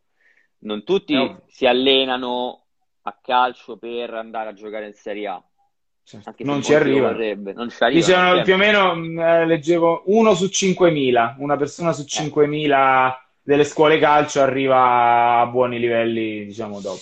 non 0.59 0.83
tutti 0.83 1.13
no. 1.13 1.43
si 1.47 1.67
allenano 1.67 2.65
a 3.03 3.17
calcio 3.21 3.77
per 3.77 4.13
andare 4.13 4.49
a 4.49 4.53
giocare 4.53 4.87
in 4.87 4.93
Serie 4.93 5.27
A. 5.27 5.43
Certo. 6.03 6.33
Non 6.39 6.63
ci 6.63 6.73
arriva. 6.73 7.11
Non 7.11 7.69
ci 7.69 7.83
arriva. 7.83 7.99
Dicevano 7.99 8.41
più 8.41 8.53
o 8.55 8.57
meno, 8.57 8.93
eh, 8.95 9.45
leggevo, 9.45 10.03
uno 10.07 10.33
su 10.33 10.45
5.000, 10.45 11.35
una 11.37 11.55
persona 11.55 11.93
su 11.93 12.01
5.000 12.01 13.28
delle 13.49 13.63
scuole 13.63 13.97
calcio 13.97 14.41
arriva 14.41 15.39
a 15.39 15.47
buoni 15.47 15.79
livelli, 15.79 16.45
diciamo, 16.45 16.79
dopo. 16.79 16.99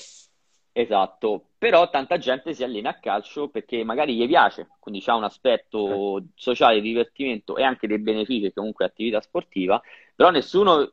Esatto, 0.71 1.49
però 1.57 1.89
tanta 1.89 2.17
gente 2.17 2.53
si 2.53 2.63
allena 2.63 2.91
a 2.91 2.99
calcio 2.99 3.49
perché 3.49 3.83
magari 3.83 4.15
gli 4.15 4.25
piace, 4.27 4.69
quindi 4.79 5.01
c'è 5.01 5.11
un 5.11 5.25
aspetto 5.25 6.23
sociale, 6.35 6.79
di 6.79 6.87
divertimento 6.87 7.57
e 7.57 7.63
anche 7.63 7.87
dei 7.87 7.99
benefici, 7.99 8.53
comunque 8.53 8.85
attività 8.85 9.19
sportiva, 9.19 9.81
però 10.15 10.29
nessuno 10.29 10.89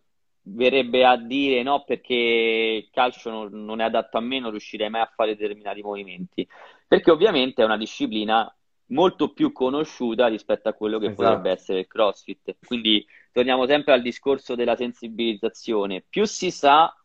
verrebbe 0.46 1.04
a 1.04 1.16
dire 1.16 1.62
no 1.62 1.84
perché 1.84 2.82
il 2.86 2.90
calcio 2.90 3.30
non, 3.30 3.64
non, 3.64 3.80
è 3.80 3.84
adatto 3.84 4.16
a 4.16 4.20
me, 4.20 4.40
non 4.40 4.50
riuscirei 4.50 4.90
mai 4.90 5.02
a 5.02 5.12
fare 5.14 5.36
determinati 5.36 5.82
movimenti, 5.82 6.48
perché 6.88 7.12
ovviamente 7.12 7.62
è 7.62 7.64
una 7.64 7.76
disciplina 7.76 8.52
molto 8.86 9.32
più 9.32 9.52
conosciuta 9.52 10.26
rispetto 10.26 10.68
a 10.68 10.72
quello 10.72 10.98
che 10.98 11.06
esatto. 11.06 11.22
potrebbe 11.22 11.50
essere 11.50 11.78
il 11.78 11.86
CrossFit. 11.86 12.56
Quindi 12.66 13.06
torniamo 13.34 13.66
sempre 13.66 13.94
al 13.94 14.00
discorso 14.00 14.54
della 14.54 14.76
sensibilizzazione. 14.76 16.04
Più 16.08 16.24
si 16.24 16.52
sa 16.52 16.96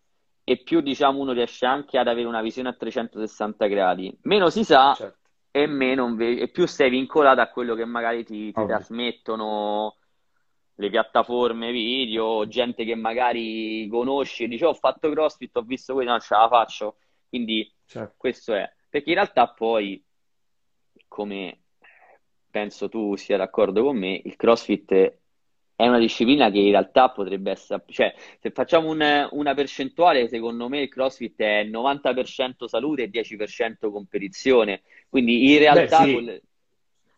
e 0.44 0.58
più 0.58 0.80
diciamo 0.80 1.20
uno 1.20 1.32
riesce 1.32 1.65
anche 1.65 1.98
ad 1.98 2.08
avere 2.08 2.28
una 2.28 2.44
visione 2.44 2.70
a 2.70 2.74
360 2.74 3.65
gradi. 3.65 4.15
Meno 4.22 4.52
si 4.52 4.63
sa 4.63 4.94
certo. 4.94 5.18
e, 5.50 5.65
meno, 5.65 6.15
e 6.20 6.48
più 6.50 6.68
sei 6.68 6.92
vincolato 6.92 7.42
a 7.42 7.48
quello 7.48 7.74
che 7.74 7.84
magari 7.84 8.24
ti, 8.24 8.52
ti 8.52 8.63
trasmettono 8.63 9.98
le 10.76 10.89
piattaforme 10.92 11.72
video, 11.72 12.48
gente 12.48 12.86
che 12.86 12.94
magari 12.94 13.88
conosci 13.89 14.44
e 14.44 14.48
dice 14.48 14.65
oh, 14.65 14.70
ho 14.70 14.74
fatto 14.76 15.10
CrossFit, 15.10 15.58
ho 15.58 15.63
visto 15.63 15.94
quello, 15.94 16.12
non 16.12 16.20
ce 16.20 16.36
la 16.36 16.48
faccio. 16.48 16.98
Quindi 17.28 17.74
certo. 17.88 18.13
questo 18.18 18.54
è. 18.54 18.72
Perché 18.88 19.10
in 19.10 19.15
realtà 19.15 19.48
poi, 19.48 20.04
come 21.08 21.63
penso 22.52 22.88
tu 22.88 23.15
sia 23.15 23.36
d'accordo 23.36 23.84
con 23.84 23.98
me, 23.98 24.22
il 24.24 24.36
CrossFit 24.36 25.18
è 25.80 25.88
una 25.88 25.98
disciplina 25.98 26.52
che 26.52 26.58
in 26.58 26.72
realtà 26.72 27.08
potrebbe 27.08 27.52
essere, 27.52 27.82
cioè 27.88 28.13
se 28.42 28.52
facciamo 28.52 28.89
un, 28.89 29.30
una 29.32 29.54
percentuale, 29.54 30.28
secondo 30.28 30.68
me 30.68 30.82
il 30.82 30.89
CrossFit 30.89 31.39
è 31.39 31.63
90% 31.63 32.65
salute 32.65 33.04
e 33.04 33.10
10% 33.10 33.89
competizione. 33.89 34.82
Quindi 35.08 35.54
in 35.54 35.60
realtà... 35.60 36.04
Beh, 36.04 36.10
sì 36.10 36.42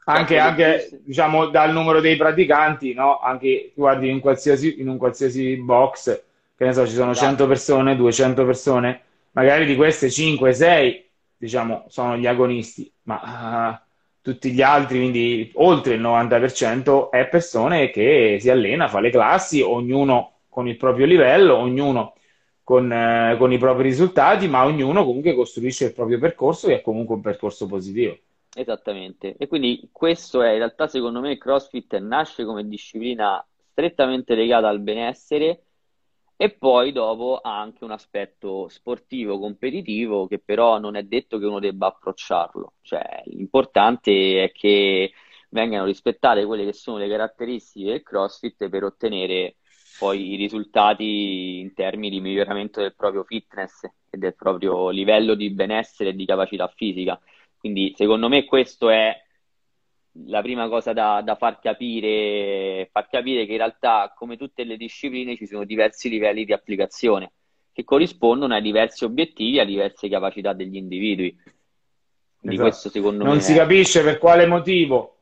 anche, 0.04 0.38
anche 0.38 1.02
diciamo, 1.04 1.48
dal 1.48 1.72
numero 1.72 2.02
dei 2.02 2.16
praticanti, 2.18 2.94
no? 2.94 3.20
Anche 3.20 3.72
guardi 3.74 4.10
in, 4.10 4.20
qualsiasi, 4.20 4.80
in 4.80 4.90
un 4.90 4.98
qualsiasi 4.98 5.58
box, 5.58 6.24
che 6.56 6.66
ne 6.66 6.74
so, 6.74 6.86
ci 6.86 6.94
sono 6.94 7.16
100 7.16 7.48
persone, 7.48 7.96
200 7.96 8.46
persone, 8.46 9.02
magari 9.32 9.66
di 9.66 9.76
queste 9.76 10.12
5, 10.12 10.54
6, 10.54 11.10
diciamo, 11.38 11.86
sono 11.88 12.16
gli 12.16 12.28
agonisti, 12.28 12.92
ma 13.04 13.84
tutti 14.22 14.52
gli 14.52 14.62
altri, 14.62 15.00
quindi 15.00 15.52
oltre 15.56 15.96
il 15.96 16.02
90%, 16.02 17.10
è 17.10 17.28
persone 17.28 17.90
che 17.90 18.38
si 18.40 18.50
allena, 18.50 18.88
fa 18.88 19.00
le 19.00 19.10
classi, 19.10 19.62
ognuno 19.62 20.42
con 20.48 20.68
il 20.68 20.78
proprio 20.78 21.06
livello, 21.06 21.56
ognuno 21.56 22.14
con, 22.64 22.92
eh, 22.92 23.36
con 23.38 23.52
i 23.52 23.58
propri 23.58 23.84
risultati, 23.84 24.48
ma 24.48 24.66
ognuno 24.66 25.04
comunque 25.04 25.34
costruisce 25.34 25.86
il 25.86 25.94
proprio 25.94 26.20
percorso 26.20 26.68
che 26.68 26.76
è 26.76 26.82
comunque 26.82 27.16
un 27.16 27.22
percorso 27.22 27.66
positivo. 27.66 28.18
Esattamente, 28.54 29.36
e 29.38 29.48
quindi 29.48 29.90
questo 29.92 30.42
è 30.42 30.52
in 30.52 30.58
realtà 30.58 30.88
secondo 30.88 31.22
me 31.22 31.32
il 31.32 31.38
CrossFit 31.38 31.98
nasce 32.00 32.44
come 32.44 32.68
disciplina 32.68 33.44
strettamente 33.72 34.36
legata 34.36 34.68
al 34.68 34.82
benessere 34.82 35.64
e 36.42 36.50
poi 36.50 36.92
dopo 36.92 37.38
ha 37.38 37.60
anche 37.60 37.84
un 37.84 37.92
aspetto 37.92 38.68
sportivo, 38.68 39.38
competitivo, 39.38 40.26
che 40.26 40.40
però 40.40 40.80
non 40.80 40.96
è 40.96 41.04
detto 41.04 41.38
che 41.38 41.46
uno 41.46 41.60
debba 41.60 41.86
approcciarlo. 41.86 42.78
Cioè, 42.82 43.22
l'importante 43.26 44.46
è 44.46 44.52
che 44.52 45.12
vengano 45.50 45.86
rispettate 45.86 46.44
quelle 46.46 46.66
che 46.66 46.74
sono 46.74 46.98
le 46.98 47.08
caratteristiche 47.08 47.92
del 47.92 48.02
CrossFit 48.02 48.70
per 48.70 48.84
ottenere 48.86 49.58
poi 50.00 50.32
i 50.32 50.36
risultati 50.36 51.60
in 51.60 51.76
termini 51.76 52.10
di 52.10 52.22
miglioramento 52.22 52.82
del 52.82 52.96
proprio 52.96 53.24
fitness 53.24 53.84
e 54.10 54.18
del 54.18 54.34
proprio 54.34 54.90
livello 54.90 55.36
di 55.36 55.52
benessere 55.52 56.10
e 56.10 56.16
di 56.16 56.26
capacità 56.26 56.68
fisica. 56.76 57.22
Quindi 57.56 57.94
secondo 57.96 58.28
me 58.30 58.46
questo 58.46 58.90
è 58.90 59.16
la 60.28 60.42
prima 60.42 60.68
cosa 60.68 60.94
da, 60.94 61.22
da, 61.24 61.36
far 61.36 61.60
capire, 61.60 62.90
far 62.92 63.08
capire 63.10 63.46
che 63.46 63.52
in 63.54 63.58
realtà, 63.58 64.14
come 64.16 64.38
tutte 64.38 64.64
le 64.64 64.78
discipline, 64.78 65.38
ci 65.38 65.48
sono 65.48 65.64
diversi 65.64 66.10
livelli 66.10 66.46
di 66.46 66.54
applicazione 66.54 67.32
che 67.74 67.84
corrispondono 67.84 68.54
a 68.54 68.60
diversi 68.60 69.06
obiettivi, 69.06 69.60
a 69.60 69.66
diverse 69.66 70.10
capacità 70.10 70.54
degli 70.54 70.76
individui. 70.76 71.34
Quindi 72.38 72.58
esatto. 72.58 72.70
questo 72.70 72.90
secondo 72.90 73.24
non 73.24 73.28
me. 73.28 73.34
Non 73.34 73.42
si 73.42 73.54
è... 73.54 73.58
capisce 73.58 74.04
per 74.04 74.18
quale 74.18 74.46
motivo, 74.46 75.18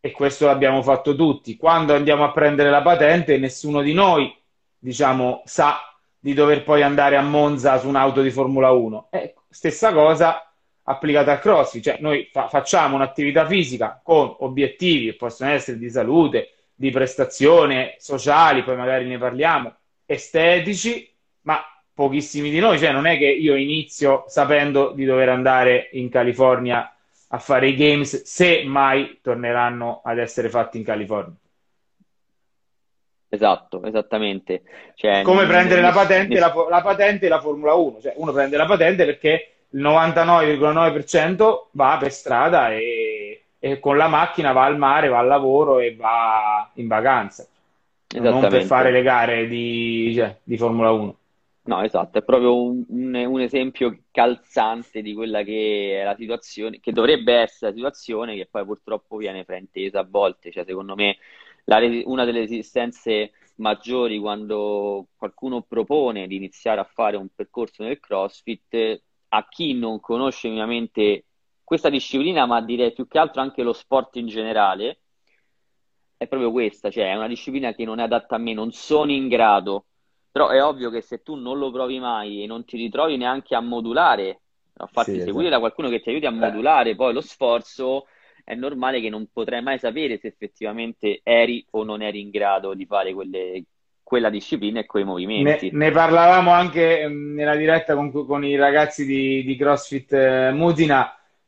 e 0.00 0.10
questo 0.10 0.46
l'abbiamo 0.46 0.82
fatto 0.82 1.14
tutti. 1.14 1.56
Quando 1.56 1.94
andiamo 1.94 2.24
a 2.24 2.32
prendere 2.32 2.70
la 2.70 2.82
patente, 2.82 3.38
nessuno 3.38 3.82
di 3.82 3.92
noi, 3.92 4.34
diciamo, 4.78 5.42
sa 5.44 5.78
di 6.18 6.32
dover 6.32 6.64
poi 6.64 6.82
andare 6.82 7.16
a 7.16 7.22
Monza 7.22 7.78
su 7.78 7.88
un'auto 7.88 8.22
di 8.22 8.30
Formula 8.30 8.70
1. 8.70 9.08
Ecco, 9.10 9.42
stessa 9.50 9.92
cosa 9.92 10.53
applicata 10.84 11.32
al 11.32 11.40
crossfit, 11.40 11.82
cioè 11.82 11.96
noi 12.00 12.28
fa- 12.30 12.48
facciamo 12.48 12.96
un'attività 12.96 13.46
fisica 13.46 14.00
con 14.02 14.34
obiettivi 14.40 15.06
che 15.06 15.16
possono 15.16 15.50
essere 15.50 15.78
di 15.78 15.90
salute, 15.90 16.50
di 16.74 16.90
prestazione, 16.90 17.94
sociali, 17.98 18.62
poi 18.62 18.76
magari 18.76 19.06
ne 19.06 19.18
parliamo, 19.18 19.74
estetici, 20.04 21.10
ma 21.42 21.62
pochissimi 21.92 22.50
di 22.50 22.58
noi, 22.58 22.78
cioè 22.78 22.92
non 22.92 23.06
è 23.06 23.16
che 23.16 23.26
io 23.26 23.54
inizio 23.54 24.24
sapendo 24.26 24.90
di 24.90 25.04
dover 25.04 25.28
andare 25.28 25.88
in 25.92 26.08
California 26.10 26.94
a 27.28 27.38
fare 27.38 27.68
i 27.68 27.74
games 27.74 28.22
se 28.22 28.64
mai 28.64 29.20
torneranno 29.22 30.02
ad 30.04 30.18
essere 30.18 30.48
fatti 30.48 30.78
in 30.78 30.84
California. 30.84 31.34
Esatto, 33.28 33.82
esattamente. 33.82 34.62
Cioè, 34.94 35.22
Come 35.22 35.46
prendere 35.46 35.80
la 35.80 35.90
patente, 35.90 36.38
la, 36.38 36.54
la 36.68 36.82
patente 36.82 37.26
e 37.26 37.28
la 37.28 37.40
Formula 37.40 37.74
1. 37.74 38.00
Cioè, 38.00 38.12
uno 38.16 38.32
prende 38.32 38.56
la 38.56 38.66
patente 38.66 39.04
perché 39.04 39.53
il 39.74 39.82
99,9% 39.82 41.66
va 41.72 41.96
per 41.98 42.12
strada 42.12 42.72
e, 42.72 43.44
e, 43.58 43.80
con 43.80 43.96
la 43.96 44.06
macchina 44.08 44.52
va 44.52 44.64
al 44.64 44.78
mare, 44.78 45.08
va 45.08 45.18
al 45.18 45.26
lavoro 45.26 45.80
e 45.80 45.94
va 45.96 46.70
in 46.74 46.86
vacanza. 46.86 47.46
Non 48.14 48.46
per 48.48 48.62
fare 48.62 48.92
le 48.92 49.02
gare 49.02 49.48
di, 49.48 50.12
cioè, 50.14 50.36
di 50.44 50.56
Formula 50.56 50.92
1. 50.92 51.16
No, 51.66 51.82
esatto, 51.82 52.18
è 52.18 52.22
proprio 52.22 52.62
un, 52.62 52.84
un, 52.88 53.40
esempio 53.40 54.02
calzante 54.10 55.02
di 55.02 55.14
quella 55.14 55.42
che 55.42 55.98
è 56.00 56.04
la 56.04 56.14
situazione, 56.14 56.78
che 56.78 56.92
dovrebbe 56.92 57.34
essere 57.34 57.70
la 57.70 57.76
situazione 57.76 58.36
che 58.36 58.46
poi 58.48 58.64
purtroppo 58.64 59.16
viene 59.16 59.44
fraintesa 59.44 60.00
a 60.00 60.06
volte. 60.08 60.52
Cioè, 60.52 60.64
secondo 60.64 60.94
me, 60.94 61.16
la, 61.64 61.80
una 62.04 62.24
delle 62.24 62.40
resistenze 62.40 63.32
maggiori 63.56 64.18
quando 64.18 65.06
qualcuno 65.16 65.62
propone 65.62 66.26
di 66.26 66.36
iniziare 66.36 66.80
a 66.80 66.84
fare 66.84 67.16
un 67.16 67.28
percorso 67.34 67.82
nel 67.82 67.98
CrossFit 67.98 69.02
a 69.36 69.46
chi 69.48 69.74
non 69.74 69.98
conosce 70.00 70.48
minimamente 70.48 71.24
questa 71.64 71.88
disciplina, 71.88 72.46
ma 72.46 72.60
direi 72.60 72.92
più 72.92 73.08
che 73.08 73.18
altro 73.18 73.40
anche 73.40 73.62
lo 73.62 73.72
sport 73.72 74.16
in 74.16 74.26
generale, 74.26 75.00
è 76.16 76.28
proprio 76.28 76.52
questa, 76.52 76.90
cioè 76.90 77.10
è 77.10 77.16
una 77.16 77.26
disciplina 77.26 77.74
che 77.74 77.84
non 77.84 77.98
è 77.98 78.04
adatta 78.04 78.36
a 78.36 78.38
me, 78.38 78.52
non 78.52 78.70
sono 78.70 79.10
in 79.10 79.28
grado, 79.28 79.86
però 80.30 80.48
è 80.48 80.62
ovvio 80.62 80.90
che 80.90 81.00
se 81.00 81.22
tu 81.22 81.34
non 81.34 81.58
lo 81.58 81.70
provi 81.72 81.98
mai 81.98 82.42
e 82.42 82.46
non 82.46 82.64
ti 82.64 82.76
ritrovi 82.76 83.16
neanche 83.16 83.56
a 83.56 83.60
modulare, 83.60 84.40
a 84.76 84.86
farti 84.86 85.12
sì, 85.12 85.20
seguire 85.22 85.48
esatto. 85.48 85.50
da 85.50 85.58
qualcuno 85.58 85.88
che 85.88 86.00
ti 86.00 86.10
aiuti 86.10 86.26
a 86.26 86.30
modulare 86.30 86.94
poi 86.94 87.12
lo 87.12 87.20
sforzo, 87.20 88.06
è 88.44 88.54
normale 88.54 89.00
che 89.00 89.08
non 89.08 89.28
potrai 89.32 89.62
mai 89.62 89.78
sapere 89.78 90.18
se 90.18 90.28
effettivamente 90.28 91.20
eri 91.24 91.64
o 91.70 91.82
non 91.82 92.02
eri 92.02 92.20
in 92.20 92.30
grado 92.30 92.74
di 92.74 92.86
fare 92.86 93.12
quelle, 93.12 93.64
quella 94.04 94.30
disciplina 94.30 94.78
e 94.78 94.86
quei 94.86 95.02
movimenti. 95.02 95.70
Ne, 95.72 95.86
ne 95.86 95.90
parlavamo 95.90 96.52
anche 96.52 97.08
mm, 97.08 97.34
nella 97.34 97.56
diretta 97.56 97.96
con, 97.96 98.12
con 98.12 98.44
i 98.44 98.54
ragazzi 98.54 99.04
di, 99.04 99.42
di 99.42 99.56
CrossFit 99.56 100.12
eh, 100.12 100.52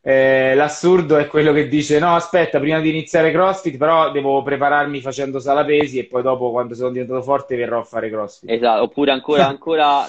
eh, 0.09 0.55
l'assurdo 0.55 1.16
è 1.16 1.27
quello 1.27 1.53
che 1.53 1.66
dice: 1.66 1.99
No, 1.99 2.14
aspetta, 2.14 2.61
prima 2.61 2.79
di 2.79 2.90
iniziare 2.90 3.33
CrossFit, 3.33 3.77
però 3.77 4.12
devo 4.12 4.40
prepararmi 4.40 5.01
facendo 5.01 5.40
sala 5.40 5.64
pesi 5.64 5.99
e 5.99 6.05
poi 6.05 6.23
dopo, 6.23 6.53
quando 6.53 6.77
sono 6.77 6.90
diventato 6.90 7.23
forte, 7.23 7.57
verrò 7.57 7.81
a 7.81 7.83
fare 7.83 8.09
CrossFit. 8.09 8.49
Esatto, 8.49 8.85
oppure 8.85 9.11
ancora, 9.11 9.49
ancora 9.51 10.07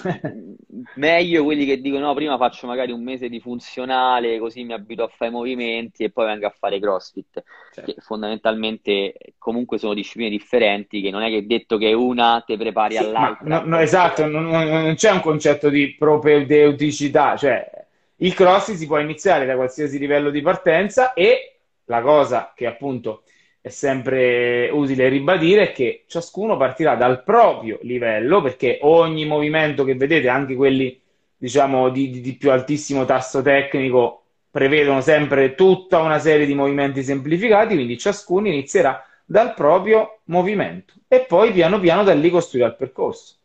meglio 0.97 1.43
quelli 1.43 1.65
che 1.65 1.81
dicono: 1.81 2.05
No, 2.05 2.13
prima 2.13 2.37
faccio 2.37 2.67
magari 2.67 2.91
un 2.91 3.01
mese 3.01 3.27
di 3.27 3.39
funzionale, 3.39 4.37
così 4.37 4.63
mi 4.65 4.73
abito 4.73 5.01
a 5.01 5.07
fare 5.07 5.31
i 5.31 5.33
movimenti 5.33 6.03
e 6.03 6.11
poi 6.11 6.27
vengo 6.27 6.45
a 6.45 6.53
fare 6.55 6.79
CrossFit. 6.79 7.43
Certo. 7.73 7.91
Che 7.91 7.99
fondamentalmente 7.99 9.15
comunque 9.39 9.79
sono 9.79 9.95
discipline 9.95 10.29
differenti, 10.29 11.01
che 11.01 11.09
non 11.09 11.23
è 11.23 11.29
che 11.29 11.47
detto 11.47 11.79
che 11.79 11.93
una 11.93 12.43
ti 12.45 12.55
prepari 12.55 12.97
sì, 12.97 12.99
all'altra. 12.99 13.47
No, 13.47 13.63
no, 13.65 13.79
esatto, 13.79 14.27
non, 14.27 14.45
non 14.45 14.93
c'è 14.93 15.09
un 15.09 15.21
concetto 15.21 15.69
di 15.69 15.95
propedeuticità, 15.97 17.35
cioè 17.35 17.85
il 18.17 18.33
cross 18.33 18.73
si 18.73 18.85
può 18.87 18.99
iniziare 18.99 19.45
da 19.45 19.55
qualsiasi 19.55 19.99
livello 19.99 20.29
di 20.29 20.41
partenza 20.41 21.13
e 21.13 21.59
la 21.85 22.01
cosa 22.01 22.53
che 22.55 22.65
appunto 22.65 23.23
è 23.61 23.69
sempre 23.69 24.69
utile 24.69 25.09
ribadire 25.09 25.69
è 25.69 25.71
che 25.73 26.05
ciascuno 26.07 26.57
partirà 26.57 26.95
dal 26.95 27.23
proprio 27.23 27.79
livello, 27.81 28.41
perché 28.41 28.79
ogni 28.81 29.25
movimento 29.25 29.83
che 29.83 29.95
vedete, 29.95 30.29
anche 30.29 30.55
quelli 30.55 30.99
diciamo 31.35 31.89
di, 31.89 32.21
di, 32.21 32.33
più 32.35 32.51
altissimo 32.51 33.05
tasso 33.05 33.41
tecnico, 33.41 34.23
prevedono 34.49 35.01
sempre 35.01 35.53
tutta 35.53 35.99
una 35.99 36.17
serie 36.17 36.45
di 36.45 36.55
movimenti 36.55 37.03
semplificati, 37.03 37.75
quindi 37.75 37.97
ciascuno 37.97 38.47
inizierà 38.47 39.03
dal 39.25 39.53
proprio 39.53 40.19
movimento 40.25 40.93
e 41.07 41.25
poi 41.25 41.51
piano 41.51 41.79
piano 41.79 42.03
da 42.03 42.13
lì 42.13 42.29
costruirà 42.29 42.69
il 42.69 42.75
percorso. 42.75 43.35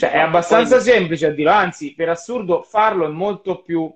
Cioè, 0.00 0.12
è 0.12 0.18
abbastanza 0.18 0.76
poi... 0.76 0.84
semplice 0.84 1.26
a 1.26 1.30
dirlo, 1.30 1.50
anzi, 1.50 1.92
per 1.96 2.08
assurdo, 2.08 2.62
farlo 2.62 3.04
è 3.04 3.08
molto 3.08 3.62
più, 3.62 3.92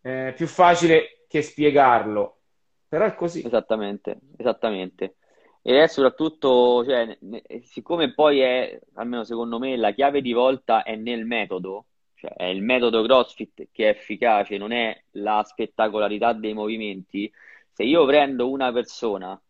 eh, 0.00 0.32
più 0.34 0.48
facile 0.48 1.26
che 1.28 1.42
spiegarlo. 1.42 2.40
Però 2.88 3.04
è 3.04 3.14
così. 3.14 3.46
Esattamente, 3.46 4.18
esattamente. 4.36 5.18
E 5.62 5.80
è 5.80 5.86
soprattutto, 5.86 6.84
cioè, 6.84 7.16
siccome 7.62 8.12
poi 8.14 8.40
è, 8.40 8.80
almeno 8.94 9.22
secondo 9.22 9.60
me, 9.60 9.76
la 9.76 9.92
chiave 9.92 10.22
di 10.22 10.32
volta 10.32 10.82
è 10.82 10.96
nel 10.96 11.24
metodo, 11.24 11.84
cioè 12.16 12.32
è 12.32 12.46
il 12.46 12.60
metodo 12.60 13.04
CrossFit 13.04 13.68
che 13.70 13.84
è 13.84 13.90
efficace, 13.90 14.58
non 14.58 14.72
è 14.72 15.04
la 15.12 15.44
spettacolarità 15.46 16.32
dei 16.32 16.52
movimenti. 16.52 17.32
Se 17.70 17.84
io 17.84 18.04
prendo 18.06 18.50
una 18.50 18.72
persona 18.72 19.40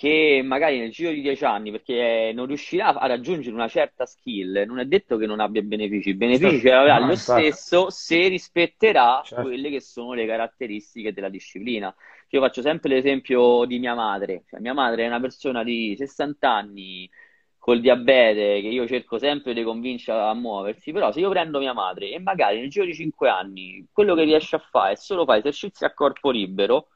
che 0.00 0.40
magari 0.42 0.78
nel 0.78 0.90
giro 0.90 1.10
di 1.10 1.20
dieci 1.20 1.44
anni, 1.44 1.70
perché 1.70 2.32
non 2.34 2.46
riuscirà 2.46 2.94
a 2.94 3.06
raggiungere 3.06 3.54
una 3.54 3.68
certa 3.68 4.06
skill, 4.06 4.64
non 4.66 4.78
è 4.78 4.86
detto 4.86 5.18
che 5.18 5.26
non 5.26 5.40
abbia 5.40 5.60
benefici, 5.60 6.14
benefici 6.14 6.60
certo, 6.60 6.78
avrà 6.78 6.98
no, 7.00 7.04
lo 7.04 7.12
infatti. 7.12 7.42
stesso 7.42 7.90
se 7.90 8.28
rispetterà 8.28 9.20
certo. 9.22 9.44
quelle 9.44 9.68
che 9.68 9.82
sono 9.82 10.14
le 10.14 10.24
caratteristiche 10.24 11.12
della 11.12 11.28
disciplina. 11.28 11.94
Io 12.30 12.40
faccio 12.40 12.62
sempre 12.62 12.88
l'esempio 12.88 13.66
di 13.66 13.78
mia 13.78 13.94
madre, 13.94 14.44
cioè, 14.48 14.58
mia 14.60 14.72
madre 14.72 15.04
è 15.04 15.06
una 15.06 15.20
persona 15.20 15.62
di 15.62 15.94
60 15.94 16.50
anni 16.50 17.10
col 17.58 17.82
diabete 17.82 18.62
che 18.62 18.68
io 18.68 18.86
cerco 18.86 19.18
sempre 19.18 19.52
di 19.52 19.62
convincere 19.62 20.18
a 20.18 20.32
muoversi, 20.32 20.92
però 20.92 21.12
se 21.12 21.20
io 21.20 21.28
prendo 21.28 21.58
mia 21.58 21.74
madre 21.74 22.10
e 22.10 22.18
magari 22.20 22.58
nel 22.58 22.70
giro 22.70 22.86
di 22.86 22.94
5 22.94 23.28
anni 23.28 23.86
quello 23.92 24.14
che 24.14 24.24
riesce 24.24 24.56
a 24.56 24.60
fare 24.60 24.92
è 24.92 24.96
solo 24.96 25.26
fare 25.26 25.40
esercizi 25.40 25.84
a 25.84 25.92
corpo 25.92 26.30
libero, 26.30 26.88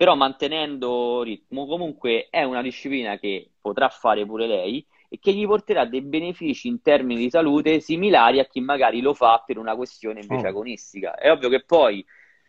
però 0.00 0.14
mantenendo 0.14 1.20
ritmo, 1.22 1.66
comunque 1.66 2.28
è 2.30 2.42
una 2.42 2.62
disciplina 2.62 3.18
che 3.18 3.50
potrà 3.60 3.90
fare 3.90 4.24
pure 4.24 4.46
lei 4.46 4.82
e 5.10 5.18
che 5.20 5.30
gli 5.30 5.44
porterà 5.44 5.84
dei 5.84 6.00
benefici 6.00 6.68
in 6.68 6.80
termini 6.80 7.20
di 7.20 7.28
salute 7.28 7.80
similari 7.80 8.38
a 8.38 8.46
chi 8.46 8.60
magari 8.60 9.02
lo 9.02 9.12
fa 9.12 9.44
per 9.46 9.58
una 9.58 9.76
questione 9.76 10.20
invece 10.20 10.46
oh. 10.46 10.48
agonistica. 10.48 11.16
È 11.16 11.30
ovvio 11.30 11.50
che 11.50 11.64
poi 11.66 12.02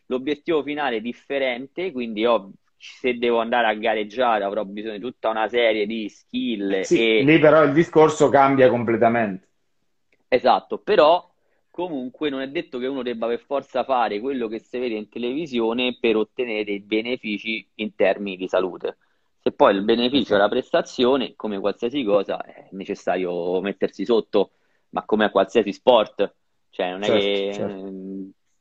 l'obiettivo 0.05 0.63
finale 0.63 0.95
è 0.95 1.01
differente, 1.01 1.91
quindi 1.91 2.23
ovvio, 2.23 2.53
se 2.77 3.17
devo 3.17 3.41
andare 3.41 3.67
a 3.67 3.73
gareggiare 3.73 4.45
avrò 4.45 4.63
bisogno 4.63 4.95
di 4.95 5.01
tutta 5.01 5.27
una 5.27 5.49
serie 5.49 5.85
di 5.85 6.07
skill. 6.07 6.83
Sì, 6.83 7.17
e... 7.17 7.21
lì 7.21 7.37
però 7.37 7.63
il 7.63 7.73
discorso 7.73 8.29
cambia 8.29 8.69
completamente. 8.69 9.49
Esatto, 10.29 10.77
però 10.77 11.29
comunque 11.87 12.29
non 12.29 12.41
è 12.41 12.47
detto 12.47 12.77
che 12.77 12.85
uno 12.85 13.01
debba 13.01 13.27
per 13.27 13.39
forza 13.39 13.83
fare 13.83 14.19
quello 14.19 14.47
che 14.47 14.59
si 14.59 14.77
vede 14.77 14.95
in 14.95 15.09
televisione 15.09 15.97
per 15.99 16.15
ottenere 16.15 16.63
dei 16.63 16.79
benefici 16.79 17.67
in 17.75 17.95
termini 17.95 18.37
di 18.37 18.47
salute. 18.47 18.97
Se 19.39 19.51
poi 19.51 19.75
il 19.75 19.83
beneficio 19.83 20.35
è 20.35 20.37
la 20.37 20.47
prestazione, 20.47 21.35
come 21.35 21.59
qualsiasi 21.59 22.03
cosa, 22.03 22.43
è 22.43 22.67
necessario 22.71 23.59
mettersi 23.61 24.05
sotto, 24.05 24.51
ma 24.89 25.03
come 25.03 25.25
a 25.25 25.31
qualsiasi 25.31 25.73
sport. 25.73 26.35
Cioè, 26.69 26.91
non 26.91 27.01
è 27.01 27.05
certo, 27.07 27.19
che 27.19 27.53
certo. 27.53 27.91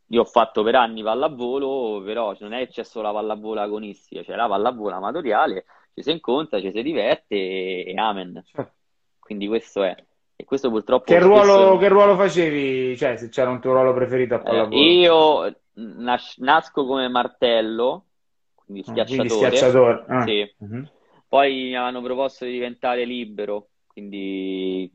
io 0.06 0.20
ho 0.20 0.24
fatto 0.24 0.62
per 0.62 0.74
anni 0.76 1.02
pallavolo, 1.02 2.02
però 2.02 2.35
non 2.40 2.54
è 2.54 2.66
che 2.66 2.72
c'è 2.72 2.85
solo 2.85 3.09
la 3.09 3.12
pallavolo 3.12 3.61
agonistica, 3.61 4.22
c'è 4.22 4.35
la 4.35 4.48
pallavolo 4.48 4.94
amatoriale, 4.94 5.66
ci 5.92 6.02
si 6.02 6.11
incontra, 6.11 6.61
ci 6.61 6.72
si 6.72 6.83
diverte 6.83 7.35
e, 7.35 7.85
e 7.87 7.94
amen. 7.98 8.42
Certo. 8.46 8.72
Quindi 9.18 9.46
questo 9.46 9.83
è. 9.83 9.94
E 10.40 10.44
questo 10.44 10.70
purtroppo... 10.70 11.05
Che 11.05 11.18
ruolo, 11.18 11.42
spesso... 11.42 11.76
che 11.76 11.88
ruolo 11.88 12.16
facevi? 12.16 12.96
Cioè, 12.96 13.16
se 13.16 13.29
c'era 13.29 13.50
un 13.50 13.61
tuo 13.61 13.72
ruolo 13.72 13.92
preferito 13.92 14.35
a 14.35 14.38
eh, 14.38 14.42
pallavolo? 14.42 14.74
Eh, 14.74 14.92
io 14.92 15.61
nas- 15.74 16.38
nasco 16.38 16.87
come 16.87 17.09
martello, 17.09 18.07
quindi 18.55 18.83
schiacciatore. 18.83 19.22
Ah, 19.22 19.26
quindi 19.26 19.35
schiacciatore. 19.35 20.05
Ah. 20.09 20.22
Sì. 20.22 20.55
Uh-huh. 20.61 20.88
Poi 21.29 21.55
mi 21.55 21.76
hanno 21.76 22.00
proposto 22.00 22.46
di 22.46 22.53
diventare 22.53 23.05
libero, 23.05 23.68
quindi 23.87 24.90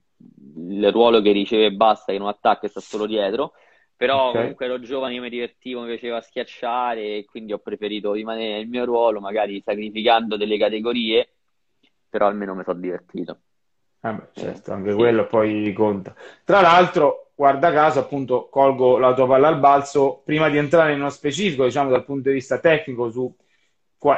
il 0.58 0.92
ruolo 0.92 1.22
che 1.22 1.32
riceve 1.32 1.66
e 1.66 1.74
basta, 1.74 2.12
che 2.12 2.18
non 2.18 2.28
attacca 2.28 2.66
e 2.66 2.70
sta 2.70 2.80
solo 2.80 3.06
dietro. 3.06 3.54
Però 3.96 4.30
okay. 4.30 4.42
comunque 4.42 4.66
ero 4.66 4.80
giovane, 4.80 5.14
io 5.14 5.22
mi 5.22 5.30
divertivo, 5.30 5.82
mi 5.82 5.90
piaceva 5.90 6.22
schiacciare 6.22 7.18
e 7.18 7.26
quindi 7.26 7.54
ho 7.54 7.60
preferito 7.60 8.14
rimanere 8.14 8.58
nel 8.58 8.68
mio 8.68 8.84
ruolo, 8.84 9.20
magari 9.20 9.62
sacrificando 9.62 10.38
delle 10.38 10.58
categorie, 10.58 11.36
però 12.10 12.26
almeno 12.26 12.56
mi 12.56 12.64
sono 12.64 12.80
divertito. 12.80 13.42
Eh 14.06 14.14
beh, 14.14 14.28
certo, 14.34 14.72
anche 14.72 14.92
sì. 14.92 14.96
quello 14.96 15.26
poi 15.26 15.74
conta. 15.74 16.14
Tra 16.44 16.62
l'altro, 16.62 17.32
guarda 17.34 17.72
caso, 17.72 18.00
appunto, 18.00 18.48
colgo 18.52 19.00
la 19.00 19.16
tua 19.16 19.26
palla 19.26 19.48
al 19.48 19.58
balzo, 19.58 20.22
prima 20.24 20.48
di 20.50 20.58
entrare 20.58 20.94
in 20.94 21.00
uno 21.00 21.10
specifico, 21.10 21.64
diciamo 21.64 21.90
dal 21.90 22.06
punto 22.06 22.30
di 22.30 22.36
vista 22.36 22.60
tecnico, 22.60 23.10
su 23.10 23.36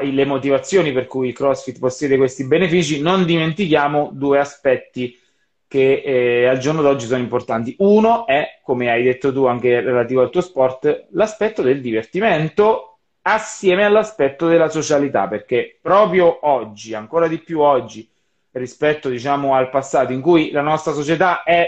le 0.01 0.25
motivazioni 0.25 0.91
per 0.91 1.07
cui 1.07 1.29
il 1.29 1.33
CrossFit 1.33 1.79
possiede 1.79 2.17
questi 2.17 2.45
benefici, 2.45 2.99
non 2.99 3.23
dimentichiamo 3.23 4.09
due 4.11 4.37
aspetti 4.37 5.17
che 5.65 6.01
eh, 6.03 6.45
al 6.45 6.57
giorno 6.57 6.81
d'oggi 6.81 7.05
sono 7.05 7.21
importanti. 7.21 7.73
Uno 7.79 8.25
è, 8.25 8.59
come 8.63 8.91
hai 8.91 9.01
detto 9.01 9.31
tu 9.31 9.45
anche 9.45 9.79
relativo 9.79 10.21
al 10.21 10.29
tuo 10.29 10.41
sport, 10.41 11.07
l'aspetto 11.11 11.61
del 11.61 11.79
divertimento 11.79 12.97
assieme 13.21 13.85
all'aspetto 13.85 14.47
della 14.47 14.67
socialità, 14.67 15.29
perché 15.29 15.79
proprio 15.81 16.45
oggi, 16.45 16.93
ancora 16.93 17.29
di 17.29 17.37
più 17.37 17.61
oggi, 17.61 18.09
rispetto 18.57 19.09
diciamo, 19.09 19.55
al 19.55 19.69
passato 19.69 20.13
in 20.13 20.21
cui 20.21 20.51
la 20.51 20.61
nostra 20.61 20.93
società 20.93 21.43
è 21.43 21.67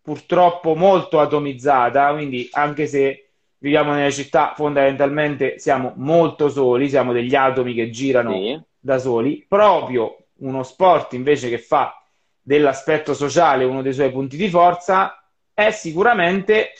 purtroppo 0.00 0.74
molto 0.74 1.18
atomizzata, 1.20 2.12
quindi 2.12 2.48
anche 2.52 2.86
se 2.86 3.30
viviamo 3.58 3.92
nelle 3.92 4.12
città 4.12 4.52
fondamentalmente 4.54 5.58
siamo 5.58 5.92
molto 5.96 6.48
soli, 6.48 6.88
siamo 6.88 7.12
degli 7.12 7.34
atomi 7.34 7.74
che 7.74 7.90
girano 7.90 8.32
sì. 8.32 8.60
da 8.78 8.98
soli, 8.98 9.44
proprio 9.48 10.16
uno 10.38 10.62
sport 10.62 11.14
invece 11.14 11.48
che 11.48 11.58
fa 11.58 12.00
dell'aspetto 12.40 13.14
sociale 13.14 13.64
uno 13.64 13.82
dei 13.82 13.92
suoi 13.92 14.12
punti 14.12 14.36
di 14.36 14.48
forza 14.48 15.20
è 15.52 15.70
sicuramente, 15.70 16.72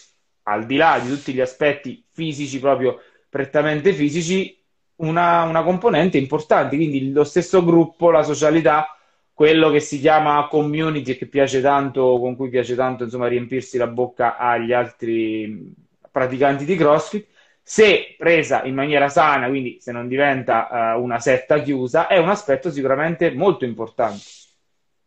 al 0.44 0.66
di 0.66 0.76
là 0.76 1.00
di 1.02 1.08
tutti 1.08 1.32
gli 1.32 1.40
aspetti 1.40 2.04
fisici, 2.12 2.60
proprio 2.60 3.00
prettamente 3.28 3.92
fisici, 3.92 4.56
una, 4.96 5.42
una 5.42 5.62
componente 5.62 6.18
importante, 6.18 6.76
quindi 6.76 7.10
lo 7.10 7.24
stesso 7.24 7.64
gruppo, 7.64 8.10
la 8.10 8.22
socialità 8.22 8.95
quello 9.36 9.68
che 9.68 9.80
si 9.80 10.00
chiama 10.00 10.48
community 10.48 11.14
che 11.14 11.26
piace 11.26 11.60
tanto, 11.60 12.18
con 12.18 12.36
cui 12.36 12.48
piace 12.48 12.74
tanto 12.74 13.04
insomma, 13.04 13.26
riempirsi 13.26 13.76
la 13.76 13.86
bocca 13.86 14.38
agli 14.38 14.72
altri 14.72 15.74
praticanti 16.10 16.64
di 16.64 16.74
CrossFit, 16.74 17.26
se 17.62 18.14
presa 18.16 18.64
in 18.64 18.72
maniera 18.72 19.10
sana, 19.10 19.48
quindi 19.48 19.76
se 19.78 19.92
non 19.92 20.08
diventa 20.08 20.94
uh, 20.96 21.02
una 21.02 21.18
setta 21.18 21.60
chiusa, 21.60 22.06
è 22.06 22.16
un 22.16 22.30
aspetto 22.30 22.70
sicuramente 22.70 23.30
molto 23.30 23.66
importante. 23.66 24.22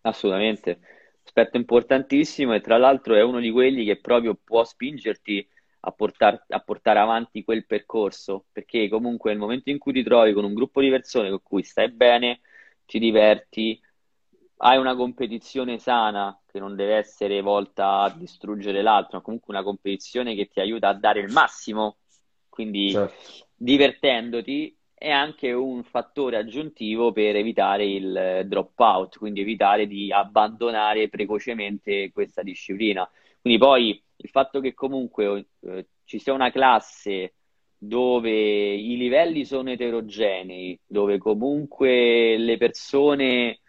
Assolutamente, 0.02 0.78
aspetto 1.26 1.58
importantissimo 1.58 2.54
e 2.54 2.62
tra 2.62 2.78
l'altro 2.78 3.16
è 3.16 3.24
uno 3.24 3.40
di 3.40 3.50
quelli 3.50 3.84
che 3.84 4.00
proprio 4.00 4.38
può 4.44 4.64
spingerti 4.64 5.44
a, 5.80 5.92
portar, 5.92 6.46
a 6.50 6.60
portare 6.60 7.00
avanti 7.00 7.44
quel 7.44 7.66
percorso, 7.66 8.46
perché 8.52 8.90
comunque 8.90 9.32
nel 9.32 9.40
momento 9.40 9.72
in 9.72 9.80
cui 9.80 9.92
ti 9.92 10.04
trovi 10.04 10.34
con 10.34 10.44
un 10.44 10.54
gruppo 10.54 10.82
di 10.82 10.92
persone 10.92 11.30
con 11.30 11.42
cui 11.42 11.64
stai 11.64 11.90
bene, 11.90 12.42
ti 12.86 13.00
diverti, 13.00 13.82
hai 14.62 14.78
una 14.78 14.96
competizione 14.96 15.78
sana 15.80 16.38
che 16.46 16.60
non 16.60 16.76
deve 16.76 16.96
essere 16.96 17.42
volta 17.42 18.02
a 18.02 18.10
distruggere 18.10 18.82
l'altro, 18.82 19.18
ma 19.18 19.24
comunque 19.24 19.54
una 19.54 19.64
competizione 19.64 20.36
che 20.36 20.48
ti 20.48 20.60
aiuta 20.60 20.90
a 20.90 20.94
dare 20.94 21.22
il 21.22 21.32
massimo, 21.32 21.98
quindi 22.50 22.92
certo. 22.92 23.48
divertendoti 23.56 24.76
è 24.94 25.10
anche 25.10 25.54
un 25.54 25.84
fattore 25.84 26.36
aggiuntivo 26.36 27.14
per 27.14 27.38
evitare 27.38 27.86
il 27.86 28.44
drop 28.48 28.78
out, 28.80 29.18
quindi 29.18 29.42
evitare 29.42 29.88
di 29.88 30.12
abbandonare 30.12 31.08
precocemente 31.08 32.12
questa 32.12 32.44
disciplina. 32.44 33.10
Quindi 33.40 33.60
poi 33.60 34.04
il 34.18 34.30
fatto 34.30 34.60
che 34.60 34.74
comunque 34.74 35.46
eh, 35.62 35.88
ci 36.04 36.20
sia 36.20 36.34
una 36.34 36.52
classe 36.52 37.36
dove 37.78 38.30
i 38.30 38.98
livelli 38.98 39.46
sono 39.46 39.70
eterogenei, 39.70 40.78
dove 40.86 41.18
comunque 41.18 42.36
le 42.36 42.58
persone 42.58 43.60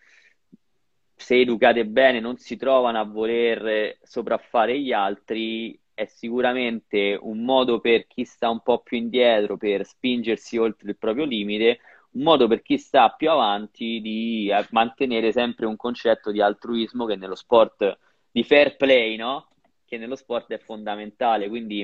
se 1.20 1.38
educate 1.38 1.84
bene 1.86 2.18
non 2.18 2.38
si 2.38 2.56
trovano 2.56 2.98
a 2.98 3.04
voler 3.04 3.98
sopraffare 4.02 4.80
gli 4.80 4.92
altri, 4.92 5.78
è 5.92 6.06
sicuramente 6.06 7.18
un 7.20 7.44
modo 7.44 7.78
per 7.78 8.06
chi 8.06 8.24
sta 8.24 8.48
un 8.48 8.62
po' 8.62 8.80
più 8.80 8.96
indietro 8.96 9.58
per 9.58 9.84
spingersi 9.84 10.56
oltre 10.56 10.88
il 10.88 10.96
proprio 10.96 11.26
limite, 11.26 11.80
un 12.12 12.22
modo 12.22 12.48
per 12.48 12.62
chi 12.62 12.78
sta 12.78 13.10
più 13.10 13.30
avanti 13.30 14.00
di 14.00 14.48
eh, 14.50 14.66
mantenere 14.70 15.30
sempre 15.30 15.66
un 15.66 15.76
concetto 15.76 16.30
di 16.30 16.40
altruismo 16.40 17.04
che 17.04 17.16
nello 17.16 17.34
sport 17.34 17.98
di 18.30 18.42
fair 18.42 18.76
play, 18.76 19.16
no? 19.16 19.48
Che 19.84 19.98
nello 19.98 20.16
sport 20.16 20.50
è 20.52 20.58
fondamentale, 20.58 21.48
quindi 21.48 21.82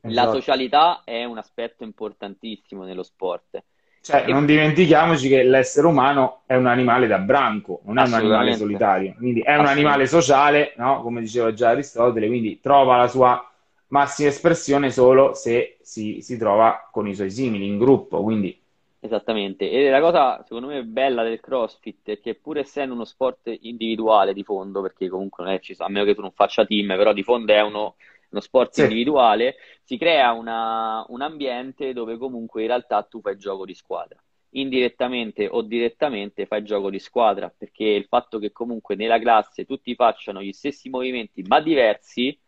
esatto. 0.00 0.14
la 0.14 0.32
socialità 0.32 1.02
è 1.04 1.24
un 1.24 1.36
aspetto 1.36 1.84
importantissimo 1.84 2.84
nello 2.84 3.02
sport. 3.02 3.62
Cioè, 4.08 4.24
e... 4.26 4.32
non 4.32 4.46
dimentichiamoci 4.46 5.28
che 5.28 5.42
l'essere 5.42 5.86
umano 5.86 6.40
è 6.46 6.54
un 6.54 6.64
animale 6.64 7.06
da 7.06 7.18
branco, 7.18 7.82
non 7.84 7.98
è 7.98 8.06
un 8.06 8.14
animale 8.14 8.54
solitario, 8.54 9.12
quindi 9.18 9.40
è 9.42 9.54
un 9.54 9.66
animale 9.66 10.06
sociale, 10.06 10.72
no? 10.78 11.02
come 11.02 11.20
diceva 11.20 11.52
già 11.52 11.68
Aristotele, 11.68 12.26
quindi 12.26 12.58
trova 12.58 12.96
la 12.96 13.06
sua 13.06 13.46
massima 13.88 14.30
espressione 14.30 14.90
solo 14.90 15.34
se 15.34 15.76
si, 15.82 16.22
si 16.22 16.38
trova 16.38 16.88
con 16.90 17.06
i 17.06 17.14
suoi 17.14 17.30
simili 17.30 17.66
in 17.66 17.76
gruppo, 17.76 18.22
quindi. 18.22 18.58
Esattamente, 18.98 19.70
e 19.70 19.90
la 19.90 20.00
cosa 20.00 20.42
secondo 20.42 20.68
me 20.68 20.84
bella 20.84 21.22
del 21.22 21.40
CrossFit 21.40 22.08
è 22.08 22.18
che 22.18 22.34
pur 22.34 22.56
essendo 22.56 22.94
uno 22.94 23.04
sport 23.04 23.54
individuale 23.60 24.32
di 24.32 24.42
fondo, 24.42 24.80
perché 24.80 25.10
comunque 25.10 25.44
non 25.44 25.52
è, 25.52 25.60
a 25.76 25.88
meno 25.90 26.06
che 26.06 26.14
tu 26.14 26.22
non 26.22 26.32
faccia 26.32 26.64
team, 26.64 26.96
però 26.96 27.12
di 27.12 27.22
fondo 27.22 27.52
è 27.52 27.60
uno, 27.60 27.96
uno 28.30 28.40
sport 28.40 28.72
sì. 28.72 28.82
individuale, 28.82 29.56
si 29.82 29.96
crea 29.96 30.32
una, 30.32 31.04
un 31.08 31.22
ambiente 31.22 31.92
dove 31.92 32.16
comunque 32.16 32.62
in 32.62 32.68
realtà 32.68 33.02
tu 33.02 33.20
fai 33.20 33.36
gioco 33.36 33.64
di 33.64 33.74
squadra. 33.74 34.22
Indirettamente 34.50 35.46
o 35.46 35.62
direttamente 35.62 36.46
fai 36.46 36.62
gioco 36.62 36.90
di 36.90 36.98
squadra, 36.98 37.52
perché 37.56 37.84
il 37.84 38.06
fatto 38.06 38.38
che 38.38 38.50
comunque 38.50 38.94
nella 38.94 39.18
classe 39.18 39.64
tutti 39.64 39.94
facciano 39.94 40.42
gli 40.42 40.52
stessi 40.52 40.88
movimenti 40.88 41.42
ma 41.42 41.60
diversi 41.60 42.38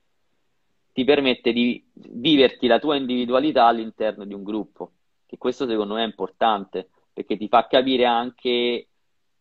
ti 0.93 1.05
permette 1.05 1.53
di 1.53 1.85
viverti 1.93 2.67
la 2.67 2.79
tua 2.79 2.97
individualità 2.97 3.67
all'interno 3.67 4.25
di 4.25 4.35
un 4.35 4.43
gruppo 4.43 4.93
che 5.31 5.39
questo 5.39 5.65
secondo 5.69 5.95
me 5.95 6.03
è 6.03 6.07
importante 6.07 6.89
perché 7.13 7.37
ti 7.37 7.47
fa 7.47 7.69
capire 7.69 8.05
anche 8.05 8.89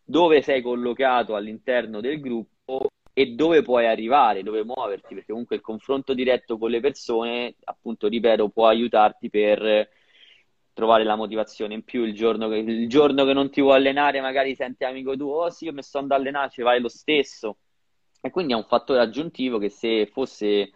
dove 0.03 0.43
sei 0.43 0.61
collocato 0.61 1.35
all'interno 1.35 1.99
del 1.99 2.19
gruppo 2.19 2.57
e 3.19 3.33
dove 3.33 3.61
puoi 3.63 3.85
arrivare, 3.85 4.43
dove 4.43 4.63
muoverti, 4.63 5.13
perché 5.13 5.33
comunque 5.33 5.57
il 5.57 5.61
confronto 5.61 6.13
diretto 6.13 6.57
con 6.57 6.69
le 6.69 6.79
persone, 6.79 7.53
appunto, 7.65 8.07
ripeto, 8.07 8.47
può 8.47 8.67
aiutarti 8.67 9.29
per 9.29 9.89
trovare 10.71 11.03
la 11.03 11.17
motivazione 11.17 11.73
in 11.73 11.83
più 11.83 12.05
il 12.05 12.13
giorno 12.13 12.47
che, 12.47 12.55
il 12.55 12.87
giorno 12.87 13.25
che 13.25 13.33
non 13.33 13.49
ti 13.49 13.59
vuoi 13.59 13.75
allenare, 13.75 14.21
magari 14.21 14.55
senti 14.55 14.85
amico 14.85 15.17
tuo, 15.17 15.43
oh 15.43 15.49
sì, 15.49 15.65
io 15.65 15.73
mi 15.73 15.83
sto 15.83 15.97
andando 15.97 16.23
a 16.23 16.25
allenare, 16.25 16.51
ci 16.51 16.61
vai 16.61 16.79
lo 16.79 16.87
stesso. 16.87 17.57
E 18.21 18.29
quindi 18.29 18.53
è 18.53 18.55
un 18.55 18.63
fattore 18.63 19.01
aggiuntivo 19.01 19.57
che 19.57 19.67
se 19.67 20.05
fosse 20.05 20.71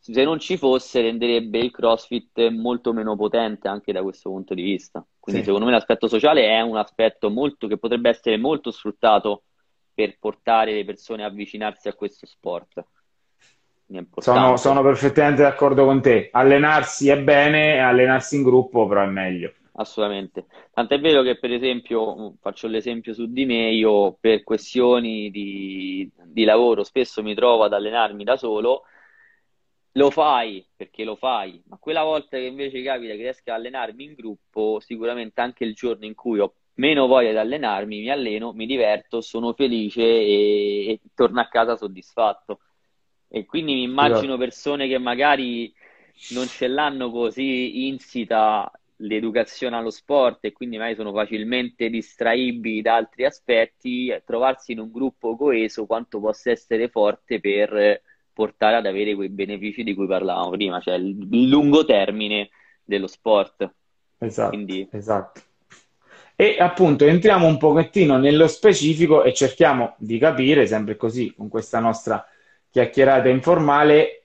se 0.00 0.22
non 0.22 0.38
ci 0.38 0.56
fosse 0.56 1.00
renderebbe 1.00 1.58
il 1.58 1.72
CrossFit 1.72 2.50
molto 2.50 2.92
meno 2.92 3.16
potente 3.16 3.66
anche 3.66 3.92
da 3.92 4.02
questo 4.02 4.30
punto 4.30 4.54
di 4.54 4.62
vista. 4.62 5.04
Quindi 5.18 5.40
sì. 5.40 5.48
secondo 5.48 5.66
me 5.66 5.72
l'aspetto 5.72 6.06
sociale 6.06 6.46
è 6.46 6.60
un 6.60 6.76
aspetto 6.76 7.28
molto, 7.28 7.66
che 7.66 7.76
potrebbe 7.76 8.08
essere 8.08 8.36
molto 8.36 8.70
sfruttato 8.70 9.42
per 9.98 10.16
portare 10.20 10.72
le 10.74 10.84
persone 10.84 11.24
a 11.24 11.26
avvicinarsi 11.26 11.88
a 11.88 11.92
questo 11.92 12.24
sport. 12.24 12.84
Sono, 14.18 14.56
sono, 14.56 14.80
perfettamente 14.80 15.42
d'accordo 15.42 15.84
con 15.84 16.00
te. 16.00 16.28
Allenarsi 16.30 17.08
è 17.08 17.20
bene, 17.20 17.80
allenarsi 17.80 18.36
in 18.36 18.44
gruppo 18.44 18.86
però 18.86 19.02
è 19.02 19.08
meglio. 19.08 19.54
Assolutamente. 19.72 20.46
Tant'è 20.72 21.00
vero 21.00 21.22
che, 21.22 21.36
per 21.36 21.50
esempio, 21.50 22.34
faccio 22.40 22.68
l'esempio 22.68 23.12
su 23.12 23.26
di 23.26 23.44
me, 23.44 23.72
io 23.72 24.16
per 24.20 24.44
questioni 24.44 25.30
di, 25.30 26.08
di 26.26 26.44
lavoro 26.44 26.84
spesso 26.84 27.20
mi 27.20 27.34
trovo 27.34 27.64
ad 27.64 27.72
allenarmi 27.72 28.22
da 28.22 28.36
solo 28.36 28.84
lo 29.92 30.10
fai 30.10 30.64
perché 30.76 31.02
lo 31.02 31.16
fai, 31.16 31.60
ma 31.66 31.76
quella 31.76 32.04
volta 32.04 32.36
che 32.36 32.44
invece 32.44 32.82
capita 32.82 33.14
che 33.14 33.22
riesco 33.22 33.50
ad 33.50 33.56
allenarmi 33.56 34.04
in 34.04 34.14
gruppo, 34.14 34.78
sicuramente 34.78 35.40
anche 35.40 35.64
il 35.64 35.74
giorno 35.74 36.04
in 36.04 36.14
cui 36.14 36.38
ho 36.38 36.54
meno 36.78 37.06
voglia 37.06 37.30
di 37.30 37.36
allenarmi, 37.36 38.00
mi 38.00 38.10
alleno, 38.10 38.52
mi 38.52 38.66
diverto, 38.66 39.20
sono 39.20 39.52
felice 39.52 40.02
e, 40.02 40.90
e 40.90 41.00
torno 41.14 41.40
a 41.40 41.48
casa 41.48 41.76
soddisfatto. 41.76 42.60
E 43.28 43.44
quindi 43.44 43.74
mi 43.74 43.82
immagino 43.82 44.36
persone 44.36 44.88
che 44.88 44.98
magari 44.98 45.72
non 46.30 46.46
ce 46.46 46.66
l'hanno 46.66 47.10
così 47.10 47.86
insita 47.86 48.70
l'educazione 49.00 49.76
allo 49.76 49.90
sport 49.90 50.44
e 50.44 50.52
quindi 50.52 50.76
magari 50.76 50.96
sono 50.96 51.12
facilmente 51.12 51.88
distraibili 51.88 52.80
da 52.82 52.96
altri 52.96 53.24
aspetti, 53.24 54.12
trovarsi 54.24 54.72
in 54.72 54.80
un 54.80 54.90
gruppo 54.90 55.36
coeso 55.36 55.86
quanto 55.86 56.20
possa 56.20 56.50
essere 56.50 56.88
forte 56.88 57.38
per 57.40 58.02
portare 58.32 58.76
ad 58.76 58.86
avere 58.86 59.14
quei 59.14 59.28
benefici 59.28 59.82
di 59.82 59.94
cui 59.94 60.06
parlavamo 60.06 60.50
prima, 60.50 60.80
cioè 60.80 60.94
il 60.94 61.48
lungo 61.48 61.84
termine 61.84 62.50
dello 62.84 63.06
sport. 63.08 63.72
Esatto, 64.18 64.48
Quindi... 64.48 64.88
esatto. 64.92 65.47
E 66.40 66.56
appunto 66.60 67.04
entriamo 67.04 67.48
un 67.48 67.58
pochettino 67.58 68.16
nello 68.16 68.46
specifico 68.46 69.24
e 69.24 69.34
cerchiamo 69.34 69.96
di 69.98 70.18
capire, 70.18 70.68
sempre 70.68 70.96
così, 70.96 71.34
con 71.34 71.48
questa 71.48 71.80
nostra 71.80 72.24
chiacchierata 72.70 73.28
informale, 73.28 74.22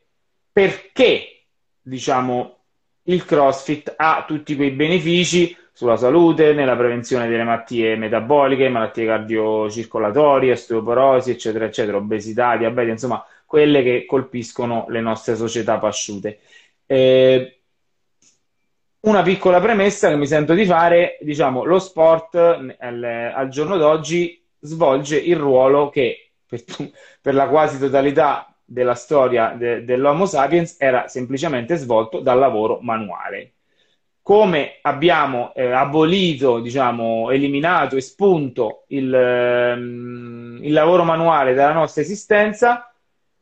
perché, 0.52 1.45
diciamo, 1.82 2.58
il 3.06 3.26
CrossFit 3.26 3.95
ha 3.97 4.26
tutti 4.28 4.56
quei 4.56 4.69
benefici 4.69 5.58
sulla 5.71 5.97
salute, 5.97 6.54
nella 6.54 6.78
prevenzione 6.78 7.28
delle 7.28 7.43
malattie 7.43 7.95
metaboliche, 7.95 8.69
malattie 8.69 9.08
cardiocircolatorie, 9.08 10.52
osteoporosi, 10.52 11.32
eccetera, 11.32 11.65
eccetera, 11.65 11.97
obesità, 11.97 12.56
diabete, 12.58 12.91
insomma, 12.91 13.26
quelle 13.43 13.82
che 13.82 14.06
colpiscono 14.06 14.86
le 14.89 15.02
nostre 15.02 15.36
società 15.36 15.80
pasciute. 15.80 16.41
Eh, 16.86 17.62
una 19.03 19.21
piccola 19.21 19.59
premessa 19.59 20.09
che 20.09 20.15
mi 20.15 20.27
sento 20.27 20.53
di 20.53 20.65
fare, 20.65 21.17
diciamo, 21.21 21.63
lo 21.63 21.79
sport 21.79 22.35
al, 22.35 23.03
al 23.33 23.47
giorno 23.49 23.77
d'oggi 23.77 24.41
svolge 24.59 25.17
il 25.17 25.35
ruolo 25.35 25.89
che 25.89 26.31
per, 26.45 26.63
per 27.21 27.33
la 27.33 27.47
quasi 27.47 27.79
totalità 27.79 28.53
della 28.63 28.95
storia 28.95 29.53
de, 29.57 29.83
dell'Homo 29.83 30.25
sapiens 30.25 30.77
era 30.79 31.07
semplicemente 31.07 31.75
svolto 31.75 32.19
dal 32.19 32.39
lavoro 32.39 32.79
manuale. 32.81 33.53
Come 34.21 34.79
abbiamo 34.81 35.53
eh, 35.53 35.69
abolito, 35.69 36.59
diciamo, 36.59 37.29
eliminato, 37.29 37.97
espunto 37.97 38.85
il, 38.87 39.13
ehm, 39.13 40.59
il 40.61 40.71
lavoro 40.71 41.03
manuale 41.03 41.53
dalla 41.53 41.73
nostra 41.73 42.01
esistenza, 42.01 42.93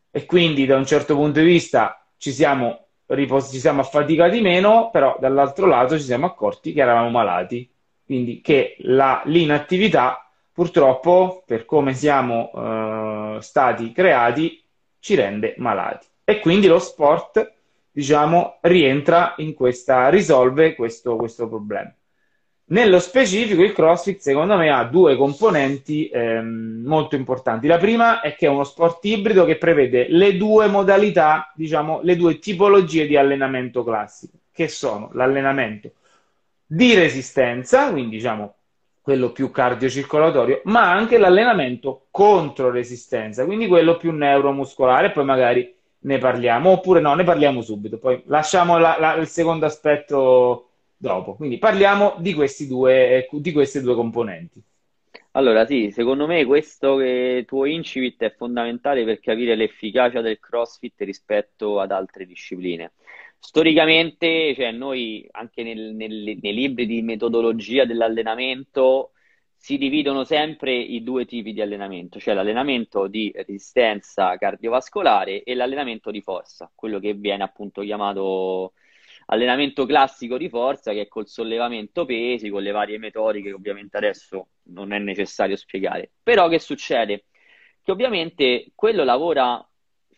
e 0.09 0.25
quindi 0.25 0.65
da 0.65 0.75
un 0.75 0.85
certo 0.85 1.15
punto 1.15 1.39
di 1.39 1.45
vista 1.45 2.03
ci 2.17 2.31
siamo, 2.31 2.80
ripos- 3.13 3.51
ci 3.51 3.59
siamo 3.59 3.81
affaticati 3.81 4.41
meno, 4.41 4.89
però 4.91 5.17
dall'altro 5.19 5.65
lato 5.65 5.97
ci 5.97 6.03
siamo 6.03 6.25
accorti 6.25 6.73
che 6.73 6.81
eravamo 6.81 7.09
malati, 7.09 7.69
quindi 8.05 8.41
che 8.41 8.75
la, 8.79 9.21
l'inattività 9.25 10.29
purtroppo 10.51 11.43
per 11.45 11.65
come 11.65 11.93
siamo 11.93 12.51
eh, 12.53 13.41
stati 13.41 13.91
creati 13.91 14.63
ci 14.99 15.15
rende 15.15 15.55
malati. 15.57 16.07
E 16.23 16.39
quindi 16.39 16.67
lo 16.67 16.79
sport 16.79 17.53
diciamo 17.91 18.57
rientra 18.61 19.33
in 19.37 19.53
questa 19.53 20.09
risolve 20.09 20.75
questo, 20.75 21.15
questo 21.15 21.47
problema 21.47 21.93
nello 22.71 22.99
specifico, 22.99 23.63
il 23.63 23.73
CrossFit 23.73 24.19
secondo 24.19 24.55
me 24.55 24.69
ha 24.69 24.83
due 24.85 25.15
componenti 25.15 26.07
ehm, 26.07 26.83
molto 26.85 27.15
importanti. 27.15 27.67
La 27.67 27.77
prima 27.77 28.21
è 28.21 28.35
che 28.35 28.45
è 28.45 28.49
uno 28.49 28.63
sport 28.63 29.03
ibrido 29.05 29.43
che 29.45 29.57
prevede 29.57 30.07
le 30.09 30.37
due 30.37 30.67
modalità, 30.67 31.51
diciamo, 31.53 31.99
le 32.03 32.15
due 32.15 32.39
tipologie 32.39 33.07
di 33.07 33.17
allenamento 33.17 33.83
classico, 33.83 34.37
che 34.51 34.69
sono 34.69 35.09
l'allenamento 35.13 35.91
di 36.65 36.93
resistenza, 36.93 37.91
quindi 37.91 38.15
diciamo 38.15 38.55
quello 39.01 39.31
più 39.31 39.51
cardiocircolatorio, 39.51 40.61
ma 40.65 40.91
anche 40.91 41.17
l'allenamento 41.17 42.05
contro 42.09 42.71
resistenza, 42.71 43.43
quindi 43.43 43.67
quello 43.67 43.97
più 43.97 44.11
neuromuscolare, 44.13 45.11
poi 45.11 45.25
magari 45.25 45.75
ne 46.03 46.17
parliamo, 46.19 46.69
oppure 46.69 47.01
no, 47.01 47.13
ne 47.15 47.25
parliamo 47.25 47.61
subito, 47.61 47.97
poi 47.97 48.23
lasciamo 48.27 48.77
la, 48.77 48.95
la, 48.97 49.15
il 49.15 49.27
secondo 49.27 49.65
aspetto 49.65 50.70
dopo. 51.01 51.35
Quindi 51.35 51.57
parliamo 51.57 52.15
di, 52.19 52.35
due, 52.67 53.27
di 53.31 53.51
queste 53.51 53.81
due 53.81 53.95
componenti. 53.95 54.61
Allora, 55.31 55.65
sì, 55.65 55.91
secondo 55.91 56.27
me 56.27 56.45
questo 56.45 56.99
tuo 57.45 57.65
incipit 57.65 58.21
è 58.21 58.35
fondamentale 58.35 59.03
per 59.03 59.19
capire 59.19 59.55
l'efficacia 59.55 60.21
del 60.21 60.39
CrossFit 60.39 61.01
rispetto 61.01 61.79
ad 61.79 61.91
altre 61.91 62.25
discipline. 62.25 62.91
Storicamente, 63.39 64.53
cioè 64.53 64.71
noi 64.71 65.27
anche 65.31 65.63
nel, 65.63 65.95
nel, 65.95 66.37
nei 66.39 66.53
libri 66.53 66.85
di 66.85 67.01
metodologia 67.01 67.85
dell'allenamento 67.85 69.13
si 69.55 69.77
dividono 69.77 70.23
sempre 70.23 70.73
i 70.75 71.01
due 71.01 71.25
tipi 71.25 71.53
di 71.53 71.61
allenamento, 71.61 72.19
cioè 72.19 72.33
l'allenamento 72.33 73.07
di 73.07 73.31
resistenza 73.33 74.35
cardiovascolare 74.37 75.43
e 75.43 75.55
l'allenamento 75.55 76.11
di 76.11 76.21
forza, 76.21 76.71
quello 76.75 76.99
che 76.99 77.13
viene 77.13 77.43
appunto 77.43 77.81
chiamato 77.81 78.73
allenamento 79.31 79.85
classico 79.85 80.37
di 80.37 80.49
forza 80.49 80.91
che 80.91 81.01
è 81.01 81.07
col 81.07 81.27
sollevamento 81.27 82.05
pesi, 82.05 82.49
con 82.49 82.61
le 82.61 82.71
varie 82.71 82.97
metodiche 82.97 83.49
che 83.49 83.55
ovviamente 83.55 83.97
adesso 83.97 84.49
non 84.63 84.91
è 84.91 84.99
necessario 84.99 85.55
spiegare. 85.55 86.11
Però 86.21 86.49
che 86.49 86.59
succede? 86.59 87.25
Che 87.81 87.91
ovviamente 87.91 88.71
quello 88.75 89.03
lavora, 89.05 89.65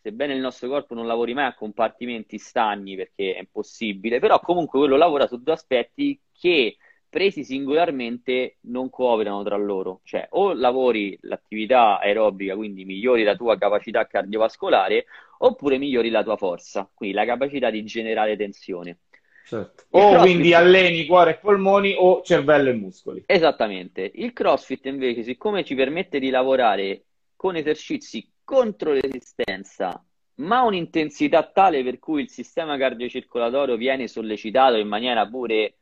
sebbene 0.02 0.34
il 0.34 0.42
nostro 0.42 0.68
corpo 0.68 0.96
non 0.96 1.06
lavori 1.06 1.34
mai 1.34 1.46
a 1.46 1.54
compartimenti 1.54 2.38
stagni 2.40 2.96
perché 2.96 3.36
è 3.36 3.40
impossibile, 3.40 4.20
però 4.20 4.40
comunque 4.40 4.80
quello 4.80 4.98
lavora 4.98 5.28
su 5.28 5.42
due 5.42 5.54
aspetti 5.54 6.20
che 6.32 6.78
presi 7.08 7.44
singolarmente 7.44 8.58
non 8.62 8.90
cooperano 8.90 9.44
tra 9.44 9.56
loro, 9.56 10.02
cioè 10.04 10.26
o 10.32 10.54
lavori 10.54 11.16
l'attività 11.22 12.00
aerobica, 12.00 12.56
quindi 12.56 12.86
migliori 12.86 13.22
la 13.24 13.36
tua 13.36 13.56
capacità 13.60 14.08
cardiovascolare, 14.08 15.06
oppure 15.38 15.78
migliori 15.78 16.10
la 16.10 16.24
tua 16.24 16.38
forza, 16.38 16.90
quindi 16.92 17.16
la 17.16 17.26
capacità 17.26 17.70
di 17.70 17.84
generare 17.84 18.36
tensione. 18.36 18.98
Certo. 19.46 19.84
O 19.90 20.00
crossfit... 20.00 20.22
quindi 20.22 20.54
alleni 20.54 21.06
cuore 21.06 21.32
e 21.32 21.38
polmoni 21.38 21.94
o 21.98 22.22
cervello 22.22 22.70
e 22.70 22.74
muscoli. 22.74 23.24
Esattamente. 23.26 24.10
Il 24.16 24.34
CrossFit 24.34 24.86
invece, 24.86 25.24
siccome 25.24 25.64
ci 25.64 25.76
permette 25.76 26.20
di 26.20 26.30
lavorare 26.30 27.04
con 27.36 27.56
esercizi 27.56 28.32
contro 28.44 28.94
resistenza, 28.94 30.04
ma 30.36 30.64
un'intensità 30.64 31.44
tale 31.44 31.84
per 31.84 32.00
cui 32.00 32.24
il 32.24 32.30
sistema 32.30 32.78
cardiocircolatorio 32.78 33.76
viene 33.76 34.08
sollecitato 34.08 34.78
in 34.78 34.88
maniera 34.88 35.28
pure 35.28 35.76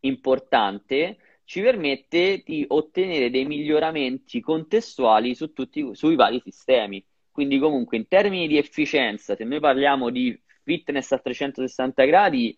importante, 0.00 1.18
ci 1.44 1.60
permette 1.60 2.42
di 2.44 2.64
ottenere 2.68 3.30
dei 3.30 3.44
miglioramenti 3.44 4.40
contestuali 4.40 5.34
su 5.34 5.52
tutti, 5.52 5.94
sui 5.94 6.14
vari 6.14 6.40
sistemi. 6.44 7.04
Quindi 7.30 7.58
comunque 7.58 7.96
in 7.96 8.06
termini 8.08 8.46
di 8.48 8.58
efficienza, 8.58 9.34
se 9.34 9.44
noi 9.44 9.60
parliamo 9.60 10.10
di 10.10 10.38
fitness 10.62 11.12
a 11.12 11.18
360 11.18 12.04
gradi, 12.04 12.56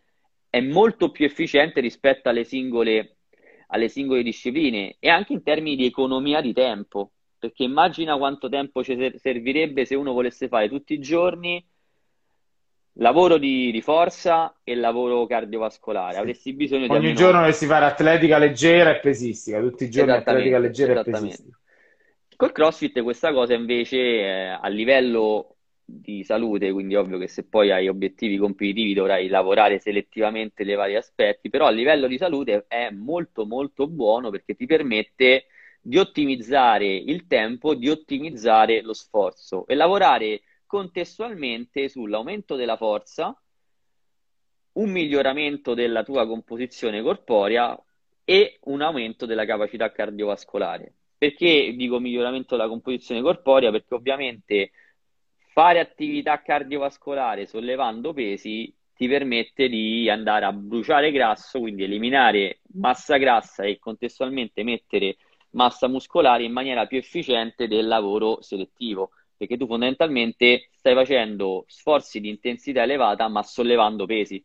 è 0.52 0.60
molto 0.60 1.10
più 1.10 1.24
efficiente 1.24 1.80
rispetto 1.80 2.28
alle 2.28 2.44
singole, 2.44 3.16
alle 3.68 3.88
singole 3.88 4.22
discipline 4.22 4.96
e 4.98 5.08
anche 5.08 5.32
in 5.32 5.42
termini 5.42 5.76
di 5.76 5.86
economia 5.86 6.42
di 6.42 6.52
tempo, 6.52 7.12
perché 7.38 7.62
immagina 7.62 8.18
quanto 8.18 8.50
tempo 8.50 8.84
ci 8.84 8.94
servirebbe 9.16 9.86
se 9.86 9.94
uno 9.94 10.12
volesse 10.12 10.48
fare 10.48 10.68
tutti 10.68 10.92
i 10.92 11.00
giorni 11.00 11.66
lavoro 12.96 13.38
di, 13.38 13.72
di 13.72 13.80
forza 13.80 14.54
e 14.62 14.74
lavoro 14.74 15.24
cardiovascolare. 15.24 16.18
Avresti 16.18 16.52
bisogno 16.52 16.82
di 16.82 16.90
Ogni 16.90 16.96
almeno... 16.96 17.16
giorno 17.16 17.38
dovresti 17.38 17.64
fare 17.64 17.86
atletica 17.86 18.36
leggera 18.36 18.94
e 18.94 19.00
pesistica, 19.00 19.58
tutti 19.58 19.84
i 19.84 19.90
giorni 19.90 20.12
atletica 20.12 20.58
leggera 20.58 21.00
e 21.00 21.02
pesistica. 21.04 21.58
Col 22.36 22.52
CrossFit 22.52 23.00
questa 23.00 23.32
cosa 23.32 23.54
invece 23.54 23.96
eh, 23.96 24.48
a 24.48 24.68
livello 24.68 25.56
di 26.00 26.24
salute, 26.24 26.72
quindi 26.72 26.94
ovvio 26.94 27.18
che 27.18 27.28
se 27.28 27.44
poi 27.44 27.70
hai 27.70 27.88
obiettivi 27.88 28.38
competitivi 28.38 28.94
dovrai 28.94 29.28
lavorare 29.28 29.78
selettivamente 29.78 30.64
nei 30.64 30.74
vari 30.74 30.96
aspetti, 30.96 31.50
però 31.50 31.66
a 31.66 31.70
livello 31.70 32.06
di 32.06 32.16
salute 32.16 32.64
è 32.68 32.90
molto 32.90 33.44
molto 33.46 33.86
buono 33.86 34.30
perché 34.30 34.54
ti 34.54 34.66
permette 34.66 35.46
di 35.80 35.98
ottimizzare 35.98 36.86
il 36.86 37.26
tempo, 37.26 37.74
di 37.74 37.88
ottimizzare 37.90 38.80
lo 38.82 38.94
sforzo 38.94 39.66
e 39.66 39.74
lavorare 39.74 40.42
contestualmente 40.66 41.88
sull'aumento 41.88 42.56
della 42.56 42.76
forza, 42.76 43.38
un 44.74 44.90
miglioramento 44.90 45.74
della 45.74 46.02
tua 46.02 46.26
composizione 46.26 47.02
corporea 47.02 47.78
e 48.24 48.58
un 48.62 48.80
aumento 48.80 49.26
della 49.26 49.44
capacità 49.44 49.92
cardiovascolare. 49.92 50.94
Perché 51.18 51.74
dico 51.76 52.00
miglioramento 52.00 52.56
della 52.56 52.68
composizione 52.68 53.20
corporea? 53.20 53.70
Perché 53.70 53.94
ovviamente 53.94 54.70
fare 55.52 55.80
attività 55.80 56.40
cardiovascolare 56.40 57.46
sollevando 57.46 58.12
pesi 58.12 58.74
ti 58.94 59.06
permette 59.06 59.68
di 59.68 60.08
andare 60.08 60.44
a 60.44 60.52
bruciare 60.52 61.10
grasso, 61.12 61.60
quindi 61.60 61.82
eliminare 61.82 62.60
massa 62.74 63.16
grassa 63.16 63.64
e 63.64 63.78
contestualmente 63.78 64.62
mettere 64.62 65.16
massa 65.50 65.88
muscolare 65.88 66.44
in 66.44 66.52
maniera 66.52 66.86
più 66.86 66.98
efficiente 66.98 67.68
del 67.68 67.86
lavoro 67.86 68.40
selettivo, 68.40 69.10
perché 69.36 69.56
tu 69.56 69.66
fondamentalmente 69.66 70.68
stai 70.72 70.94
facendo 70.94 71.64
sforzi 71.66 72.20
di 72.20 72.28
intensità 72.28 72.82
elevata 72.82 73.28
ma 73.28 73.42
sollevando 73.42 74.06
pesi. 74.06 74.42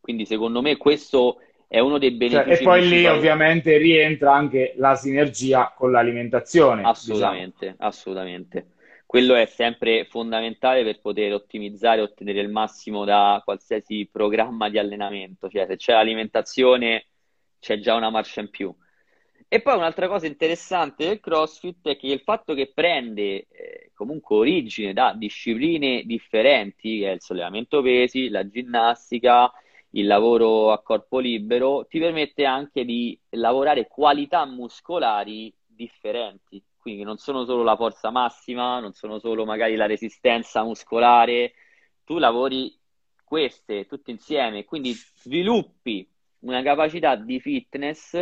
Quindi 0.00 0.26
secondo 0.26 0.60
me 0.60 0.76
questo 0.76 1.38
è 1.68 1.78
uno 1.78 1.98
dei 1.98 2.10
benefici. 2.10 2.56
Cioè, 2.56 2.60
e 2.60 2.64
poi 2.64 2.88
lì 2.88 3.06
ovviamente 3.06 3.78
rientra 3.78 4.34
anche 4.34 4.74
la 4.76 4.94
sinergia 4.94 5.72
con 5.74 5.90
l'alimentazione. 5.92 6.82
Assolutamente, 6.82 7.70
diciamo. 7.70 7.88
assolutamente 7.88 8.66
quello 9.12 9.34
è 9.34 9.44
sempre 9.44 10.06
fondamentale 10.06 10.82
per 10.84 10.98
poter 10.98 11.34
ottimizzare 11.34 12.00
e 12.00 12.04
ottenere 12.04 12.40
il 12.40 12.48
massimo 12.48 13.04
da 13.04 13.42
qualsiasi 13.44 14.08
programma 14.10 14.70
di 14.70 14.78
allenamento. 14.78 15.50
Cioè, 15.50 15.66
se 15.66 15.76
c'è 15.76 15.92
l'alimentazione, 15.92 17.08
c'è 17.60 17.78
già 17.78 17.94
una 17.94 18.08
marcia 18.08 18.40
in 18.40 18.48
più. 18.48 18.74
E 19.48 19.60
poi 19.60 19.76
un'altra 19.76 20.08
cosa 20.08 20.26
interessante 20.26 21.06
del 21.06 21.20
CrossFit 21.20 21.88
è 21.88 21.96
che 21.98 22.06
il 22.06 22.20
fatto 22.20 22.54
che 22.54 22.72
prende 22.72 23.48
eh, 23.50 23.90
comunque 23.92 24.36
origine 24.36 24.94
da 24.94 25.12
discipline 25.14 26.04
differenti, 26.04 27.00
che 27.00 27.10
è 27.10 27.12
il 27.12 27.20
sollevamento 27.20 27.82
pesi, 27.82 28.30
la 28.30 28.48
ginnastica, 28.48 29.52
il 29.90 30.06
lavoro 30.06 30.72
a 30.72 30.80
corpo 30.80 31.18
libero, 31.18 31.84
ti 31.86 31.98
permette 31.98 32.46
anche 32.46 32.86
di 32.86 33.20
lavorare 33.32 33.88
qualità 33.88 34.46
muscolari 34.46 35.54
differenti 35.66 36.64
quindi 36.82 37.04
non 37.04 37.16
sono 37.16 37.44
solo 37.44 37.62
la 37.62 37.76
forza 37.76 38.10
massima, 38.10 38.80
non 38.80 38.92
sono 38.92 39.20
solo 39.20 39.44
magari 39.44 39.76
la 39.76 39.86
resistenza 39.86 40.64
muscolare, 40.64 41.52
tu 42.04 42.18
lavori 42.18 42.76
queste 43.24 43.86
tutte 43.86 44.10
insieme, 44.10 44.64
quindi 44.64 44.92
sviluppi 44.92 46.06
una 46.40 46.60
capacità 46.60 47.14
di 47.14 47.38
fitness 47.38 48.14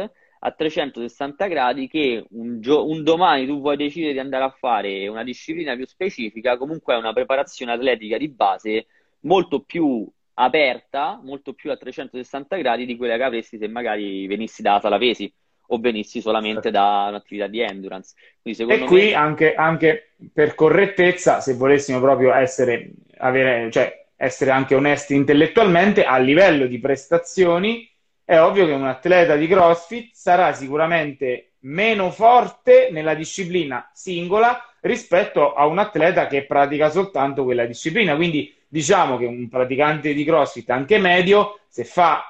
a 0.43 0.51
360 0.53 1.47
gradi 1.47 1.89
che 1.89 2.27
un, 2.33 2.61
gio- 2.61 2.87
un, 2.87 3.03
domani 3.03 3.47
tu 3.47 3.61
vuoi 3.61 3.79
decidere 3.79 4.13
di 4.13 4.19
andare 4.19 4.45
a 4.45 4.51
fare 4.51 5.09
una 5.09 5.25
disciplina 5.25 5.75
più 5.75 5.87
specifica, 5.87 6.59
comunque 6.59 6.95
è 6.95 6.99
una 6.99 7.15
preparazione 7.15 7.73
atletica 7.73 8.19
di 8.19 8.29
base 8.29 8.87
molto 9.21 9.61
più 9.61 10.07
aperta, 10.35 11.19
molto 11.23 11.55
più 11.55 11.71
a 11.71 11.77
360 11.79 12.57
gradi 12.57 12.85
di 12.85 12.97
quella 12.97 13.17
che 13.17 13.23
avresti 13.23 13.57
se 13.57 13.69
magari 13.69 14.27
venissi 14.27 14.61
dalla 14.61 14.81
sala 14.81 14.99
pesi 14.99 15.33
o 15.73 15.79
venissi 15.79 16.21
solamente 16.21 16.63
certo. 16.63 16.79
da 16.79 17.07
un'attività 17.09 17.47
di 17.47 17.61
endurance. 17.61 18.15
E 18.43 18.85
qui 18.85 19.07
me... 19.07 19.15
anche, 19.15 19.55
anche, 19.55 20.15
per 20.33 20.55
correttezza, 20.55 21.41
se 21.41 21.55
volessimo 21.55 22.01
proprio 22.01 22.33
essere, 22.33 22.91
avere, 23.19 23.71
cioè, 23.71 24.07
essere 24.17 24.51
anche 24.51 24.75
onesti 24.75 25.15
intellettualmente, 25.15 26.05
a 26.05 26.19
livello 26.19 26.67
di 26.67 26.79
prestazioni, 26.79 27.89
è 28.25 28.39
ovvio 28.41 28.67
che 28.67 28.73
un 28.73 28.87
atleta 28.87 29.37
di 29.37 29.47
CrossFit 29.47 30.11
sarà 30.13 30.53
sicuramente 30.53 31.53
meno 31.61 32.11
forte 32.11 32.89
nella 32.91 33.15
disciplina 33.15 33.91
singola 33.93 34.65
rispetto 34.81 35.53
a 35.53 35.67
un 35.67 35.79
atleta 35.79 36.27
che 36.27 36.45
pratica 36.45 36.91
soltanto 36.91 37.45
quella 37.45 37.67
disciplina. 37.67 38.17
Quindi 38.17 38.55
diciamo 38.67 39.19
che 39.19 39.27
un 39.27 39.49
praticante 39.49 40.15
di 40.15 40.25
CrossFit 40.25 40.71
anche 40.71 40.99
medio, 40.99 41.61
se 41.69 41.85
fa 41.85 42.25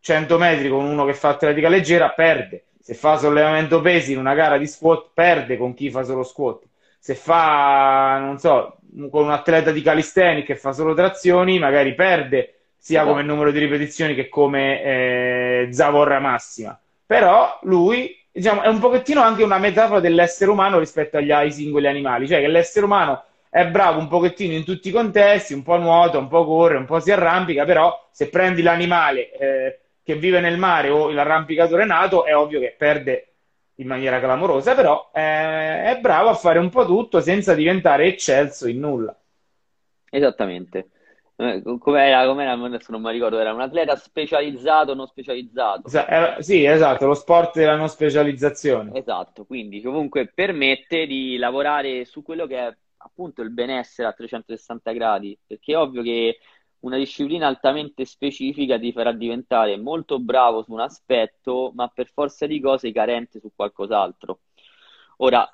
100 0.00 0.38
metri 0.38 0.68
con 0.68 0.84
uno 0.84 1.04
che 1.04 1.14
fa 1.14 1.30
atletica 1.30 1.68
leggera, 1.68 2.10
perde 2.10 2.64
se 2.80 2.94
fa 2.94 3.16
sollevamento 3.18 3.80
pesi 3.80 4.12
in 4.12 4.18
una 4.18 4.34
gara 4.34 4.56
di 4.56 4.66
squat, 4.66 5.10
perde 5.12 5.56
con 5.56 5.74
chi 5.74 5.90
fa 5.90 6.02
solo 6.02 6.22
squat. 6.22 6.62
Se 6.98 7.14
fa, 7.14 8.18
non 8.18 8.38
so, 8.38 8.78
con 9.10 9.24
un 9.24 9.30
atleta 9.30 9.70
di 9.70 9.82
calisthenic 9.82 10.46
che 10.46 10.56
fa 10.56 10.72
solo 10.72 10.94
trazioni, 10.94 11.58
magari 11.58 11.94
perde 11.94 12.54
sia 12.76 13.04
come 13.04 13.22
numero 13.22 13.50
di 13.50 13.58
ripetizioni 13.58 14.14
che 14.14 14.28
come 14.28 14.82
eh, 14.82 15.68
zavorra 15.70 16.18
massima. 16.18 16.78
Però 17.04 17.58
lui, 17.62 18.16
diciamo, 18.32 18.62
è 18.62 18.68
un 18.68 18.78
pochettino 18.78 19.20
anche 19.20 19.42
una 19.42 19.58
metafora 19.58 20.00
dell'essere 20.00 20.50
umano 20.50 20.78
rispetto 20.78 21.18
agli, 21.18 21.30
ai 21.30 21.52
singoli 21.52 21.86
animali, 21.86 22.26
cioè 22.26 22.40
che 22.40 22.48
l'essere 22.48 22.86
umano 22.86 23.24
è 23.50 23.66
bravo 23.66 23.98
un 23.98 24.08
pochettino 24.08 24.54
in 24.54 24.64
tutti 24.64 24.88
i 24.88 24.92
contesti, 24.92 25.52
un 25.52 25.62
po' 25.62 25.76
nuota, 25.76 26.18
un 26.18 26.28
po' 26.28 26.44
corre, 26.46 26.78
un 26.78 26.86
po' 26.86 27.00
si 27.00 27.10
arrampica, 27.12 27.64
però 27.64 28.08
se 28.10 28.28
prendi 28.28 28.62
l'animale 28.62 29.30
eh, 29.32 29.80
che 30.02 30.14
vive 30.16 30.40
nel 30.40 30.58
mare 30.58 30.88
o 30.88 31.10
l'arrampicatore 31.10 31.84
nato, 31.84 32.24
è 32.24 32.36
ovvio 32.36 32.60
che 32.60 32.74
perde 32.76 33.26
in 33.76 33.86
maniera 33.86 34.20
clamorosa, 34.20 34.74
però 34.74 35.10
è, 35.12 35.20
eh, 35.20 35.96
è 35.96 36.00
bravo 36.00 36.28
a 36.28 36.34
fare 36.34 36.58
un 36.58 36.68
po' 36.68 36.84
tutto 36.84 37.20
senza 37.20 37.54
diventare 37.54 38.06
eccelso 38.06 38.68
in 38.68 38.78
nulla. 38.78 39.18
Esattamente. 40.10 40.90
Eh, 41.36 41.62
com'era, 41.62 42.26
com'era, 42.26 42.52
adesso 42.52 42.92
non 42.92 43.00
mi 43.00 43.10
ricordo, 43.12 43.38
era 43.38 43.54
un 43.54 43.62
atleta 43.62 43.96
specializzato 43.96 44.90
o 44.92 44.94
non 44.94 45.06
specializzato. 45.06 45.88
sì, 46.40 46.64
esatto, 46.64 47.06
lo 47.06 47.14
sport 47.14 47.56
della 47.56 47.76
non 47.76 47.88
specializzazione. 47.88 48.90
Esatto, 48.98 49.46
quindi 49.46 49.80
comunque 49.80 50.30
permette 50.34 51.06
di 51.06 51.38
lavorare 51.38 52.04
su 52.04 52.22
quello 52.22 52.46
che 52.46 52.58
è 52.58 52.76
appunto 52.98 53.40
il 53.40 53.50
benessere 53.50 54.08
a 54.08 54.12
360 54.12 54.92
gradi, 54.92 55.38
perché 55.46 55.72
è 55.72 55.78
ovvio 55.78 56.02
che 56.02 56.38
una 56.80 56.96
disciplina 56.96 57.46
altamente 57.46 58.04
specifica 58.04 58.78
ti 58.78 58.92
farà 58.92 59.12
diventare 59.12 59.76
molto 59.76 60.18
bravo 60.18 60.62
su 60.62 60.72
un 60.72 60.80
aspetto, 60.80 61.72
ma 61.74 61.88
per 61.88 62.08
forza 62.08 62.46
di 62.46 62.60
cose 62.60 62.92
carente 62.92 63.40
su 63.40 63.50
qualcos'altro. 63.54 64.40
Ora, 65.18 65.50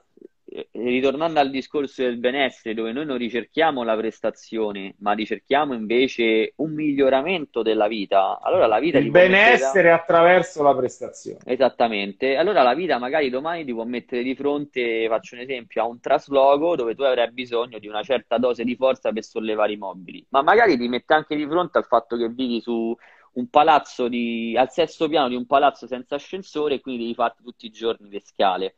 ritornando 0.73 1.41
al 1.41 1.51
discorso 1.51 2.03
del 2.03 2.19
benessere, 2.19 2.75
dove 2.75 2.93
noi 2.93 3.05
non 3.05 3.19
ricerchiamo 3.19 3.83
la 3.83 3.97
prestazione, 3.97 4.95
ma 4.99 5.13
ricerchiamo 5.13 5.75
invece 5.75 6.53
un 6.57 6.73
miglioramento 6.73 7.63
della 7.63 7.89
vita, 7.89 8.39
allora 8.41 8.67
la 8.67 8.79
vita 8.79 8.99
il 8.99 9.11
benessere 9.11 9.89
da... 9.89 9.97
attraverso 9.97 10.63
la 10.63 10.75
prestazione. 10.75 11.39
Esattamente. 11.45 12.37
Allora 12.37 12.63
la 12.63 12.75
vita 12.75 12.99
magari 12.99 13.29
domani 13.29 13.65
ti 13.65 13.73
può 13.73 13.85
mettere 13.85 14.23
di 14.23 14.37
fronte, 14.37 15.07
faccio 15.09 15.35
un 15.35 15.41
esempio, 15.41 15.83
a 15.83 15.87
un 15.87 16.01
trasloco 16.01 16.77
dove 16.77 16.95
tu 16.95 17.03
avrai 17.03 17.31
bisogno 17.33 17.79
di 17.79 17.89
una 17.89 18.03
certa 18.03 18.39
dose 18.39 18.63
di 18.63 18.77
forza 18.77 19.13
per 19.13 19.25
sollevare 19.25 19.73
i 19.73 19.77
mobili, 19.77 20.25
ma 20.31 20.43
magari 20.43 20.79
ti 20.79 20.87
mette 20.87 21.13
anche 21.15 21.35
di 21.35 21.47
fronte 21.47 21.79
al 21.79 21.87
fatto 21.87 22.17
che 22.17 22.29
vivi 22.29 22.61
su 22.61 22.97
un 23.33 23.49
palazzo 23.49 24.09
di... 24.09 24.55
al 24.57 24.71
sesto 24.71 25.09
piano 25.09 25.29
di 25.29 25.35
un 25.35 25.47
palazzo 25.47 25.87
senza 25.87 26.15
ascensore 26.15 26.75
e 26.75 26.81
quindi 26.81 27.03
devi 27.03 27.15
farti 27.15 27.43
tutti 27.43 27.67
i 27.67 27.71
giorni 27.71 28.09
le 28.09 28.21
scale 28.21 28.77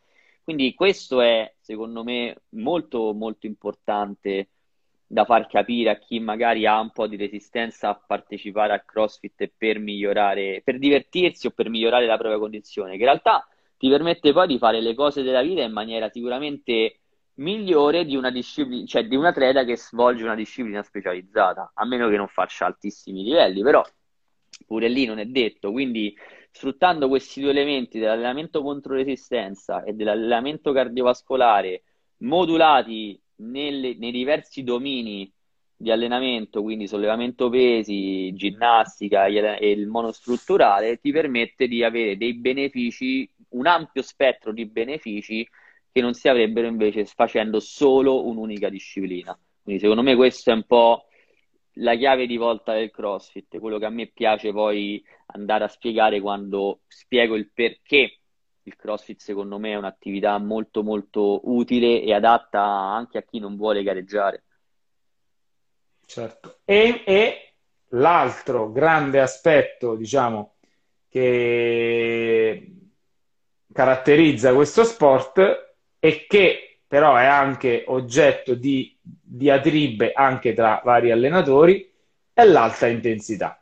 quindi 0.48 0.72
questo 0.72 1.20
è, 1.20 1.52
secondo 1.60 2.02
me, 2.02 2.44
molto, 2.52 3.12
molto 3.12 3.44
importante 3.44 4.48
da 5.06 5.26
far 5.26 5.46
capire 5.46 5.90
a 5.90 5.98
chi 5.98 6.20
magari 6.20 6.64
ha 6.64 6.80
un 6.80 6.90
po' 6.90 7.06
di 7.06 7.16
resistenza 7.16 7.90
a 7.90 7.94
partecipare 7.94 8.72
al 8.72 8.82
CrossFit 8.86 9.52
per 9.58 9.78
migliorare, 9.78 10.62
per 10.64 10.78
divertirsi 10.78 11.48
o 11.48 11.50
per 11.50 11.68
migliorare 11.68 12.06
la 12.06 12.16
propria 12.16 12.38
condizione, 12.38 12.92
che 12.92 13.00
in 13.00 13.04
realtà 13.04 13.46
ti 13.76 13.90
permette 13.90 14.32
poi 14.32 14.46
di 14.46 14.56
fare 14.56 14.80
le 14.80 14.94
cose 14.94 15.22
della 15.22 15.42
vita 15.42 15.60
in 15.60 15.72
maniera 15.72 16.08
sicuramente 16.08 17.00
migliore 17.34 18.06
di 18.06 18.16
una 18.16 18.30
disciplina, 18.30 18.86
cioè 18.86 19.06
di 19.06 19.16
un 19.16 19.26
atleta 19.26 19.64
che 19.64 19.76
svolge 19.76 20.24
una 20.24 20.34
disciplina 20.34 20.82
specializzata, 20.82 21.72
a 21.74 21.84
meno 21.84 22.08
che 22.08 22.16
non 22.16 22.28
faccia 22.28 22.64
altissimi 22.64 23.22
livelli, 23.22 23.60
però 23.60 23.84
pure 24.66 24.88
lì 24.88 25.04
non 25.04 25.18
è 25.18 25.26
detto, 25.26 25.70
quindi 25.72 26.16
sfruttando 26.50 27.08
questi 27.08 27.40
due 27.40 27.50
elementi 27.50 27.98
dell'allenamento 27.98 28.62
contro 28.62 28.94
resistenza 28.94 29.82
e 29.84 29.92
dell'allenamento 29.92 30.72
cardiovascolare 30.72 31.82
modulati 32.18 33.20
nelle, 33.36 33.94
nei 33.96 34.10
diversi 34.10 34.64
domini 34.64 35.30
di 35.80 35.92
allenamento, 35.92 36.62
quindi 36.62 36.88
sollevamento 36.88 37.48
pesi, 37.48 38.32
ginnastica 38.34 39.26
e 39.26 39.70
il 39.70 39.86
monostrutturale, 39.86 40.98
ti 40.98 41.12
permette 41.12 41.68
di 41.68 41.84
avere 41.84 42.16
dei 42.16 42.34
benefici, 42.34 43.30
un 43.50 43.66
ampio 43.66 44.02
spettro 44.02 44.52
di 44.52 44.66
benefici 44.66 45.48
che 45.92 46.00
non 46.00 46.14
si 46.14 46.28
avrebbero 46.28 46.66
invece 46.66 47.04
facendo 47.06 47.60
solo 47.60 48.26
un'unica 48.26 48.68
disciplina. 48.68 49.38
Quindi 49.62 49.80
secondo 49.80 50.02
me 50.02 50.16
questo 50.16 50.50
è 50.50 50.54
un 50.54 50.64
po' 50.64 51.07
la 51.78 51.96
chiave 51.96 52.26
di 52.26 52.36
volta 52.36 52.72
del 52.72 52.90
CrossFit, 52.90 53.58
quello 53.58 53.78
che 53.78 53.84
a 53.84 53.90
me 53.90 54.06
piace 54.06 54.52
poi 54.52 55.02
andare 55.26 55.64
a 55.64 55.68
spiegare 55.68 56.20
quando 56.20 56.80
spiego 56.86 57.36
il 57.36 57.50
perché 57.52 58.18
il 58.62 58.76
CrossFit 58.76 59.20
secondo 59.20 59.58
me 59.58 59.72
è 59.72 59.76
un'attività 59.76 60.36
molto 60.38 60.82
molto 60.82 61.40
utile 61.44 62.02
e 62.02 62.12
adatta 62.12 62.62
anche 62.62 63.18
a 63.18 63.22
chi 63.22 63.38
non 63.38 63.56
vuole 63.56 63.82
gareggiare. 63.82 64.44
Certo. 66.04 66.60
E, 66.64 67.02
e 67.06 67.52
l'altro 67.90 68.70
grande 68.72 69.20
aspetto, 69.20 69.94
diciamo, 69.94 70.56
che 71.08 72.72
caratterizza 73.72 74.54
questo 74.54 74.84
sport 74.84 75.76
e 75.98 76.26
che 76.26 76.80
però 76.86 77.16
è 77.16 77.26
anche 77.26 77.84
oggetto 77.86 78.54
di 78.54 78.97
diatribe 79.22 80.12
anche 80.12 80.54
tra 80.54 80.80
vari 80.84 81.10
allenatori 81.10 81.90
è 82.32 82.44
l'alta 82.44 82.86
intensità. 82.86 83.60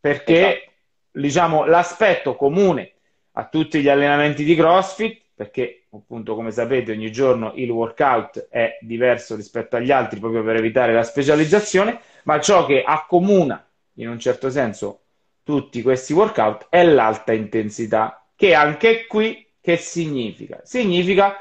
Perché 0.00 0.48
esatto. 0.48 0.72
diciamo 1.12 1.64
l'aspetto 1.64 2.36
comune 2.36 2.92
a 3.32 3.46
tutti 3.46 3.80
gli 3.80 3.88
allenamenti 3.88 4.44
di 4.44 4.54
CrossFit, 4.54 5.20
perché 5.34 5.84
appunto 5.90 6.34
come 6.34 6.50
sapete 6.50 6.92
ogni 6.92 7.10
giorno 7.12 7.52
il 7.56 7.70
workout 7.70 8.48
è 8.48 8.78
diverso 8.80 9.36
rispetto 9.36 9.76
agli 9.76 9.90
altri 9.90 10.20
proprio 10.20 10.42
per 10.42 10.56
evitare 10.56 10.92
la 10.92 11.02
specializzazione, 11.02 12.00
ma 12.24 12.40
ciò 12.40 12.66
che 12.66 12.82
accomuna 12.82 13.66
in 13.94 14.08
un 14.08 14.18
certo 14.18 14.50
senso 14.50 15.00
tutti 15.42 15.82
questi 15.82 16.12
workout 16.12 16.66
è 16.70 16.84
l'alta 16.84 17.32
intensità, 17.32 18.24
che 18.36 18.54
anche 18.54 19.06
qui 19.06 19.46
che 19.60 19.76
significa? 19.76 20.60
Significa 20.64 21.36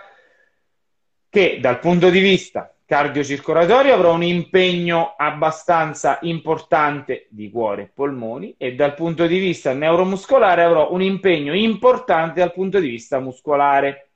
che 1.29 1.59
dal 1.59 1.79
punto 1.79 2.09
di 2.09 2.19
vista 2.19 2.70
cardiocircolatorio 2.91 3.93
avrò 3.93 4.13
un 4.13 4.23
impegno 4.23 5.13
abbastanza 5.15 6.19
importante 6.23 7.27
di 7.29 7.49
cuore 7.49 7.83
e 7.83 7.87
polmoni 7.87 8.53
e 8.57 8.75
dal 8.75 8.95
punto 8.95 9.27
di 9.27 9.39
vista 9.39 9.71
neuromuscolare 9.71 10.61
avrò 10.61 10.91
un 10.91 11.01
impegno 11.01 11.55
importante 11.55 12.41
dal 12.41 12.51
punto 12.51 12.81
di 12.81 12.89
vista 12.89 13.21
muscolare. 13.21 14.09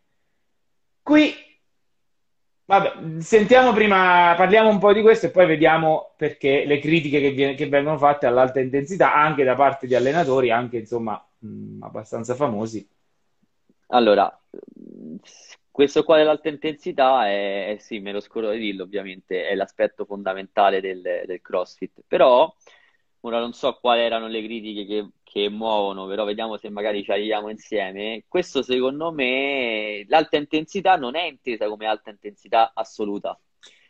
Qui, 1.01 1.33
vabbè, 2.65 3.21
sentiamo 3.21 3.71
prima, 3.71 4.33
parliamo 4.35 4.67
un 4.67 4.79
po' 4.79 4.91
di 4.91 5.01
questo 5.01 5.27
e 5.27 5.31
poi 5.31 5.45
vediamo 5.45 6.11
perché 6.17 6.65
le 6.65 6.79
critiche 6.79 7.21
che, 7.21 7.31
viene, 7.31 7.55
che 7.55 7.69
vengono 7.69 7.97
fatte 7.97 8.25
all'alta 8.25 8.59
intensità 8.59 9.13
anche 9.15 9.45
da 9.45 9.55
parte 9.55 9.87
di 9.87 9.95
allenatori, 9.95 10.51
anche 10.51 10.79
insomma 10.79 11.25
mh, 11.39 11.81
abbastanza 11.81 12.35
famosi. 12.35 12.85
Allora, 13.87 14.37
questo 15.75 16.05
qua 16.05 16.15
dell'alta 16.15 16.47
intensità 16.47 17.27
è, 17.27 17.73
è, 17.73 17.77
sì, 17.79 17.99
me 17.99 18.13
lo 18.13 18.21
scordo 18.21 18.51
di 18.51 18.59
dirlo, 18.59 18.83
ovviamente, 18.83 19.45
è 19.45 19.55
l'aspetto 19.55 20.05
fondamentale 20.05 20.79
del, 20.79 21.01
del 21.01 21.41
CrossFit. 21.41 21.99
Però, 22.07 22.55
ora 23.19 23.39
non 23.39 23.51
so 23.51 23.77
quali 23.81 23.99
erano 23.99 24.27
le 24.27 24.41
critiche 24.41 24.85
che, 24.85 25.09
che 25.21 25.49
muovono, 25.49 26.07
però 26.07 26.23
vediamo 26.23 26.55
se 26.55 26.69
magari 26.69 27.03
ci 27.03 27.11
arriviamo 27.11 27.49
insieme. 27.49 28.23
Questo, 28.25 28.61
secondo 28.61 29.11
me, 29.11 30.05
l'alta 30.07 30.37
intensità 30.37 30.95
non 30.95 31.17
è 31.17 31.23
intesa 31.23 31.67
come 31.67 31.87
alta 31.87 32.09
intensità 32.09 32.71
assoluta. 32.73 33.37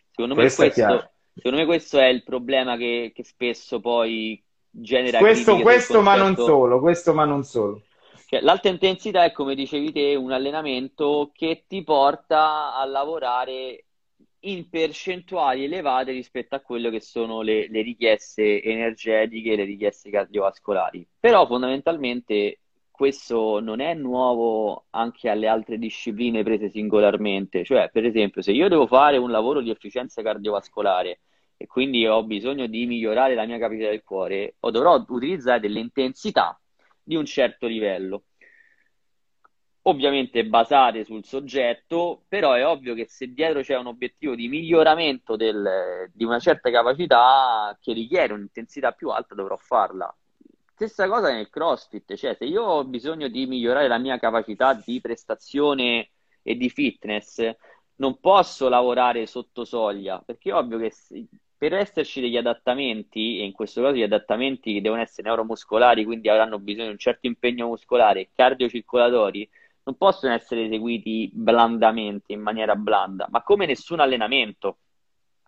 Secondo 0.09 0.33
me 0.33 0.41
questo, 0.41 0.63
questo, 0.63 1.11
secondo 1.36 1.57
me 1.59 1.65
questo 1.65 1.99
è 1.99 2.07
il 2.07 2.23
problema 2.23 2.77
che, 2.77 3.11
che 3.13 3.23
spesso 3.23 3.79
poi 3.79 4.43
genera 4.71 5.19
questo, 5.19 5.59
questo 5.59 6.01
ma 6.01 6.15
non 6.15 6.36
solo, 6.36 6.79
questo 6.79 7.13
ma 7.13 7.25
non 7.25 7.43
solo. 7.43 7.83
Cioè, 8.28 8.41
l'alta 8.41 8.69
intensità 8.69 9.23
è, 9.23 9.32
come 9.32 9.53
dicevi 9.53 9.91
te, 9.91 10.15
un 10.15 10.32
allenamento 10.32 11.32
che 11.34 11.65
ti 11.67 11.84
porta 11.84 12.76
a 12.76 12.84
lavorare 12.86 13.86
in 14.45 14.67
percentuali 14.69 15.63
elevate 15.63 16.11
rispetto 16.11 16.55
a 16.55 16.59
quello 16.59 16.89
che 16.89 17.01
sono 17.01 17.41
le, 17.41 17.67
le 17.69 17.82
richieste 17.82 18.61
energetiche, 18.63 19.55
le 19.55 19.63
richieste 19.63 20.09
cardiovascolari. 20.09 21.07
Però 21.19 21.45
fondamentalmente 21.45 22.59
questo 22.89 23.59
non 23.59 23.80
è 23.80 23.93
nuovo 23.93 24.86
anche 24.91 25.30
alle 25.30 25.47
altre 25.47 25.78
discipline 25.78 26.43
prese 26.43 26.69
singolarmente. 26.69 27.63
Cioè, 27.63 27.89
per 27.91 28.05
esempio, 28.05 28.41
se 28.41 28.53
io 28.53 28.69
devo 28.69 28.88
fare 28.88 29.17
un 29.17 29.30
lavoro 29.32 29.61
di 29.61 29.69
efficienza 29.69 30.21
cardiovascolare 30.21 31.19
e 31.57 31.67
quindi 31.67 32.07
ho 32.07 32.23
bisogno 32.23 32.67
di 32.67 32.86
migliorare 32.86 33.36
la 33.36 33.45
mia 33.45 33.57
capacità 33.57 33.89
del 33.89 34.03
cuore, 34.03 34.55
o 34.61 34.71
dovrò 34.71 34.95
utilizzare 34.95 35.59
delle 35.59 35.80
intensità 35.80 36.59
di 37.05 37.15
un 37.15 37.25
certo 37.25 37.67
livello. 37.67 38.23
Ovviamente 39.83 40.43
basate 40.45 41.03
sul 41.03 41.23
soggetto, 41.23 42.25
però 42.27 42.53
è 42.53 42.65
ovvio 42.65 42.95
che 42.95 43.05
se 43.07 43.31
dietro 43.31 43.61
c'è 43.61 43.77
un 43.77 43.85
obiettivo 43.85 44.33
di 44.33 44.47
miglioramento 44.47 45.35
del, 45.35 46.09
di 46.11 46.23
una 46.23 46.39
certa 46.39 46.71
capacità 46.71 47.77
che 47.79 47.93
richiede 47.93 48.33
un'intensità 48.33 48.93
più 48.93 49.09
alta, 49.09 49.35
dovrò 49.35 49.55
farla. 49.57 50.13
Stessa 50.73 51.07
cosa 51.07 51.31
nel 51.31 51.49
CrossFit, 51.49 52.15
cioè 52.15 52.35
se 52.35 52.45
io 52.45 52.63
ho 52.63 52.83
bisogno 52.83 53.27
di 53.27 53.45
migliorare 53.45 53.87
la 53.87 53.99
mia 53.99 54.17
capacità 54.17 54.73
di 54.73 54.99
prestazione 54.99 56.09
e 56.41 56.55
di 56.55 56.69
fitness, 56.69 57.47
non 57.97 58.19
posso 58.19 58.67
lavorare 58.67 59.27
sotto 59.27 59.65
soglia, 59.65 60.21
perché 60.25 60.49
è 60.49 60.55
ovvio 60.55 60.79
che 60.79 60.91
per 61.68 61.80
esserci 61.80 62.22
degli 62.22 62.38
adattamenti, 62.38 63.39
e 63.39 63.43
in 63.43 63.51
questo 63.51 63.82
caso 63.82 63.95
gli 63.95 64.03
adattamenti 64.03 64.82
devono 64.82 65.01
essere 65.01 65.28
neuromuscolari, 65.28 66.05
quindi 66.05 66.30
avranno 66.30 66.59
bisogno 66.59 66.86
di 66.86 66.91
un 66.91 66.99
certo 66.99 67.26
impegno 67.26 67.66
muscolare, 67.66 68.30
cardiocircolatori, 68.36 69.49
non 69.86 69.97
possono 69.97 70.34
essere 70.34 70.66
eseguiti 70.66 71.32
blandamente, 71.34 72.34
in 72.34 72.41
maniera 72.41 72.76
blanda, 72.76 73.28
ma 73.32 73.41
come 73.41 73.66
nessun 73.66 73.99
allenamento. 73.99 74.78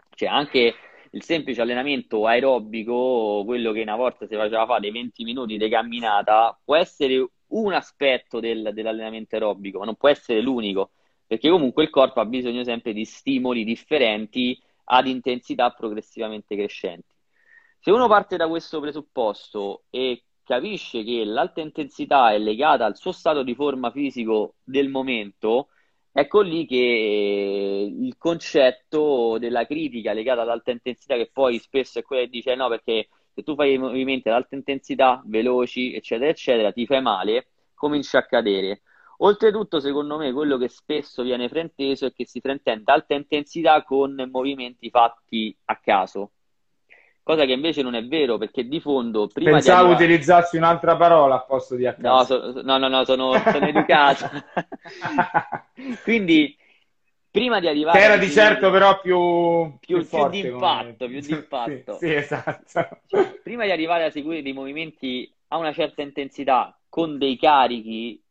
Cioè 0.09 0.27
anche 0.27 0.73
il 1.11 1.21
semplice 1.21 1.61
allenamento 1.61 2.25
aerobico, 2.25 3.43
quello 3.45 3.71
che 3.71 3.81
una 3.83 3.95
volta 3.95 4.25
si 4.25 4.33
faceva 4.35 4.65
fare 4.65 4.81
dei 4.81 4.91
20 4.91 5.23
minuti 5.23 5.55
di 5.55 5.69
camminata, 5.69 6.59
può 6.63 6.75
essere 6.75 7.29
un 7.49 7.73
aspetto 7.73 8.39
del, 8.39 8.71
dell'allenamento 8.73 9.35
aerobico, 9.35 9.77
ma 9.77 9.85
non 9.85 9.95
può 9.95 10.09
essere 10.09 10.41
l'unico, 10.41 10.93
perché 11.27 11.47
comunque 11.47 11.83
il 11.83 11.91
corpo 11.91 12.21
ha 12.21 12.25
bisogno 12.25 12.63
sempre 12.63 12.91
di 12.93 13.05
stimoli 13.05 13.63
differenti 13.63 14.59
ad 14.89 15.07
intensità 15.07 15.71
progressivamente 15.71 16.55
crescenti. 16.55 17.15
Se 17.79 17.91
uno 17.91 18.07
parte 18.07 18.37
da 18.37 18.47
questo 18.47 18.79
presupposto 18.79 19.83
e 19.89 20.23
capisce 20.43 21.03
che 21.03 21.23
l'alta 21.25 21.61
intensità 21.61 22.31
è 22.31 22.37
legata 22.37 22.85
al 22.85 22.97
suo 22.97 23.11
stato 23.11 23.43
di 23.43 23.53
forma 23.53 23.91
fisico 23.91 24.55
del 24.63 24.89
momento, 24.89 25.69
ecco 26.11 26.41
lì 26.41 26.65
che 26.65 27.93
il 27.93 28.15
concetto 28.17 29.37
della 29.39 29.65
critica 29.65 30.13
legata 30.13 30.41
all'alta 30.41 30.71
intensità, 30.71 31.15
che 31.15 31.29
poi 31.31 31.59
spesso 31.59 31.99
è 31.99 32.01
quella 32.01 32.23
che 32.23 32.29
dice 32.29 32.55
no, 32.55 32.69
perché 32.69 33.09
se 33.33 33.43
tu 33.43 33.55
fai 33.55 33.73
i 33.73 33.77
movimenti 33.77 34.29
ad 34.29 34.35
alta 34.35 34.55
intensità, 34.55 35.21
veloci, 35.25 35.93
eccetera, 35.93 36.29
eccetera, 36.29 36.71
ti 36.71 36.85
fai 36.85 37.01
male, 37.01 37.49
comincia 37.73 38.19
a 38.19 38.25
cadere. 38.25 38.81
Oltretutto, 39.19 39.79
secondo 39.79 40.17
me, 40.17 40.31
quello 40.31 40.57
che 40.57 40.67
spesso 40.67 41.23
viene 41.23 41.49
frainteso 41.49 42.05
è 42.05 42.13
che 42.13 42.27
si 42.27 42.39
fraintende 42.39 42.91
alta 42.91 43.15
intensità 43.15 43.81
con 43.83 44.27
movimenti 44.31 44.89
fatti 44.91 45.55
a 45.65 45.75
caso. 45.77 46.31
Cosa 47.23 47.43
che 47.45 47.53
invece 47.53 47.81
non 47.81 47.95
è 47.95 48.05
vero, 48.05 48.37
perché 48.37 48.67
di 48.67 48.79
fondo 48.79 49.27
prima 49.27 49.51
Pensavo 49.51 49.87
di 49.87 49.93
arrivare... 49.93 50.03
utilizzassi 50.05 50.57
un'altra 50.57 50.95
parola 50.95 51.35
a 51.35 51.41
posto 51.41 51.75
di 51.75 51.87
a 51.87 51.93
caso. 51.95 52.37
No, 52.37 52.51
so, 52.51 52.61
no, 52.61 52.77
no, 52.77 52.87
no, 52.87 53.03
sono, 53.05 53.33
sono 53.33 53.67
educato. 53.67 54.29
Quindi, 56.03 56.55
prima 57.31 57.59
di 57.59 57.67
arrivare... 57.67 57.99
Era 57.99 58.17
di 58.17 58.29
certo 58.29 58.69
però 58.69 59.01
più... 59.01 59.77
Più, 59.79 59.97
più, 59.97 60.05
forte, 60.05 60.41
più 60.41 60.49
d'impatto, 60.51 61.07
più 61.07 61.19
d'impatto. 61.19 61.93
sì, 61.93 62.07
sì, 62.07 62.13
esatto. 62.13 63.01
Cioè, 63.07 63.39
prima 63.43 63.65
di 63.65 63.71
arrivare 63.71 64.05
a 64.05 64.11
seguire 64.11 64.43
dei 64.43 64.53
movimenti 64.53 65.29
a 65.47 65.57
una 65.57 65.73
certa 65.73 66.03
intensità 66.03 66.79
con 66.87 67.17
dei 67.17 67.35
carichi 67.37 68.21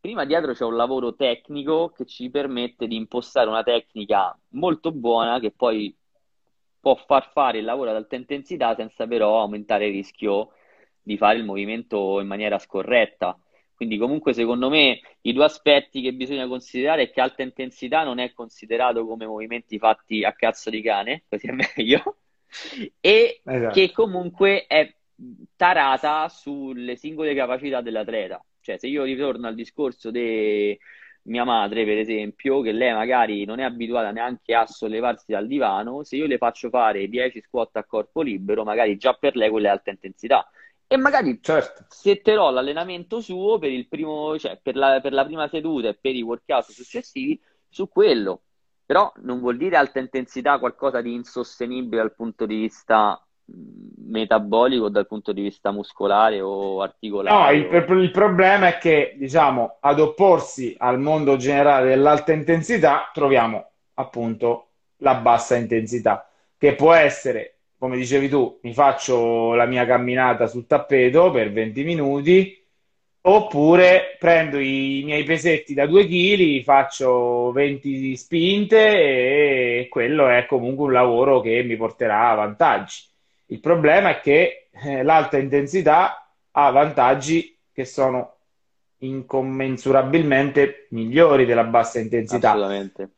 prima 0.00 0.24
dietro 0.24 0.52
c'è 0.52 0.64
un 0.64 0.76
lavoro 0.76 1.14
tecnico 1.14 1.90
che 1.90 2.04
ci 2.06 2.30
permette 2.30 2.86
di 2.86 2.96
impostare 2.96 3.48
una 3.48 3.62
tecnica 3.62 4.36
molto 4.50 4.92
buona 4.92 5.40
che 5.40 5.50
poi 5.50 5.94
può 6.80 6.94
far 6.94 7.30
fare 7.32 7.58
il 7.58 7.64
lavoro 7.64 7.90
ad 7.90 7.96
alta 7.96 8.16
intensità 8.16 8.74
senza 8.74 9.06
però 9.06 9.40
aumentare 9.40 9.86
il 9.86 9.92
rischio 9.92 10.52
di 11.02 11.16
fare 11.16 11.38
il 11.38 11.44
movimento 11.44 12.20
in 12.20 12.26
maniera 12.26 12.58
scorretta. 12.58 13.38
Quindi 13.74 13.96
comunque 13.96 14.32
secondo 14.32 14.68
me 14.68 15.00
i 15.22 15.32
due 15.32 15.44
aspetti 15.44 16.00
che 16.02 16.12
bisogna 16.12 16.48
considerare 16.48 17.02
è 17.02 17.10
che 17.10 17.20
alta 17.20 17.42
intensità 17.42 18.02
non 18.04 18.18
è 18.18 18.32
considerato 18.32 19.06
come 19.06 19.26
movimenti 19.26 19.78
fatti 19.78 20.24
a 20.24 20.32
cazzo 20.32 20.68
di 20.68 20.82
cane, 20.82 21.24
così 21.28 21.46
è 21.46 21.52
meglio, 21.52 22.16
e 23.00 23.40
esatto. 23.44 23.72
che 23.72 23.92
comunque 23.92 24.66
è 24.66 24.92
tarata 25.56 26.28
sulle 26.28 26.96
singole 26.96 27.34
capacità 27.34 27.80
dell'atleta. 27.80 28.44
Cioè 28.68 28.78
se 28.78 28.86
io 28.86 29.04
ritorno 29.04 29.46
al 29.46 29.54
discorso 29.54 30.10
di 30.10 30.78
mia 31.22 31.44
madre, 31.44 31.86
per 31.86 31.96
esempio, 31.96 32.60
che 32.60 32.72
lei 32.72 32.92
magari 32.92 33.46
non 33.46 33.60
è 33.60 33.62
abituata 33.62 34.10
neanche 34.10 34.54
a 34.54 34.66
sollevarsi 34.66 35.32
dal 35.32 35.46
divano, 35.46 36.04
se 36.04 36.16
io 36.16 36.26
le 36.26 36.36
faccio 36.36 36.68
fare 36.68 37.08
10 37.08 37.40
squat 37.40 37.76
a 37.76 37.84
corpo 37.84 38.20
libero, 38.20 38.64
magari 38.64 38.98
già 38.98 39.14
per 39.14 39.36
lei 39.36 39.48
quella 39.48 39.68
è 39.68 39.70
alta 39.70 39.90
intensità 39.90 40.46
e 40.86 40.96
magari 40.96 41.38
certo. 41.42 41.84
setterò 41.88 42.50
l'allenamento 42.50 43.20
suo 43.20 43.58
per, 43.58 43.70
il 43.70 43.88
primo, 43.88 44.38
cioè 44.38 44.58
per, 44.62 44.76
la, 44.76 45.00
per 45.00 45.12
la 45.12 45.24
prima 45.24 45.48
seduta 45.48 45.88
e 45.88 45.94
per 45.94 46.14
i 46.14 46.22
workout 46.22 46.70
successivi 46.70 47.40
su 47.68 47.88
quello. 47.88 48.42
Però 48.84 49.12
non 49.16 49.40
vuol 49.40 49.58
dire 49.58 49.76
alta 49.76 49.98
intensità 49.98 50.58
qualcosa 50.58 51.00
di 51.02 51.12
insostenibile 51.12 52.02
dal 52.02 52.14
punto 52.14 52.46
di 52.46 52.56
vista 52.56 53.22
metabolico 54.06 54.88
dal 54.88 55.06
punto 55.06 55.32
di 55.32 55.42
vista 55.42 55.70
muscolare 55.70 56.40
o 56.40 56.82
articolare? 56.82 57.36
No, 57.36 57.76
il, 57.76 58.00
il, 58.02 58.10
problema 58.10 58.68
è 58.68 58.78
che, 58.78 59.14
diciamo, 59.18 59.76
ad 59.80 60.00
opporsi 60.00 60.74
al 60.78 60.98
mondo 60.98 61.36
generale 61.36 61.88
dell'alta 61.88 62.32
intensità 62.32 63.10
troviamo 63.12 63.70
appunto 63.94 64.66
la 64.98 65.14
bassa 65.14 65.56
intensità, 65.56 66.28
che 66.56 66.74
può 66.74 66.92
essere 66.92 67.58
come 67.78 67.96
dicevi 67.96 68.28
tu, 68.28 68.58
mi 68.62 68.74
faccio 68.74 69.54
la 69.54 69.64
mia 69.64 69.86
camminata 69.86 70.48
sul 70.48 70.66
tappeto 70.66 71.30
per 71.30 71.52
20 71.52 71.84
minuti, 71.84 72.66
oppure 73.20 74.16
prendo 74.18 74.58
i 74.58 75.02
miei 75.04 75.22
pesetti 75.22 75.74
da 75.74 75.86
2 75.86 76.06
kg, 76.06 76.62
faccio 76.64 77.52
20 77.52 78.16
spinte 78.16 79.78
e 79.80 79.88
quello 79.88 80.28
è 80.28 80.46
comunque 80.46 80.86
un 80.86 80.92
lavoro 80.92 81.40
che 81.40 81.62
mi 81.62 81.76
porterà 81.76 82.30
a 82.30 82.34
vantaggi. 82.34 83.02
Il 83.50 83.60
problema 83.60 84.10
è 84.10 84.20
che 84.20 84.68
eh, 84.70 85.02
l'alta 85.02 85.38
intensità 85.38 86.30
ha 86.50 86.70
vantaggi 86.70 87.56
che 87.72 87.84
sono 87.84 88.34
incommensurabilmente 88.98 90.86
migliori 90.90 91.46
della 91.46 91.64
bassa 91.64 91.98
intensità. 91.98 92.54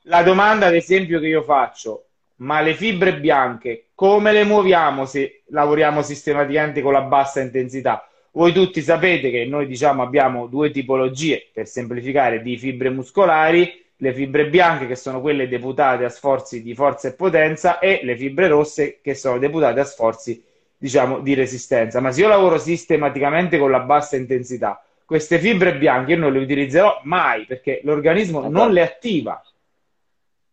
La 0.02 0.22
domanda, 0.22 0.66
ad 0.66 0.74
esempio, 0.74 1.18
che 1.20 1.26
io 1.26 1.42
faccio, 1.42 2.06
ma 2.36 2.60
le 2.60 2.74
fibre 2.74 3.18
bianche 3.18 3.88
come 3.94 4.32
le 4.32 4.44
muoviamo 4.44 5.04
se 5.04 5.42
lavoriamo 5.48 6.02
sistematicamente 6.02 6.80
con 6.80 6.92
la 6.92 7.02
bassa 7.02 7.40
intensità? 7.40 8.06
Voi 8.32 8.52
tutti 8.52 8.80
sapete 8.82 9.30
che 9.30 9.44
noi 9.46 9.66
diciamo 9.66 10.02
abbiamo 10.02 10.46
due 10.46 10.70
tipologie, 10.70 11.50
per 11.52 11.66
semplificare, 11.66 12.42
di 12.42 12.56
fibre 12.56 12.90
muscolari, 12.90 13.79
le 14.02 14.14
fibre 14.14 14.48
bianche 14.48 14.86
che 14.86 14.96
sono 14.96 15.20
quelle 15.20 15.48
deputate 15.48 16.04
a 16.04 16.08
sforzi 16.08 16.62
di 16.62 16.74
forza 16.74 17.08
e 17.08 17.12
potenza 17.12 17.78
e 17.78 18.00
le 18.02 18.16
fibre 18.16 18.48
rosse 18.48 19.00
che 19.02 19.14
sono 19.14 19.38
deputate 19.38 19.80
a 19.80 19.84
sforzi 19.84 20.42
diciamo 20.76 21.20
di 21.20 21.34
resistenza. 21.34 22.00
Ma 22.00 22.10
se 22.10 22.22
io 22.22 22.28
lavoro 22.28 22.58
sistematicamente 22.58 23.58
con 23.58 23.70
la 23.70 23.80
bassa 23.80 24.16
intensità, 24.16 24.82
queste 25.04 25.38
fibre 25.38 25.76
bianche 25.76 26.12
io 26.12 26.18
non 26.18 26.32
le 26.32 26.38
utilizzerò 26.38 27.00
mai 27.04 27.44
perché 27.44 27.80
l'organismo 27.84 28.48
non 28.48 28.72
le 28.72 28.82
attiva. 28.82 29.42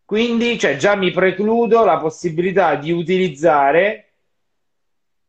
Quindi 0.04 0.58
cioè, 0.58 0.76
già 0.76 0.94
mi 0.94 1.10
precludo 1.10 1.84
la 1.84 1.98
possibilità 1.98 2.74
di 2.74 2.92
utilizzare 2.92 4.08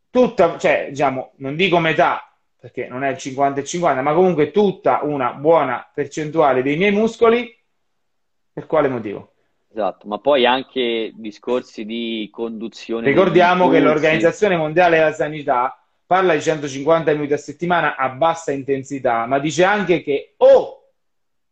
tutta, 0.10 0.58
cioè, 0.58 0.88
diciamo, 0.90 1.34
non 1.38 1.56
dico 1.56 1.80
metà, 1.80 2.34
perché 2.60 2.88
non 2.88 3.04
è 3.04 3.10
il 3.10 3.18
50 3.18 3.62
e 3.62 3.64
50, 3.64 4.02
ma 4.02 4.14
comunque 4.14 4.52
tutta 4.52 5.02
una 5.04 5.34
buona 5.34 5.90
percentuale 5.94 6.62
dei 6.62 6.76
miei 6.76 6.92
muscoli. 6.92 7.58
Per 8.54 8.66
quale 8.66 8.88
motivo? 8.88 9.34
Esatto, 9.72 10.08
ma 10.08 10.18
poi 10.18 10.46
anche 10.46 11.12
discorsi 11.14 11.86
di 11.86 12.28
conduzione. 12.32 13.08
Ricordiamo 13.08 13.70
che 13.70 13.80
l'Organizzazione 13.80 14.58
Mondiale 14.58 14.98
della 14.98 15.14
Sanità 15.14 15.80
parla 16.06 16.34
di 16.34 16.42
150 16.42 17.12
minuti 17.14 17.34
a 17.34 17.38
settimana 17.38 17.96
a 17.96 18.10
bassa 18.10 18.52
intensità, 18.52 19.28
ma 19.28 19.38
dice 19.38 19.64
anche 19.64 20.02
che 20.02 20.34
o 20.38 20.90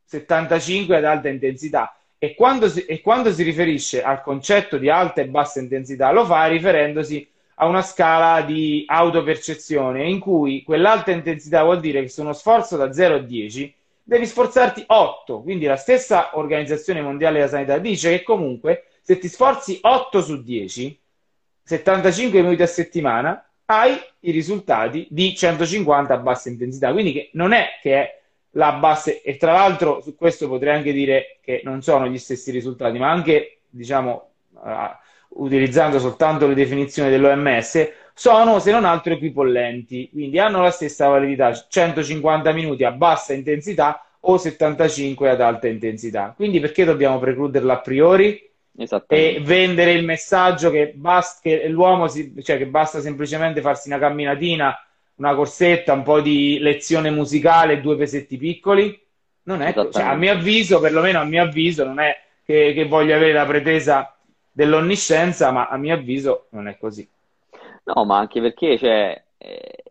75 0.06 0.96
ad 0.96 1.06
alta 1.06 1.30
intensità. 1.30 1.96
E 2.18 2.34
quando, 2.34 2.68
si, 2.68 2.84
e 2.86 3.02
quando 3.02 3.32
si 3.32 3.44
riferisce 3.44 4.02
al 4.02 4.24
concetto 4.24 4.80
di 4.80 4.90
alta 4.90 5.22
e 5.22 5.28
bassa 5.28 5.60
intensità, 5.60 6.12
lo 6.12 6.26
fa 6.26 6.48
riferendosi 6.48 7.30
a 7.60 7.68
una 7.68 7.84
scala 7.84 8.42
di 8.42 8.84
autopercezione 8.88 10.08
in 10.08 10.20
cui 10.20 10.64
quell'alta 10.64 11.12
intensità 11.12 11.64
vuol 11.64 11.80
dire 11.80 12.02
che 12.02 12.10
su 12.10 12.22
uno 12.22 12.34
sforzo 12.34 12.78
da 12.78 12.92
0 12.92 13.16
a 13.16 13.20
10 13.20 13.76
devi 14.08 14.26
sforzarti 14.26 14.86
8. 14.88 15.42
Quindi 15.42 15.66
la 15.66 15.76
stessa 15.76 16.38
Organizzazione 16.38 17.02
Mondiale 17.02 17.40
della 17.40 17.50
Sanità 17.50 17.78
dice 17.78 18.12
che 18.12 18.24
comunque 18.24 18.86
se 19.02 19.20
ti 19.20 19.28
sforzi 19.28 19.80
8 19.82 20.22
su 20.22 20.42
10, 20.42 21.00
75 21.64 22.42
minuti 22.42 22.62
a 22.62 22.68
settimana, 22.68 23.46
hai 23.66 24.00
i 24.22 24.32
risultati 24.32 25.08
di 25.10 25.36
150 25.36 26.14
a 26.14 26.18
bassa 26.18 26.48
intensità. 26.48 26.94
Quindi 26.94 27.12
che 27.12 27.30
non 27.34 27.52
è 27.52 27.80
che 27.82 27.94
è 27.94 28.22
la 28.52 28.72
base, 28.74 29.22
e 29.22 29.36
tra 29.36 29.52
l'altro 29.52 30.02
su 30.02 30.16
questo 30.16 30.48
potrei 30.48 30.74
anche 30.74 30.94
dire 30.94 31.40
che 31.42 31.62
non 31.66 31.82
sono 31.82 32.08
gli 32.08 32.18
stessi 32.18 32.50
risultati, 32.50 32.98
ma 32.98 33.12
anche, 33.12 33.60
diciamo, 33.70 34.30
uh, 34.52 35.42
utilizzando 35.44 36.00
soltanto 36.00 36.48
le 36.48 36.56
definizioni 36.56 37.10
dell'OMS, 37.10 37.92
sono 38.18 38.58
se 38.58 38.72
non 38.72 38.84
altro 38.84 39.14
equipollenti, 39.14 40.10
quindi 40.12 40.40
hanno 40.40 40.64
la 40.64 40.72
stessa 40.72 41.08
validità, 41.08 41.54
150 41.54 42.52
minuti 42.52 42.84
a 42.84 42.92
bassa 42.92 43.34
intensità 43.34 44.04
o 44.22 44.38
75 44.38 45.30
ad 45.30 45.40
alta 45.40 45.68
intensità. 45.68 46.34
Quindi 46.36 46.60
perché 46.60 46.84
dobbiamo 46.84 47.20
precluderla 47.20 47.74
a 47.74 47.80
priori? 47.80 48.44
E 49.08 49.40
vendere 49.44 49.92
il 49.94 50.04
messaggio 50.04 50.72
che, 50.72 50.94
basta, 50.96 51.42
che 51.44 51.68
l'uomo 51.68 52.08
si, 52.08 52.34
cioè 52.44 52.58
che 52.58 52.66
basta 52.66 53.02
semplicemente 53.02 53.62
farsi 53.62 53.88
una 53.88 54.00
camminatina 54.00 54.76
una 55.18 55.36
corsetta, 55.36 55.94
un 55.94 56.04
po' 56.04 56.22
di 56.22 56.58
lezione 56.60 57.10
musicale 57.10 57.82
due 57.82 57.96
pesetti 57.96 58.38
piccoli. 58.38 59.00
Non 59.44 59.62
è, 59.62 59.74
cioè, 59.74 60.04
a 60.04 60.16
mio 60.16 60.32
avviso, 60.32 60.80
perlomeno 60.80 61.20
a 61.20 61.24
mio 61.24 61.44
avviso, 61.44 61.86
non 61.86 62.00
è 62.00 62.16
che, 62.44 62.74
che 62.74 62.86
voglio 62.86 63.16
avere 63.16 63.34
la 63.34 63.46
pretesa 63.46 64.16
dell'onniscienza, 64.52 65.52
ma 65.52 65.68
a 65.68 65.78
mio 65.78 65.94
avviso 65.94 66.48
non 66.50 66.68
è 66.68 66.78
così. 66.78 67.08
No, 67.88 68.04
ma 68.04 68.18
anche 68.18 68.42
perché 68.42 68.78
cioè, 68.78 69.24
eh, 69.38 69.84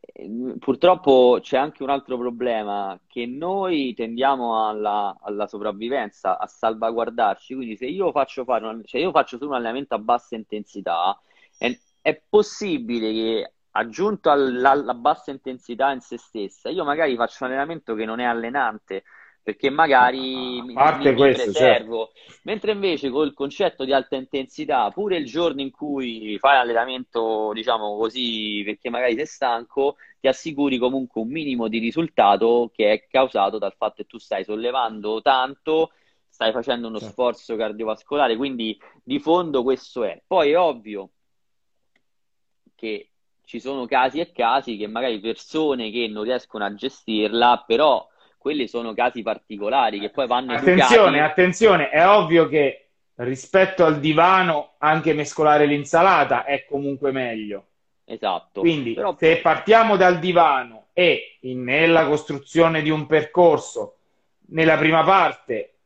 purtroppo 0.59 1.39
c'è 1.41 1.57
anche 1.57 1.83
un 1.83 1.89
altro 1.89 2.19
problema, 2.19 2.99
che 3.07 3.25
noi 3.27 3.95
tendiamo 3.95 4.69
alla, 4.69 5.17
alla, 5.23 5.47
sopravvivenza, 5.47 6.39
a 6.39 6.47
salvaguardarci, 6.47 7.55
quindi 7.55 7.77
se 7.77 7.87
io 7.87 8.11
faccio, 8.13 8.45
fare 8.45 8.67
un, 8.67 8.83
cioè 8.85 9.01
io 9.01 9.11
faccio 9.13 9.39
solo 9.39 9.51
un 9.51 9.57
allenamento 9.57 9.95
a 9.95 9.99
bassa 9.99 10.35
intensità, 10.35 11.19
è, 11.57 11.75
è 12.03 12.23
possibile 12.29 13.13
che 13.13 13.53
aggiunto 13.71 14.31
alla, 14.31 14.73
alla, 14.73 14.95
bassa 14.95 15.31
intensità 15.31 15.91
in 15.93 16.01
se 16.01 16.19
stessa, 16.19 16.69
io 16.69 16.85
magari 16.85 17.17
faccio 17.17 17.45
un 17.45 17.51
allenamento 17.51 17.95
che 17.95 18.05
non 18.05 18.21
è 18.21 18.25
allenante 18.25 19.05
perché 19.47 19.71
magari 19.71 20.61
mi, 20.61 20.75
mi, 20.75 21.15
questo, 21.15 21.45
preservo, 21.45 22.11
certo. 22.13 22.41
mentre 22.43 22.73
invece 22.73 23.11
col 23.11 23.33
concetto 23.33 23.85
di 23.85 23.93
alta 23.93 24.17
intensità, 24.17 24.91
pure 24.91 25.19
il 25.19 25.25
giorno 25.25 25.61
in 25.61 25.71
cui 25.71 26.37
fai 26.41 26.57
allenamento, 26.57 27.53
diciamo 27.55 27.97
così, 27.97 28.65
perché 28.65 28.91
magari 28.91 29.15
sei 29.15 29.27
stanco, 29.27 29.99
ti 30.19 30.27
assicuri 30.27 30.79
comunque 30.79 31.21
un 31.21 31.29
minimo 31.29 31.69
di 31.69 31.79
risultato 31.79 32.73
che 32.75 32.91
è 32.91 33.07
causato 33.09 33.59
dal 33.59 33.73
fatto 33.77 34.03
che 34.03 34.07
tu 34.07 34.19
stai 34.19 34.43
sollevando 34.43 35.23
tanto, 35.23 35.93
stai 36.29 36.51
facendo 36.51 36.89
uno 36.89 36.99
certo. 36.99 37.13
sforzo 37.13 37.55
cardiovascolare, 37.55 38.35
quindi 38.35 38.77
di 39.05 39.21
fondo 39.21 39.63
questo 39.63 40.03
è. 40.03 40.21
Poi 40.27 40.51
è 40.51 40.59
ovvio 40.59 41.11
che 42.75 43.11
ci 43.45 43.61
sono 43.61 43.87
casi 43.87 44.19
e 44.19 44.33
casi 44.33 44.77
che 44.77 44.89
magari 44.89 45.21
persone 45.21 45.93
che 45.93 46.09
non 46.09 46.25
riescono 46.25 46.65
a 46.65 46.75
gestirla, 46.75 47.63
però 47.65 48.05
quelli 48.47 48.69
sono 48.69 48.95
casi 48.95 49.23
particolari 49.23 49.99
che 49.99 50.11
poi 50.11 50.29
vanno 50.29 50.53
Attenzione, 50.53 51.17
educati. 51.17 51.19
attenzione, 51.19 51.89
è 51.89 52.07
ovvio 52.07 52.47
che 52.47 52.91
rispetto 53.17 53.85
al 53.85 53.99
divano 53.99 54.75
anche 54.79 55.15
mescolare 55.15 55.67
l'insalata 55.67 56.45
è 56.45 56.65
comunque 56.65 57.11
meglio. 57.11 57.67
Esatto. 58.05 58.61
Quindi 58.61 58.95
però... 58.95 59.17
se 59.19 59.39
partiamo 59.39 59.97
dal 59.97 60.21
divano 60.21 60.87
e 60.93 61.39
in, 61.41 61.65
nella 61.65 62.07
costruzione 62.07 62.83
di 62.83 62.91
un 62.91 63.07
percorso, 63.07 63.97
nella 64.51 64.77
prima 64.77 65.03
parte, 65.03 65.79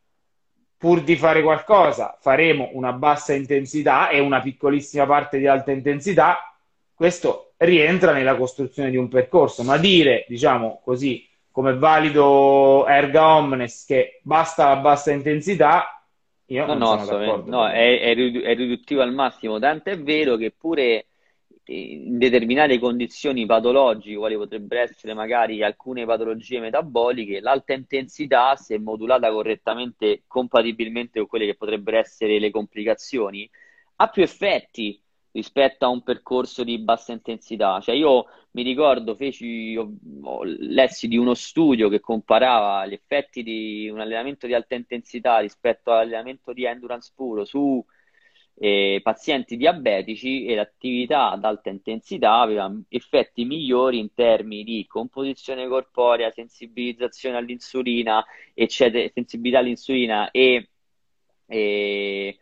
pur 0.77 1.01
di 1.01 1.15
fare 1.15 1.41
qualcosa, 1.41 2.15
faremo 2.21 2.69
una 2.73 2.93
bassa 2.93 3.33
intensità 3.33 4.09
e 4.09 4.19
una 4.19 4.39
piccolissima 4.39 5.07
parte 5.07 5.39
di 5.39 5.47
alta 5.47 5.71
intensità, 5.71 6.55
questo 6.93 7.53
rientra 7.57 8.13
nella 8.13 8.35
costruzione 8.35 8.91
di 8.91 8.97
un 8.97 9.07
percorso, 9.07 9.63
ma 9.63 9.77
dire, 9.77 10.25
diciamo 10.27 10.79
così, 10.83 11.27
come 11.51 11.77
valido 11.77 12.87
erga 12.87 13.35
omnes 13.35 13.85
che 13.85 14.19
basta 14.23 14.69
la 14.69 14.77
bassa 14.77 15.11
intensità, 15.11 16.03
Io 16.45 16.65
no, 16.65 16.73
no, 16.75 17.43
no, 17.45 17.67
è, 17.67 17.99
è, 17.99 18.13
riduttivo 18.55 19.01
al 19.01 19.13
massimo, 19.13 19.59
tanto 19.59 19.89
è 19.89 19.99
vero 19.99 20.37
che 20.37 20.51
pure 20.51 21.07
in 21.65 22.17
determinate 22.17 22.79
condizioni 22.79 23.45
patologiche, 23.45 24.17
quali 24.17 24.35
potrebbero 24.35 24.81
essere 24.81 25.13
magari 25.13 25.63
alcune 25.63 26.05
patologie 26.05 26.59
metaboliche, 26.59 27.39
l'alta 27.39 27.73
intensità, 27.73 28.55
se 28.55 28.79
modulata 28.79 29.31
correttamente, 29.31 30.23
compatibilmente 30.27 31.19
con 31.19 31.27
quelle 31.27 31.45
che 31.45 31.55
potrebbero 31.55 31.97
essere 31.97 32.39
le 32.39 32.51
complicazioni, 32.51 33.49
ha 33.97 34.07
più 34.09 34.23
effetti 34.23 35.01
rispetto 35.31 35.85
a 35.85 35.89
un 35.89 36.03
percorso 36.03 36.63
di 36.63 36.77
bassa 36.79 37.11
intensità. 37.11 37.79
Cioè 37.79 37.95
io 37.95 38.25
mi 38.51 38.63
ricordo, 38.63 39.15
feci, 39.15 39.77
lessi 40.45 41.07
di 41.07 41.17
uno 41.17 41.33
studio 41.33 41.89
che 41.89 41.99
comparava 41.99 42.85
gli 42.85 42.93
effetti 42.93 43.43
di 43.43 43.89
un 43.89 43.99
allenamento 43.99 44.47
di 44.47 44.53
alta 44.53 44.75
intensità 44.75 45.39
rispetto 45.39 45.91
all'allenamento 45.91 46.53
di 46.53 46.65
endurance 46.65 47.11
puro 47.15 47.45
su 47.45 47.83
eh, 48.55 48.99
pazienti 49.01 49.57
diabetici 49.57 50.45
e 50.45 50.55
l'attività 50.55 51.31
ad 51.31 51.43
alta 51.45 51.69
intensità 51.69 52.39
aveva 52.39 52.71
effetti 52.89 53.45
migliori 53.45 53.97
in 53.99 54.13
termini 54.13 54.63
di 54.63 54.85
composizione 54.87 55.67
corporea, 55.67 56.29
sensibilizzazione 56.31 57.37
all'insulina, 57.37 58.23
eccetera, 58.53 59.09
sensibilità 59.13 59.59
all'insulina 59.59 60.29
e, 60.31 60.69
e 61.47 62.37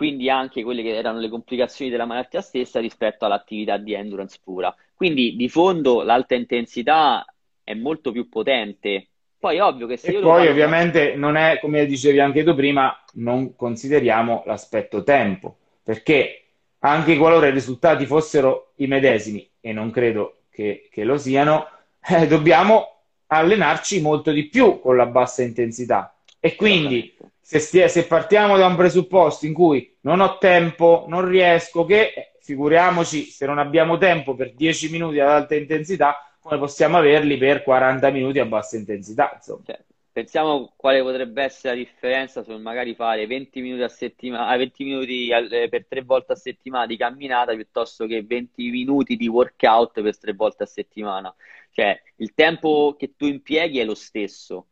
quindi 0.00 0.30
anche 0.30 0.62
quelle 0.62 0.80
che 0.80 0.96
erano 0.96 1.18
le 1.18 1.28
complicazioni 1.28 1.90
della 1.90 2.06
malattia 2.06 2.40
stessa 2.40 2.80
rispetto 2.80 3.26
all'attività 3.26 3.76
di 3.76 3.92
endurance 3.92 4.38
pura. 4.42 4.74
Quindi 4.94 5.36
di 5.36 5.46
fondo 5.50 6.00
l'alta 6.00 6.34
intensità 6.34 7.22
è 7.62 7.74
molto 7.74 8.10
più 8.10 8.30
potente. 8.30 9.08
Poi 9.38 9.58
ovvio 9.60 9.86
che 9.86 9.98
se 9.98 10.08
e 10.08 10.12
io 10.12 10.20
poi 10.22 10.48
ovviamente 10.48 11.14
non 11.16 11.36
è, 11.36 11.58
come 11.60 11.84
dicevi 11.84 12.18
anche 12.18 12.42
tu 12.42 12.54
prima, 12.54 12.98
non 13.16 13.54
consideriamo 13.54 14.42
l'aspetto 14.46 15.02
tempo, 15.02 15.58
perché 15.82 16.44
anche 16.78 17.18
qualora 17.18 17.48
i 17.48 17.52
risultati 17.52 18.06
fossero 18.06 18.72
i 18.76 18.86
medesimi, 18.86 19.46
e 19.60 19.74
non 19.74 19.90
credo 19.90 20.44
che, 20.48 20.88
che 20.90 21.04
lo 21.04 21.18
siano, 21.18 21.68
eh, 22.08 22.26
dobbiamo 22.26 23.02
allenarci 23.26 24.00
molto 24.00 24.30
di 24.30 24.48
più 24.48 24.80
con 24.80 24.96
la 24.96 25.04
bassa 25.04 25.42
intensità. 25.42 26.14
E 26.40 26.56
quindi 26.56 27.14
se, 27.50 27.58
stia, 27.58 27.88
se, 27.88 28.06
partiamo 28.06 28.56
da 28.56 28.66
un 28.66 28.76
presupposto 28.76 29.44
in 29.44 29.52
cui 29.52 29.96
non 30.02 30.20
ho 30.20 30.38
tempo, 30.38 31.06
non 31.08 31.26
riesco, 31.26 31.84
che 31.84 32.12
eh, 32.14 32.32
figuriamoci 32.40 33.24
se 33.24 33.44
non 33.44 33.58
abbiamo 33.58 33.98
tempo 33.98 34.36
per 34.36 34.54
10 34.54 34.88
minuti 34.88 35.18
ad 35.18 35.30
alta 35.30 35.56
intensità, 35.56 36.32
come 36.38 36.58
possiamo 36.58 36.98
averli 36.98 37.36
per 37.38 37.64
40 37.64 38.08
minuti 38.10 38.38
a 38.38 38.44
bassa 38.44 38.76
intensità. 38.76 39.36
Cioè, 39.44 39.82
pensiamo 40.12 40.74
quale 40.76 41.02
potrebbe 41.02 41.42
essere 41.42 41.74
la 41.74 41.82
differenza 41.82 42.44
sul 42.44 42.60
magari 42.60 42.94
fare 42.94 43.26
20 43.26 43.60
minuti, 43.62 43.82
a 43.82 43.88
settimana, 43.88 44.56
20 44.56 44.84
minuti 44.84 45.28
eh, 45.30 45.68
per 45.68 45.86
tre 45.88 46.02
volte 46.02 46.34
a 46.34 46.36
settimana 46.36 46.86
di 46.86 46.96
camminata 46.96 47.52
piuttosto 47.52 48.06
che 48.06 48.22
20 48.22 48.70
minuti 48.70 49.16
di 49.16 49.26
workout 49.26 50.00
per 50.00 50.16
tre 50.16 50.34
volte 50.34 50.62
a 50.62 50.66
settimana. 50.66 51.34
Cioè, 51.72 52.00
il 52.18 52.32
tempo 52.32 52.94
che 52.96 53.16
tu 53.16 53.26
impieghi 53.26 53.80
è 53.80 53.84
lo 53.84 53.96
stesso 53.96 54.66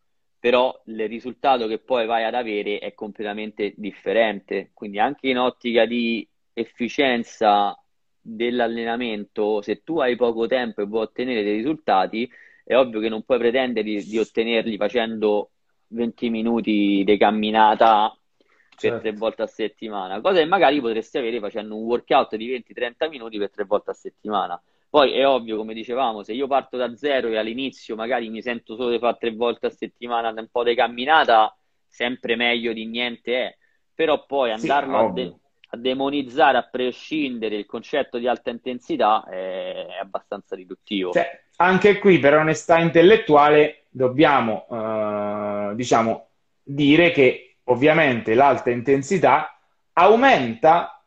però 0.49 0.81
il 0.87 1.07
risultato 1.09 1.67
che 1.67 1.79
poi 1.79 2.07
vai 2.07 2.25
ad 2.25 2.33
avere 2.33 2.79
è 2.79 2.95
completamente 2.95 3.75
differente. 3.77 4.71
Quindi 4.73 4.99
anche 4.99 5.29
in 5.29 5.37
ottica 5.37 5.85
di 5.85 6.27
efficienza 6.55 7.79
dell'allenamento, 8.19 9.61
se 9.61 9.83
tu 9.85 9.99
hai 9.99 10.17
poco 10.17 10.47
tempo 10.47 10.81
e 10.81 10.87
vuoi 10.87 11.03
ottenere 11.03 11.43
dei 11.43 11.57
risultati, 11.57 12.27
è 12.65 12.75
ovvio 12.75 12.99
che 12.99 13.11
non 13.11 13.25
puoi 13.25 13.37
pretendere 13.37 13.85
di, 13.85 14.03
di 14.03 14.19
ottenerli 14.19 14.79
facendo 14.79 15.51
20 15.89 16.31
minuti 16.31 17.03
di 17.05 17.17
camminata 17.19 18.17
per 18.41 18.79
certo. 18.79 19.01
tre 19.01 19.13
volte 19.13 19.43
a 19.43 19.47
settimana, 19.47 20.19
cosa 20.23 20.39
che 20.39 20.47
magari 20.47 20.81
potresti 20.81 21.19
avere 21.19 21.41
facendo 21.41 21.77
un 21.77 21.83
workout 21.83 22.37
di 22.37 22.65
20-30 22.67 23.11
minuti 23.11 23.37
per 23.37 23.51
tre 23.51 23.65
volte 23.65 23.91
a 23.91 23.95
settimana. 23.95 24.59
Poi 24.91 25.13
è 25.13 25.27
ovvio, 25.27 25.57
come 25.57 25.75
dicevamo, 25.75 26.23
se 26.23 26.33
io 26.33 26.47
parto 26.47 26.79
da 26.79 26.97
zero 26.97 27.29
e 27.29 27.37
all'inizio 27.37 27.95
magari 27.95 28.31
mi 28.31 28.41
sento 28.41 28.75
solo 28.75 28.91
di 28.91 28.99
fare 28.99 29.19
tre 29.19 29.35
volte 29.35 29.67
a 29.67 29.71
settimana 29.71 30.31
un 30.31 30.49
po' 30.51 30.65
di 30.65 30.75
camminata, 30.75 31.55
sempre 31.87 32.37
meglio 32.37 32.73
di 32.73 32.87
niente 32.87 33.35
è. 33.35 33.57
Però 33.95 34.25
poi 34.25 34.53
andarlo 34.53 34.99
sì, 34.99 35.05
a, 35.05 35.11
de- 35.11 35.35
a, 35.71 35.77
demonizzare 35.77 36.57
a 36.57 36.63
prescindere 36.63 37.57
il 37.57 37.67
concetto 37.67 38.17
di 38.17 38.27
alta 38.27 38.49
intensità 38.49 39.25
è, 39.29 39.87
è 39.89 39.99
abbastanza 40.01 40.57
riduttivo. 40.57 41.13
Cioè, 41.13 41.45
anche 41.57 41.99
qui, 41.99 42.19
per 42.19 42.37
onestà 42.37 42.79
intellettuale, 42.79 43.87
dobbiamo 43.91 44.67
eh, 44.71 45.75
diciamo, 45.75 46.29
dire 46.63 47.11
che 47.11 47.57
ovviamente 47.65 48.35
l'alta 48.35 48.71
intensità 48.71 49.59
aumenta 49.93 50.98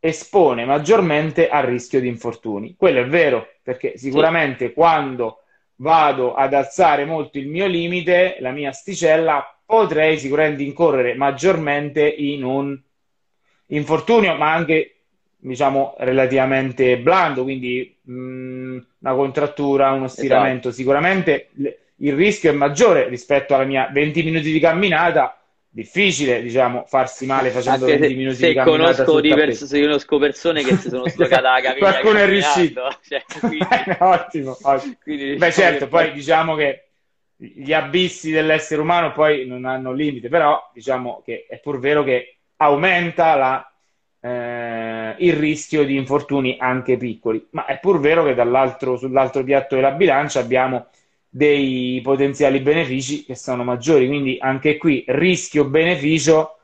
espone 0.00 0.64
maggiormente 0.64 1.48
al 1.48 1.64
rischio 1.64 2.00
di 2.00 2.08
infortuni. 2.08 2.74
Quello 2.76 3.00
è 3.00 3.06
vero, 3.06 3.48
perché 3.62 3.96
sicuramente 3.96 4.68
sì. 4.68 4.72
quando 4.72 5.42
vado 5.76 6.34
ad 6.34 6.54
alzare 6.54 7.04
molto 7.04 7.38
il 7.38 7.48
mio 7.48 7.66
limite, 7.66 8.36
la 8.40 8.50
mia 8.50 8.70
asticella, 8.70 9.58
potrei 9.64 10.18
sicuramente 10.18 10.62
incorrere 10.62 11.14
maggiormente 11.14 12.06
in 12.08 12.44
un 12.44 12.78
infortunio, 13.66 14.34
ma 14.36 14.52
anche 14.52 14.94
diciamo 15.36 15.94
relativamente 15.98 16.98
blando, 16.98 17.42
quindi 17.42 17.96
mh, 18.02 18.12
mm, 18.12 18.78
una 19.00 19.14
contrattura, 19.14 19.92
uno 19.92 20.08
stiramento. 20.08 20.68
Esatto. 20.68 20.74
Sicuramente 20.74 21.50
il 22.00 22.14
rischio 22.14 22.50
è 22.50 22.54
maggiore 22.54 23.08
rispetto 23.08 23.54
alla 23.54 23.64
mia 23.64 23.88
20 23.92 24.22
minuti 24.22 24.52
di 24.52 24.60
camminata 24.60 25.37
difficile, 25.70 26.42
diciamo, 26.42 26.84
farsi 26.86 27.26
male 27.26 27.50
facendo 27.50 27.84
Anche 27.84 27.98
20 27.98 28.16
minuti 28.16 28.46
di 28.46 28.54
camminata 28.54 29.04
conosco, 29.04 29.20
pers- 29.20 29.70
conosco 29.70 30.18
persone 30.18 30.62
che 30.62 30.76
si 30.76 30.88
sono 30.88 31.06
slogate 31.08 31.42
la 31.42 31.60
caviglia 31.62 31.90
qualcuno 31.90 32.18
è 32.18 32.26
riuscito. 32.26 32.88
cioè, 33.06 33.22
quindi... 33.40 33.66
ottimo, 33.98 34.58
ottimo. 34.60 34.94
Quindi, 35.02 35.36
beh 35.36 35.52
certo 35.52 35.88
poi 35.88 36.12
diciamo 36.12 36.54
che 36.54 36.84
gli 37.36 37.72
abissi 37.72 38.30
dell'essere 38.30 38.80
umano 38.80 39.12
poi 39.12 39.46
non 39.46 39.64
hanno 39.64 39.92
limite 39.92 40.28
però 40.28 40.60
diciamo 40.74 41.22
che 41.24 41.46
è 41.48 41.60
pur 41.60 41.78
vero 41.78 42.02
che 42.02 42.38
aumenta 42.56 43.36
la, 43.36 43.72
eh, 44.20 45.14
il 45.18 45.32
rischio 45.34 45.84
di 45.84 45.96
infortuni 45.96 46.56
anche 46.58 46.96
piccoli. 46.96 47.46
Ma 47.50 47.66
è 47.66 47.78
pur 47.78 48.00
vero 48.00 48.24
che 48.24 48.34
dall'altro, 48.34 48.96
sull'altro 48.96 49.42
piatto 49.44 49.74
della 49.74 49.92
bilancia 49.92 50.40
abbiamo 50.40 50.86
dei 51.38 52.00
potenziali 52.02 52.58
benefici 52.58 53.24
che 53.24 53.36
sono 53.36 53.62
maggiori. 53.62 54.08
Quindi 54.08 54.38
anche 54.40 54.76
qui 54.76 55.04
rischio-beneficio 55.06 56.56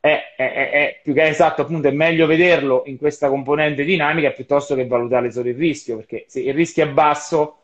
è, 0.00 0.32
è, 0.34 0.52
è, 0.52 0.70
è, 0.70 1.00
più 1.02 1.12
che 1.12 1.24
esatto, 1.24 1.60
appunto, 1.60 1.88
è 1.88 1.90
meglio 1.90 2.26
vederlo 2.26 2.82
in 2.86 2.96
questa 2.96 3.28
componente 3.28 3.84
dinamica 3.84 4.30
piuttosto 4.30 4.74
che 4.74 4.86
valutare 4.86 5.30
solo 5.30 5.50
il 5.50 5.54
rischio, 5.54 5.96
perché 5.96 6.24
se 6.28 6.40
il 6.40 6.54
rischio 6.54 6.84
è 6.84 6.88
basso, 6.88 7.58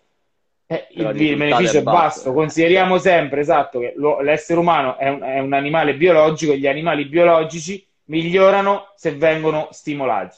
eh, 0.66 0.88
il, 0.90 1.36
beneficio 1.36 1.78
è 1.78 1.82
basso. 1.82 1.82
basso. 1.82 2.32
Consideriamo 2.34 2.98
sempre 2.98 3.40
esatto 3.40 3.78
che 3.78 3.94
lo, 3.96 4.20
l'essere 4.20 4.60
umano 4.60 4.98
è 4.98 5.08
un, 5.08 5.22
è 5.22 5.38
un 5.38 5.54
animale 5.54 5.94
biologico 5.94 6.52
e 6.52 6.58
gli 6.58 6.66
animali 6.66 7.06
biologici 7.06 7.82
migliorano 8.04 8.92
se 8.94 9.12
vengono 9.12 9.68
stimolati. 9.70 10.36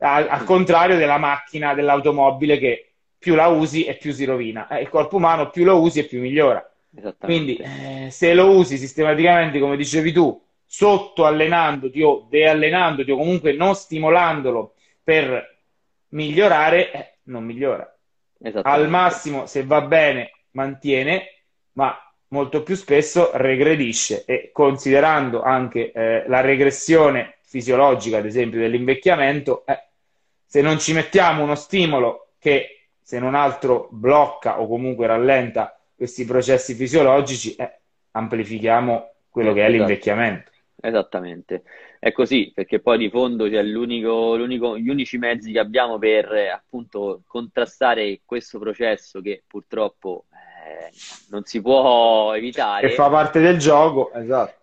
Al 0.00 0.44
contrario 0.44 0.96
della 0.96 1.18
macchina, 1.18 1.74
dell'automobile 1.74 2.58
che 2.58 2.87
più 3.18 3.34
la 3.34 3.48
usi 3.48 3.84
e 3.84 3.96
più 3.96 4.12
si 4.12 4.24
rovina. 4.24 4.68
Eh, 4.68 4.82
il 4.82 4.88
corpo 4.88 5.16
umano 5.16 5.50
più 5.50 5.64
lo 5.64 5.80
usi 5.80 6.00
e 6.00 6.04
più 6.04 6.20
migliora. 6.20 6.64
Quindi 7.18 7.56
eh, 7.56 8.08
se 8.10 8.32
lo 8.34 8.50
usi 8.50 8.78
sistematicamente, 8.78 9.58
come 9.58 9.76
dicevi 9.76 10.12
tu, 10.12 10.40
sotto 10.64 11.24
allenandoti 11.24 12.02
o 12.02 12.26
deallenandoti 12.28 13.10
o 13.10 13.16
comunque 13.16 13.52
non 13.52 13.74
stimolandolo 13.74 14.74
per 15.02 15.56
migliorare, 16.08 16.92
eh, 16.92 17.14
non 17.24 17.44
migliora. 17.44 17.90
Al 18.62 18.88
massimo, 18.88 19.46
se 19.46 19.64
va 19.64 19.80
bene, 19.80 20.30
mantiene, 20.52 21.42
ma 21.72 21.96
molto 22.28 22.62
più 22.62 22.74
spesso 22.76 23.30
regredisce 23.34 24.24
e 24.24 24.50
considerando 24.52 25.42
anche 25.42 25.92
eh, 25.92 26.24
la 26.28 26.40
regressione 26.40 27.38
fisiologica, 27.42 28.18
ad 28.18 28.26
esempio, 28.26 28.60
dell'invecchiamento, 28.60 29.64
eh, 29.66 29.88
se 30.44 30.60
non 30.60 30.78
ci 30.78 30.92
mettiamo 30.92 31.42
uno 31.42 31.54
stimolo 31.54 32.32
che 32.38 32.77
se 33.08 33.18
non 33.18 33.34
altro 33.34 33.88
blocca 33.90 34.60
o 34.60 34.68
comunque 34.68 35.06
rallenta 35.06 35.74
questi 35.96 36.26
processi 36.26 36.74
fisiologici, 36.74 37.54
eh, 37.54 37.78
amplifichiamo 38.10 39.12
quello 39.30 39.54
che 39.54 39.60
è 39.60 39.62
esatto. 39.62 39.78
l'invecchiamento. 39.78 40.50
Esattamente, 40.78 41.62
è 41.98 42.12
così, 42.12 42.52
perché 42.54 42.80
poi 42.80 42.98
di 42.98 43.08
fondo 43.08 43.48
cioè, 43.48 43.62
l'unico, 43.62 44.36
l'unico, 44.36 44.76
gli 44.76 44.90
unici 44.90 45.16
mezzi 45.16 45.52
che 45.52 45.58
abbiamo 45.58 45.96
per 45.96 46.30
appunto 46.52 47.22
contrastare 47.26 48.20
questo 48.26 48.58
processo 48.58 49.22
che 49.22 49.42
purtroppo 49.46 50.26
eh, 50.30 50.92
non 51.30 51.44
si 51.44 51.62
può 51.62 52.34
evitare. 52.34 52.88
Che 52.88 52.94
fa 52.94 53.08
parte 53.08 53.40
del 53.40 53.56
gioco, 53.56 54.12
esatto 54.12 54.58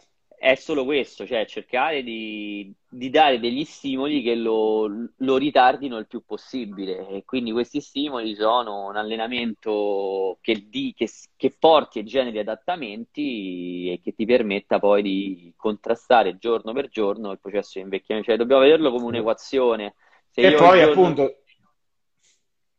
è 0.45 0.53
solo 0.53 0.85
questo, 0.85 1.25
cioè 1.25 1.43
cercare 1.47 2.03
di, 2.03 2.71
di 2.95 3.09
dare 3.09 3.41
degli 3.41 3.65
stimoli 3.65 4.21
che 4.21 4.35
lo, 4.35 4.87
lo, 5.17 5.37
ritardino 5.37 5.97
il 5.97 6.07
più 6.07 6.23
possibile. 6.25 7.07
E 7.09 7.23
quindi 7.25 7.51
questi 7.51 7.81
stimoli 7.81 8.35
sono 8.35 8.87
un 8.87 8.95
allenamento 8.95 10.37
che, 10.39 10.67
di, 10.69 10.93
che, 10.95 11.09
che 11.35 11.53
porti 11.59 11.99
e 11.99 12.03
generi 12.03 12.39
adattamenti 12.39 13.91
e 13.91 13.99
che 14.01 14.13
ti 14.13 14.25
permetta 14.25 14.79
poi 14.79 15.01
di 15.01 15.53
contrastare 15.57 16.37
giorno 16.37 16.71
per 16.71 16.87
giorno 16.87 17.31
il 17.31 17.39
processo 17.39 17.71
di 17.75 17.83
invecchiamento. 17.83 18.29
Cioè, 18.29 18.39
dobbiamo 18.39 18.61
vederlo 18.61 18.91
come 18.91 19.05
un'equazione. 19.05 19.95
Se 20.29 20.41
e 20.41 20.53
poi, 20.53 20.79
giorno... 20.79 20.91
appunto, 20.91 21.35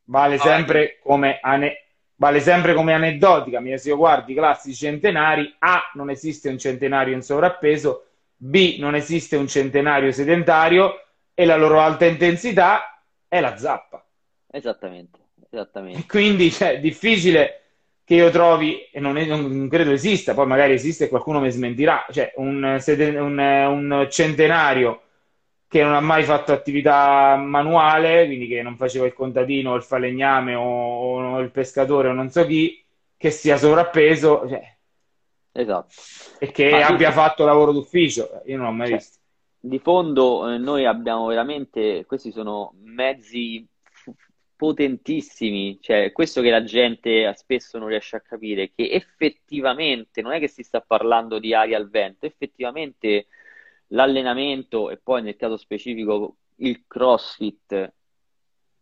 vale 0.05 0.39
sempre 0.39 0.99
come 1.03 1.39
ane- 1.43 1.85
vale 2.15 2.41
sempre 2.41 2.73
come 2.73 2.95
aneddotica, 2.95 3.61
se 3.77 3.91
io 3.91 3.97
guardi 3.99 4.33
i 4.33 4.37
classici 4.37 4.75
centenari, 4.75 5.55
A 5.59 5.91
non 5.93 6.09
esiste 6.09 6.49
un 6.49 6.59
centenario 6.59 7.15
in 7.15 7.21
sovrappeso, 7.21 8.06
B 8.37 8.77
non 8.79 8.95
esiste 8.95 9.37
un 9.37 9.49
centenario 9.49 10.13
sedentario 10.13 11.03
e 11.35 11.45
la 11.45 11.57
loro 11.57 11.81
alta 11.81 12.05
intensità 12.05 13.03
è 13.29 13.41
la 13.41 13.57
zappa. 13.57 14.05
Esattamente, 14.51 15.19
esattamente. 15.51 16.07
Quindi 16.07 16.51
cioè, 16.51 16.75
è 16.75 16.81
difficile 16.81 17.63
che 18.05 18.15
io 18.15 18.31
trovi, 18.31 18.89
e 18.93 19.01
non, 19.01 19.17
è, 19.17 19.25
non, 19.25 19.69
credo 19.69 19.91
esista, 19.91 20.33
poi 20.33 20.47
magari 20.47 20.75
esiste 20.75 21.05
e 21.05 21.09
qualcuno 21.09 21.41
mi 21.41 21.51
smentirà, 21.51 22.07
cioè 22.11 22.33
un, 22.37 22.63
un, 22.63 23.39
un 23.39 24.07
centenario 24.11 25.01
che 25.69 25.83
non 25.83 25.95
ha 25.95 26.01
mai 26.01 26.23
fatto 26.23 26.53
attività 26.53 27.35
manuale, 27.37 28.27
quindi 28.27 28.47
che 28.47 28.63
non 28.63 28.77
faceva 28.77 29.07
il 29.07 29.13
contadino 29.13 29.73
o 29.73 29.75
il 29.75 29.83
falegname 29.83 30.55
o, 30.55 31.35
o 31.35 31.41
il 31.41 31.51
pescatore 31.51 32.09
o 32.09 32.13
non 32.13 32.31
so 32.31 32.47
chi, 32.47 32.81
che 33.17 33.31
sia 33.31 33.57
sovrappeso 33.57 34.47
cioè, 34.49 34.76
esatto. 35.61 35.93
e 36.39 36.51
che 36.51 36.71
Ma 36.71 36.87
abbia 36.87 37.09
io... 37.09 37.15
fatto 37.15 37.45
lavoro 37.45 37.73
d'ufficio. 37.73 38.43
Io 38.47 38.57
non 38.57 38.67
l'ho 38.67 38.73
mai 38.73 38.89
cioè, 38.89 38.97
visto. 38.97 39.19
Di 39.59 39.79
fondo 39.79 40.49
eh, 40.49 40.59
noi 40.59 40.87
abbiamo 40.87 41.27
veramente, 41.27 42.05
questi 42.07 42.31
sono 42.31 42.73
mezzi 42.83 43.67
potentissimi, 44.57 45.79
cioè 45.81 46.13
questo 46.13 46.41
che 46.41 46.51
la 46.51 46.65
gente 46.65 47.33
spesso 47.37 47.79
non 47.79 47.89
riesce 47.89 48.17
a 48.17 48.21
capire, 48.21 48.73
che 48.75 48.91
effettivamente 48.91 50.23
non 50.23 50.33
è 50.33 50.39
che 50.39 50.49
si 50.49 50.63
sta 50.63 50.81
parlando 50.81 51.39
di 51.39 51.53
aria 51.53 51.77
al 51.77 51.91
vento, 51.91 52.25
effettivamente 52.27 53.27
l'allenamento 53.89 54.91
e 54.91 54.97
poi 54.97 55.23
nel 55.23 55.37
caso 55.37 55.57
specifico 55.57 56.37
il 56.57 56.85
CrossFit 56.87 57.93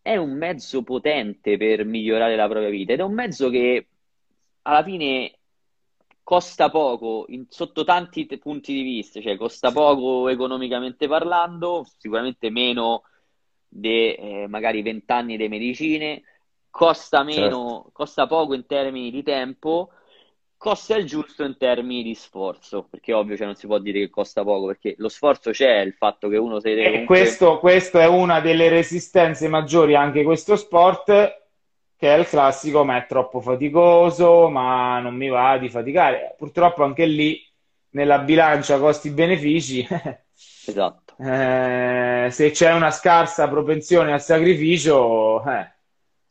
è 0.01 0.15
un 0.15 0.37
mezzo 0.37 0.83
potente 0.83 1.57
per 1.57 1.83
migliorare 1.83 2.35
la 2.35 2.47
propria 2.47 2.69
vita 2.69 2.93
ed 2.93 2.99
è 2.99 3.03
un 3.03 3.13
mezzo 3.13 3.49
che 3.49 3.87
alla 4.63 4.83
fine 4.83 5.39
costa 6.25 6.71
poco 6.71 7.25
in, 7.27 7.45
sotto 7.49 7.83
tanti 7.83 8.25
t- 8.25 8.39
punti 8.39 8.73
di 8.73 8.81
vista, 8.81 9.21
cioè 9.21 9.37
costa 9.37 9.71
poco 9.71 10.27
economicamente 10.27 11.07
parlando, 11.07 11.85
sicuramente 11.99 12.49
meno 12.49 13.03
di 13.67 14.15
eh, 14.15 14.47
magari 14.49 14.81
20 14.81 15.11
anni 15.11 15.37
di 15.37 15.47
medicine, 15.47 16.23
costa 16.71 17.21
meno, 17.21 17.73
certo. 17.75 17.89
costa 17.93 18.25
poco 18.25 18.55
in 18.55 18.65
termini 18.65 19.11
di 19.11 19.21
tempo 19.21 19.91
costa 20.57 20.95
il 20.95 21.05
giusto 21.05 21.43
in 21.43 21.57
termini 21.57 22.01
di 22.01 22.15
sforzo, 22.15 22.87
perché 22.89 23.13
ovvio 23.13 23.35
cioè, 23.37 23.45
non 23.45 23.55
si 23.55 23.67
può 23.67 23.77
dire 23.77 23.99
che 23.99 24.09
costa 24.09 24.43
poco, 24.43 24.65
perché 24.65 24.95
lo 24.97 25.09
sforzo 25.09 25.51
c'è, 25.51 25.81
il 25.81 25.93
fatto 25.93 26.27
che 26.27 26.37
uno 26.37 26.59
si 26.59 26.69
deve... 26.69 26.83
Comunque... 26.89 27.19
Questo, 27.19 27.59
questo, 27.59 27.99
è 27.99 28.07
una 28.07 28.39
delle 28.39 28.69
resistenze 28.69 29.47
maggiori 29.47 29.93
anche 29.93 30.23
questo 30.23 30.55
sport, 30.55 31.44
che 31.97 32.13
è 32.13 32.17
il 32.17 32.27
classico, 32.27 32.83
ma 32.83 32.97
è 32.97 33.05
troppo 33.05 33.39
faticoso, 33.39 34.49
ma 34.49 34.99
non 34.99 35.15
mi 35.15 35.29
va 35.29 35.57
di 35.57 35.69
faticare. 35.69 36.35
Purtroppo 36.37 36.83
anche 36.83 37.05
lì, 37.05 37.41
nella 37.91 38.19
bilancia 38.19 38.77
costi-benefici, 38.77 39.87
esatto. 40.67 41.15
eh, 41.19 42.27
se 42.29 42.51
c'è 42.51 42.73
una 42.73 42.91
scarsa 42.91 43.47
propensione 43.47 44.13
al 44.13 44.21
sacrificio... 44.21 45.43
Eh, 45.49 45.73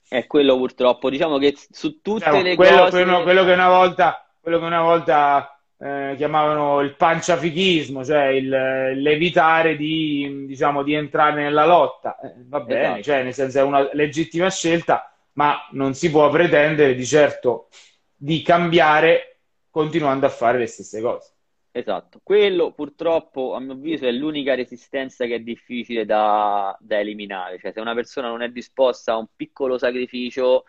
è 0.09 0.27
quello 0.27 0.57
purtroppo. 0.57 1.11
Diciamo 1.11 1.39
che 1.39 1.55
su 1.57 2.01
tutte 2.01 2.31
diciamo, 2.31 2.43
le 2.43 2.55
quello, 2.55 2.77
cose... 2.77 2.91
Quello, 2.91 3.23
quello, 3.23 3.45
che 3.45 3.53
una 3.53 3.69
volta, 3.69 4.25
quello 4.41 4.59
che 4.59 4.65
una 4.65 4.83
volta 4.83 5.59
eh, 5.79 6.15
chiamavano 6.17 6.81
il 6.81 6.95
panciafichismo, 6.95 8.05
cioè 8.05 8.27
il, 8.27 8.49
l'evitare 8.49 9.77
di, 9.77 10.45
diciamo, 10.47 10.83
di 10.83 10.95
entrare 10.95 11.43
nella 11.43 11.65
lotta. 11.65 12.19
Eh, 12.21 12.35
va 12.47 12.61
bene, 12.61 12.85
esatto. 12.85 13.03
cioè, 13.03 13.23
nel 13.23 13.35
senso 13.35 13.59
è 13.59 13.63
una 13.63 13.89
legittima 13.93 14.51
scelta, 14.51 15.14
ma 15.35 15.67
non 15.73 15.95
si 15.95 16.11
può 16.11 16.29
pretendere 16.31 16.95
di 16.95 17.07
certo 17.07 17.69
di 18.17 18.43
cambiare 18.43 19.41
continuando 19.71 20.27
a 20.27 20.31
fare 20.31 20.59
le 20.59 20.67
stesse 20.67 21.01
cose. 21.01 21.33
Esatto, 21.77 22.21
quello 22.23 22.71
purtroppo 22.73 23.55
a 23.55 23.61
mio 23.61 23.73
avviso 23.73 24.07
è 24.07 24.13
l'unica 24.13 24.55
resistenza 24.55 25.27
che 25.27 25.35
è 25.35 25.41
difficile 25.41 26.05
da, 26.05 26.77
da, 26.81 27.01
eliminare, 27.01 27.59
cioè 27.59 27.73
se 27.73 27.81
una 27.81 27.95
persona 27.95 28.29
non 28.29 28.43
è 28.43 28.49
disposta 28.49 29.15
a 29.15 29.17
un 29.17 29.27
piccolo 29.35 29.77
sacrificio 29.77 30.65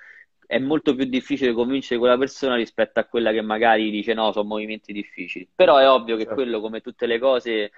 è 0.47 0.57
molto 0.57 0.95
più 0.95 1.05
difficile 1.05 1.53
convincere 1.53 1.99
quella 1.99 2.18
persona 2.18 2.55
rispetto 2.55 2.99
a 2.99 3.05
quella 3.05 3.32
che 3.32 3.41
magari 3.41 3.91
dice 3.91 4.16
no, 4.16 4.32
sono 4.32 4.47
movimenti 4.47 4.93
difficili, 4.93 5.47
però 5.53 5.78
è 5.78 5.88
ovvio 5.88 6.16
che 6.16 6.24
certo. 6.24 6.36
quello 6.36 6.59
come 6.59 6.82
tutte 6.82 7.05
le 7.05 7.20
cose 7.20 7.72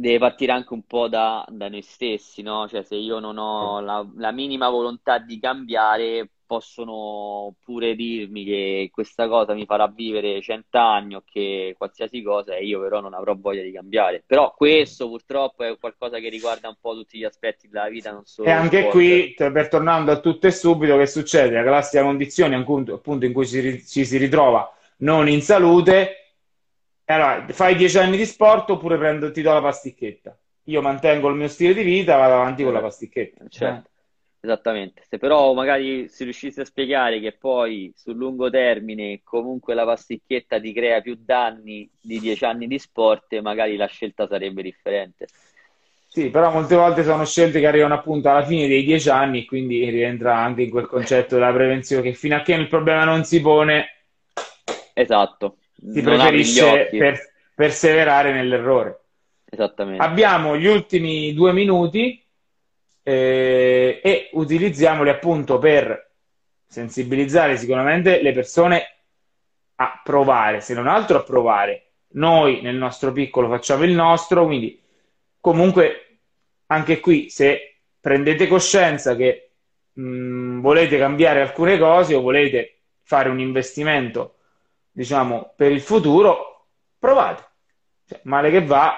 deve 0.00 0.18
partire 0.18 0.52
anche 0.52 0.74
un 0.74 0.82
po' 0.86 1.08
da, 1.08 1.44
da 1.48 1.68
noi 1.68 1.82
stessi, 1.82 2.40
no? 2.42 2.68
Cioè 2.68 2.84
se 2.84 2.94
io 2.94 3.18
non 3.18 3.36
ho 3.36 3.80
la, 3.80 4.06
la 4.16 4.30
minima 4.30 4.68
volontà 4.68 5.18
di 5.18 5.40
cambiare 5.40 6.30
possono 6.46 7.56
pure 7.64 7.96
dirmi 7.96 8.44
che 8.44 8.90
questa 8.92 9.26
cosa 9.26 9.54
mi 9.54 9.66
farà 9.66 9.88
vivere 9.88 10.40
cent'anni 10.40 11.16
o 11.16 11.24
che 11.28 11.74
qualsiasi 11.76 12.22
cosa 12.22 12.54
e 12.54 12.64
io 12.64 12.80
però 12.80 13.00
non 13.00 13.12
avrò 13.12 13.34
voglia 13.36 13.62
di 13.62 13.72
cambiare. 13.72 14.22
Però 14.24 14.54
questo 14.56 15.08
purtroppo 15.08 15.64
è 15.64 15.76
qualcosa 15.78 16.20
che 16.20 16.28
riguarda 16.28 16.68
un 16.68 16.76
po' 16.80 16.94
tutti 16.94 17.18
gli 17.18 17.24
aspetti 17.24 17.68
della 17.68 17.88
vita, 17.88 18.12
non 18.12 18.24
solo. 18.24 18.48
E 18.48 18.52
anche 18.52 18.84
qui, 18.86 19.34
per 19.36 19.68
tornando 19.68 20.12
a 20.12 20.20
tutto 20.20 20.46
e 20.46 20.52
subito, 20.52 20.96
che 20.96 21.06
succede? 21.06 21.56
La 21.56 21.64
classica 21.64 22.04
condizione 22.04 22.54
appunto 22.54 23.26
in 23.26 23.32
cui 23.32 23.46
ci, 23.46 23.84
ci 23.84 24.04
si 24.04 24.16
ritrova 24.16 24.72
non 24.98 25.28
in 25.28 25.42
salute. 25.42 26.27
Allora, 27.10 27.46
fai 27.48 27.74
dieci 27.74 27.96
anni 27.96 28.18
di 28.18 28.26
sport 28.26 28.68
oppure 28.70 28.98
prendo, 28.98 29.30
ti 29.30 29.40
do 29.40 29.52
la 29.52 29.62
pasticchetta. 29.62 30.38
Io 30.64 30.82
mantengo 30.82 31.28
il 31.28 31.36
mio 31.36 31.48
stile 31.48 31.72
di 31.72 31.82
vita, 31.82 32.16
vado 32.16 32.34
avanti 32.34 32.62
con 32.62 32.74
la 32.74 32.80
pasticchetta. 32.80 33.44
Certo. 33.48 33.88
Eh. 33.88 33.96
Esattamente, 34.40 35.02
se 35.08 35.18
però 35.18 35.52
magari 35.52 36.08
si 36.08 36.22
riuscisse 36.24 36.60
a 36.60 36.64
spiegare 36.64 37.18
che 37.18 37.32
poi 37.32 37.92
sul 37.96 38.14
lungo 38.14 38.50
termine 38.50 39.20
comunque 39.24 39.74
la 39.74 39.84
pasticchetta 39.84 40.60
ti 40.60 40.72
crea 40.72 41.00
più 41.00 41.16
danni 41.18 41.90
di 42.00 42.20
dieci 42.20 42.44
anni 42.44 42.66
di 42.66 42.78
sport, 42.78 43.36
magari 43.40 43.76
la 43.76 43.86
scelta 43.86 44.28
sarebbe 44.28 44.62
differente. 44.62 45.26
Sì, 46.06 46.28
però 46.28 46.52
molte 46.52 46.76
volte 46.76 47.04
sono 47.04 47.24
scelte 47.24 47.58
che 47.58 47.66
arrivano 47.66 47.94
appunto 47.94 48.28
alla 48.28 48.44
fine 48.44 48.68
dei 48.68 48.84
dieci 48.84 49.08
anni, 49.08 49.44
quindi 49.44 49.88
rientra 49.88 50.36
anche 50.36 50.62
in 50.62 50.70
quel 50.70 50.86
concetto 50.86 51.34
della 51.34 51.52
prevenzione 51.52 52.02
che 52.02 52.12
fino 52.12 52.36
a 52.36 52.42
che 52.42 52.52
il 52.52 52.68
problema 52.68 53.04
non 53.04 53.24
si 53.24 53.40
pone, 53.40 54.04
esatto, 54.92 55.56
si 55.92 56.02
preferisce 56.02 56.88
per, 56.90 57.32
perseverare 57.54 58.32
nell'errore. 58.32 59.00
Esattamente. 59.50 60.02
Abbiamo 60.02 60.56
gli 60.56 60.66
ultimi 60.66 61.32
due 61.32 61.52
minuti 61.52 62.22
eh, 63.02 64.00
e 64.02 64.28
utilizziamoli 64.32 65.08
appunto 65.08 65.58
per 65.58 66.10
sensibilizzare 66.66 67.56
sicuramente 67.56 68.20
le 68.20 68.32
persone 68.32 68.96
a 69.76 70.00
provare, 70.04 70.60
se 70.60 70.74
non 70.74 70.86
altro 70.86 71.18
a 71.18 71.22
provare. 71.22 71.84
Noi 72.10 72.60
nel 72.60 72.76
nostro 72.76 73.12
piccolo 73.12 73.48
facciamo 73.48 73.84
il 73.84 73.92
nostro, 73.92 74.44
quindi 74.44 74.80
comunque 75.40 76.18
anche 76.66 77.00
qui 77.00 77.30
se 77.30 77.80
prendete 78.00 78.46
coscienza 78.46 79.16
che 79.16 79.50
mh, 79.92 80.02
mm, 80.02 80.60
volete 80.60 80.98
cambiare 80.98 81.40
alcune 81.40 81.78
cose 81.78 82.14
o 82.14 82.20
volete 82.20 82.80
fare 83.02 83.28
un 83.28 83.40
investimento, 83.40 84.37
diciamo, 84.90 85.52
per 85.56 85.72
il 85.72 85.80
futuro, 85.80 86.66
provate. 86.98 87.44
Cioè, 88.06 88.20
male 88.24 88.50
che 88.50 88.64
va, 88.64 88.94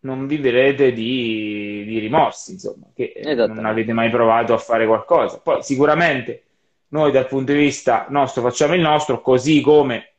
non 0.00 0.26
vivrete 0.26 0.92
di, 0.92 1.84
di 1.86 1.98
rimorsi, 1.98 2.52
insomma, 2.52 2.86
che 2.94 3.14
non 3.24 3.64
avete 3.64 3.92
mai 3.92 4.10
provato 4.10 4.52
a 4.52 4.58
fare 4.58 4.86
qualcosa. 4.86 5.38
Poi 5.40 5.62
sicuramente 5.62 6.44
noi 6.88 7.10
dal 7.10 7.26
punto 7.26 7.52
di 7.52 7.58
vista 7.58 8.06
nostro 8.08 8.42
facciamo 8.42 8.74
il 8.74 8.80
nostro, 8.80 9.20
così 9.20 9.60
come 9.60 10.12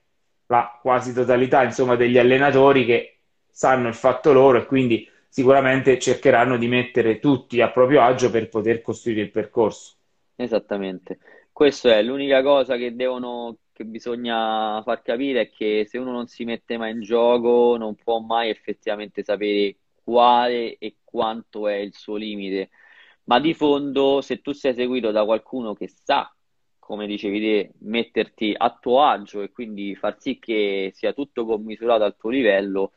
la 0.48 0.78
quasi 0.82 1.14
totalità 1.14 1.64
insomma, 1.64 1.96
degli 1.96 2.18
allenatori 2.18 2.86
che 2.86 3.20
sanno 3.50 3.88
il 3.88 3.94
fatto 3.94 4.34
loro 4.34 4.58
e 4.60 4.66
quindi 4.66 5.08
sicuramente 5.28 5.98
cercheranno 6.00 6.58
di 6.58 6.68
mettere 6.68 7.20
tutti 7.20 7.62
a 7.62 7.70
proprio 7.70 8.02
agio 8.02 8.30
per 8.30 8.50
poter 8.50 8.82
costruire 8.82 9.22
il 9.22 9.32
percorso. 9.32 9.96
Esattamente, 10.36 11.20
questa 11.56 11.97
è 11.97 12.01
l'unica 12.03 12.43
cosa 12.43 12.76
che 12.76 12.95
devono 12.95 13.60
che 13.72 13.86
bisogna 13.86 14.82
far 14.84 15.01
capire 15.01 15.41
è 15.41 15.49
che 15.49 15.86
se 15.88 15.97
uno 15.97 16.12
non 16.12 16.28
si 16.28 16.43
mette 16.43 16.78
mai 16.78 16.91
in 16.91 17.01
gioco 17.01 17.78
non 17.78 17.95
può 17.95 18.20
mai 18.20 18.49
effettivamente 18.49 19.24
sapere 19.24 19.78
quale 20.03 20.78
e 20.78 20.97
quanto 21.06 21.70
è 21.70 21.76
il 21.76 21.93
suo 21.93 22.18
limite. 22.18 22.72
Ma 23.26 23.39
di 23.39 23.53
fondo, 23.53 24.20
se 24.20 24.41
tu 24.41 24.51
sei 24.51 24.74
seguito 24.74 25.12
da 25.12 25.24
qualcuno 25.24 25.74
che 25.74 25.88
sa 25.88 26.30
come 26.78 27.08
dicevi 27.08 27.39
te, 27.39 27.72
metterti 27.80 28.53
a 28.56 28.78
tuo 28.78 29.03
agio 29.03 29.41
e 29.41 29.49
quindi 29.49 29.95
far 29.95 30.20
sì 30.20 30.38
che 30.39 30.91
sia 30.93 31.14
tutto 31.14 31.45
commisurato 31.45 32.03
al 32.03 32.18
tuo 32.18 32.32
livello 32.32 32.91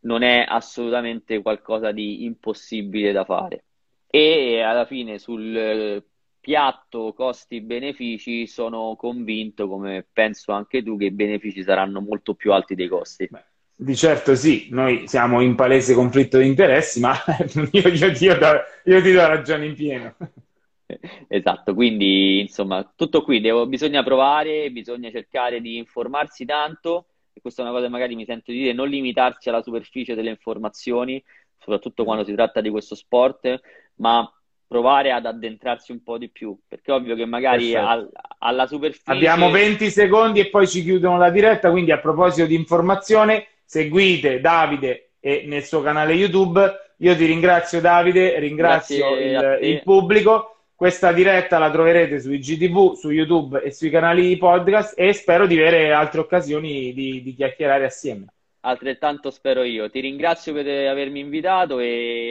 non 0.00 0.22
è 0.22 0.44
assolutamente 0.48 1.42
qualcosa 1.42 1.92
di 1.92 2.24
impossibile 2.24 3.12
da 3.12 3.24
fare. 3.24 3.64
E 4.06 4.60
alla 4.62 4.86
fine 4.86 5.18
sul 5.18 6.02
piatto 6.42 7.14
costi-benefici 7.14 8.48
sono 8.48 8.96
convinto, 8.96 9.68
come 9.68 10.04
penso 10.12 10.50
anche 10.50 10.82
tu, 10.82 10.98
che 10.98 11.04
i 11.06 11.10
benefici 11.12 11.62
saranno 11.62 12.00
molto 12.00 12.34
più 12.34 12.52
alti 12.52 12.74
dei 12.74 12.88
costi. 12.88 13.28
Beh, 13.30 13.44
di 13.76 13.94
certo 13.94 14.34
sì, 14.34 14.66
noi 14.70 15.06
siamo 15.06 15.40
in 15.40 15.54
palese 15.54 15.94
conflitto 15.94 16.38
di 16.38 16.48
interessi, 16.48 16.98
ma 16.98 17.14
io, 17.70 17.88
io, 17.88 18.06
io, 18.06 18.38
io 18.84 19.02
ti 19.02 19.12
do 19.12 19.26
ragione 19.26 19.66
in 19.66 19.74
pieno. 19.74 20.14
Esatto, 21.26 21.72
quindi 21.72 22.40
insomma 22.40 22.92
tutto 22.94 23.22
qui, 23.22 23.40
devo, 23.40 23.66
bisogna 23.66 24.02
provare, 24.02 24.70
bisogna 24.70 25.10
cercare 25.10 25.62
di 25.62 25.78
informarsi 25.78 26.44
tanto, 26.44 27.06
e 27.32 27.40
questa 27.40 27.62
è 27.62 27.64
una 27.64 27.72
cosa 27.72 27.86
che 27.86 27.92
magari 27.92 28.14
mi 28.14 28.26
sento 28.26 28.52
di 28.52 28.58
dire, 28.58 28.72
non 28.74 28.90
limitarsi 28.90 29.48
alla 29.48 29.62
superficie 29.62 30.14
delle 30.14 30.28
informazioni, 30.28 31.22
soprattutto 31.56 32.04
quando 32.04 32.24
si 32.24 32.34
tratta 32.34 32.60
di 32.60 32.68
questo 32.68 32.94
sport, 32.94 33.58
ma 33.96 34.30
provare 34.72 35.12
ad 35.12 35.26
addentrarsi 35.26 35.92
un 35.92 36.02
po' 36.02 36.16
di 36.16 36.30
più, 36.30 36.56
perché 36.66 36.90
è 36.90 36.94
ovvio 36.94 37.14
che 37.14 37.26
magari 37.26 37.74
al, 37.76 38.08
alla 38.38 38.66
superficie... 38.66 39.12
Abbiamo 39.12 39.50
20 39.50 39.90
secondi 39.90 40.40
e 40.40 40.48
poi 40.48 40.66
ci 40.66 40.82
chiudono 40.82 41.18
la 41.18 41.28
diretta, 41.28 41.70
quindi 41.70 41.92
a 41.92 41.98
proposito 41.98 42.46
di 42.46 42.54
informazione, 42.54 43.48
seguite 43.66 44.40
Davide 44.40 45.10
e 45.20 45.44
nel 45.46 45.64
suo 45.64 45.82
canale 45.82 46.14
YouTube. 46.14 46.94
Io 46.96 47.14
ti 47.14 47.26
ringrazio 47.26 47.82
Davide, 47.82 48.38
ringrazio 48.38 49.14
il, 49.14 49.58
il 49.60 49.82
pubblico. 49.82 50.56
Questa 50.74 51.12
diretta 51.12 51.58
la 51.58 51.70
troverete 51.70 52.18
sui 52.18 52.38
GTV, 52.38 52.94
su 52.94 53.10
YouTube 53.10 53.60
e 53.62 53.72
sui 53.72 53.90
canali 53.90 54.36
podcast 54.38 54.98
e 54.98 55.12
spero 55.12 55.46
di 55.46 55.58
avere 55.58 55.92
altre 55.92 56.20
occasioni 56.20 56.94
di, 56.94 57.22
di 57.22 57.34
chiacchierare 57.34 57.84
assieme. 57.84 58.24
Altrettanto 58.64 59.30
spero 59.30 59.64
io. 59.64 59.90
Ti 59.90 59.98
ringrazio 59.98 60.52
per 60.52 60.66
avermi 60.88 61.18
invitato 61.18 61.80
e 61.80 62.30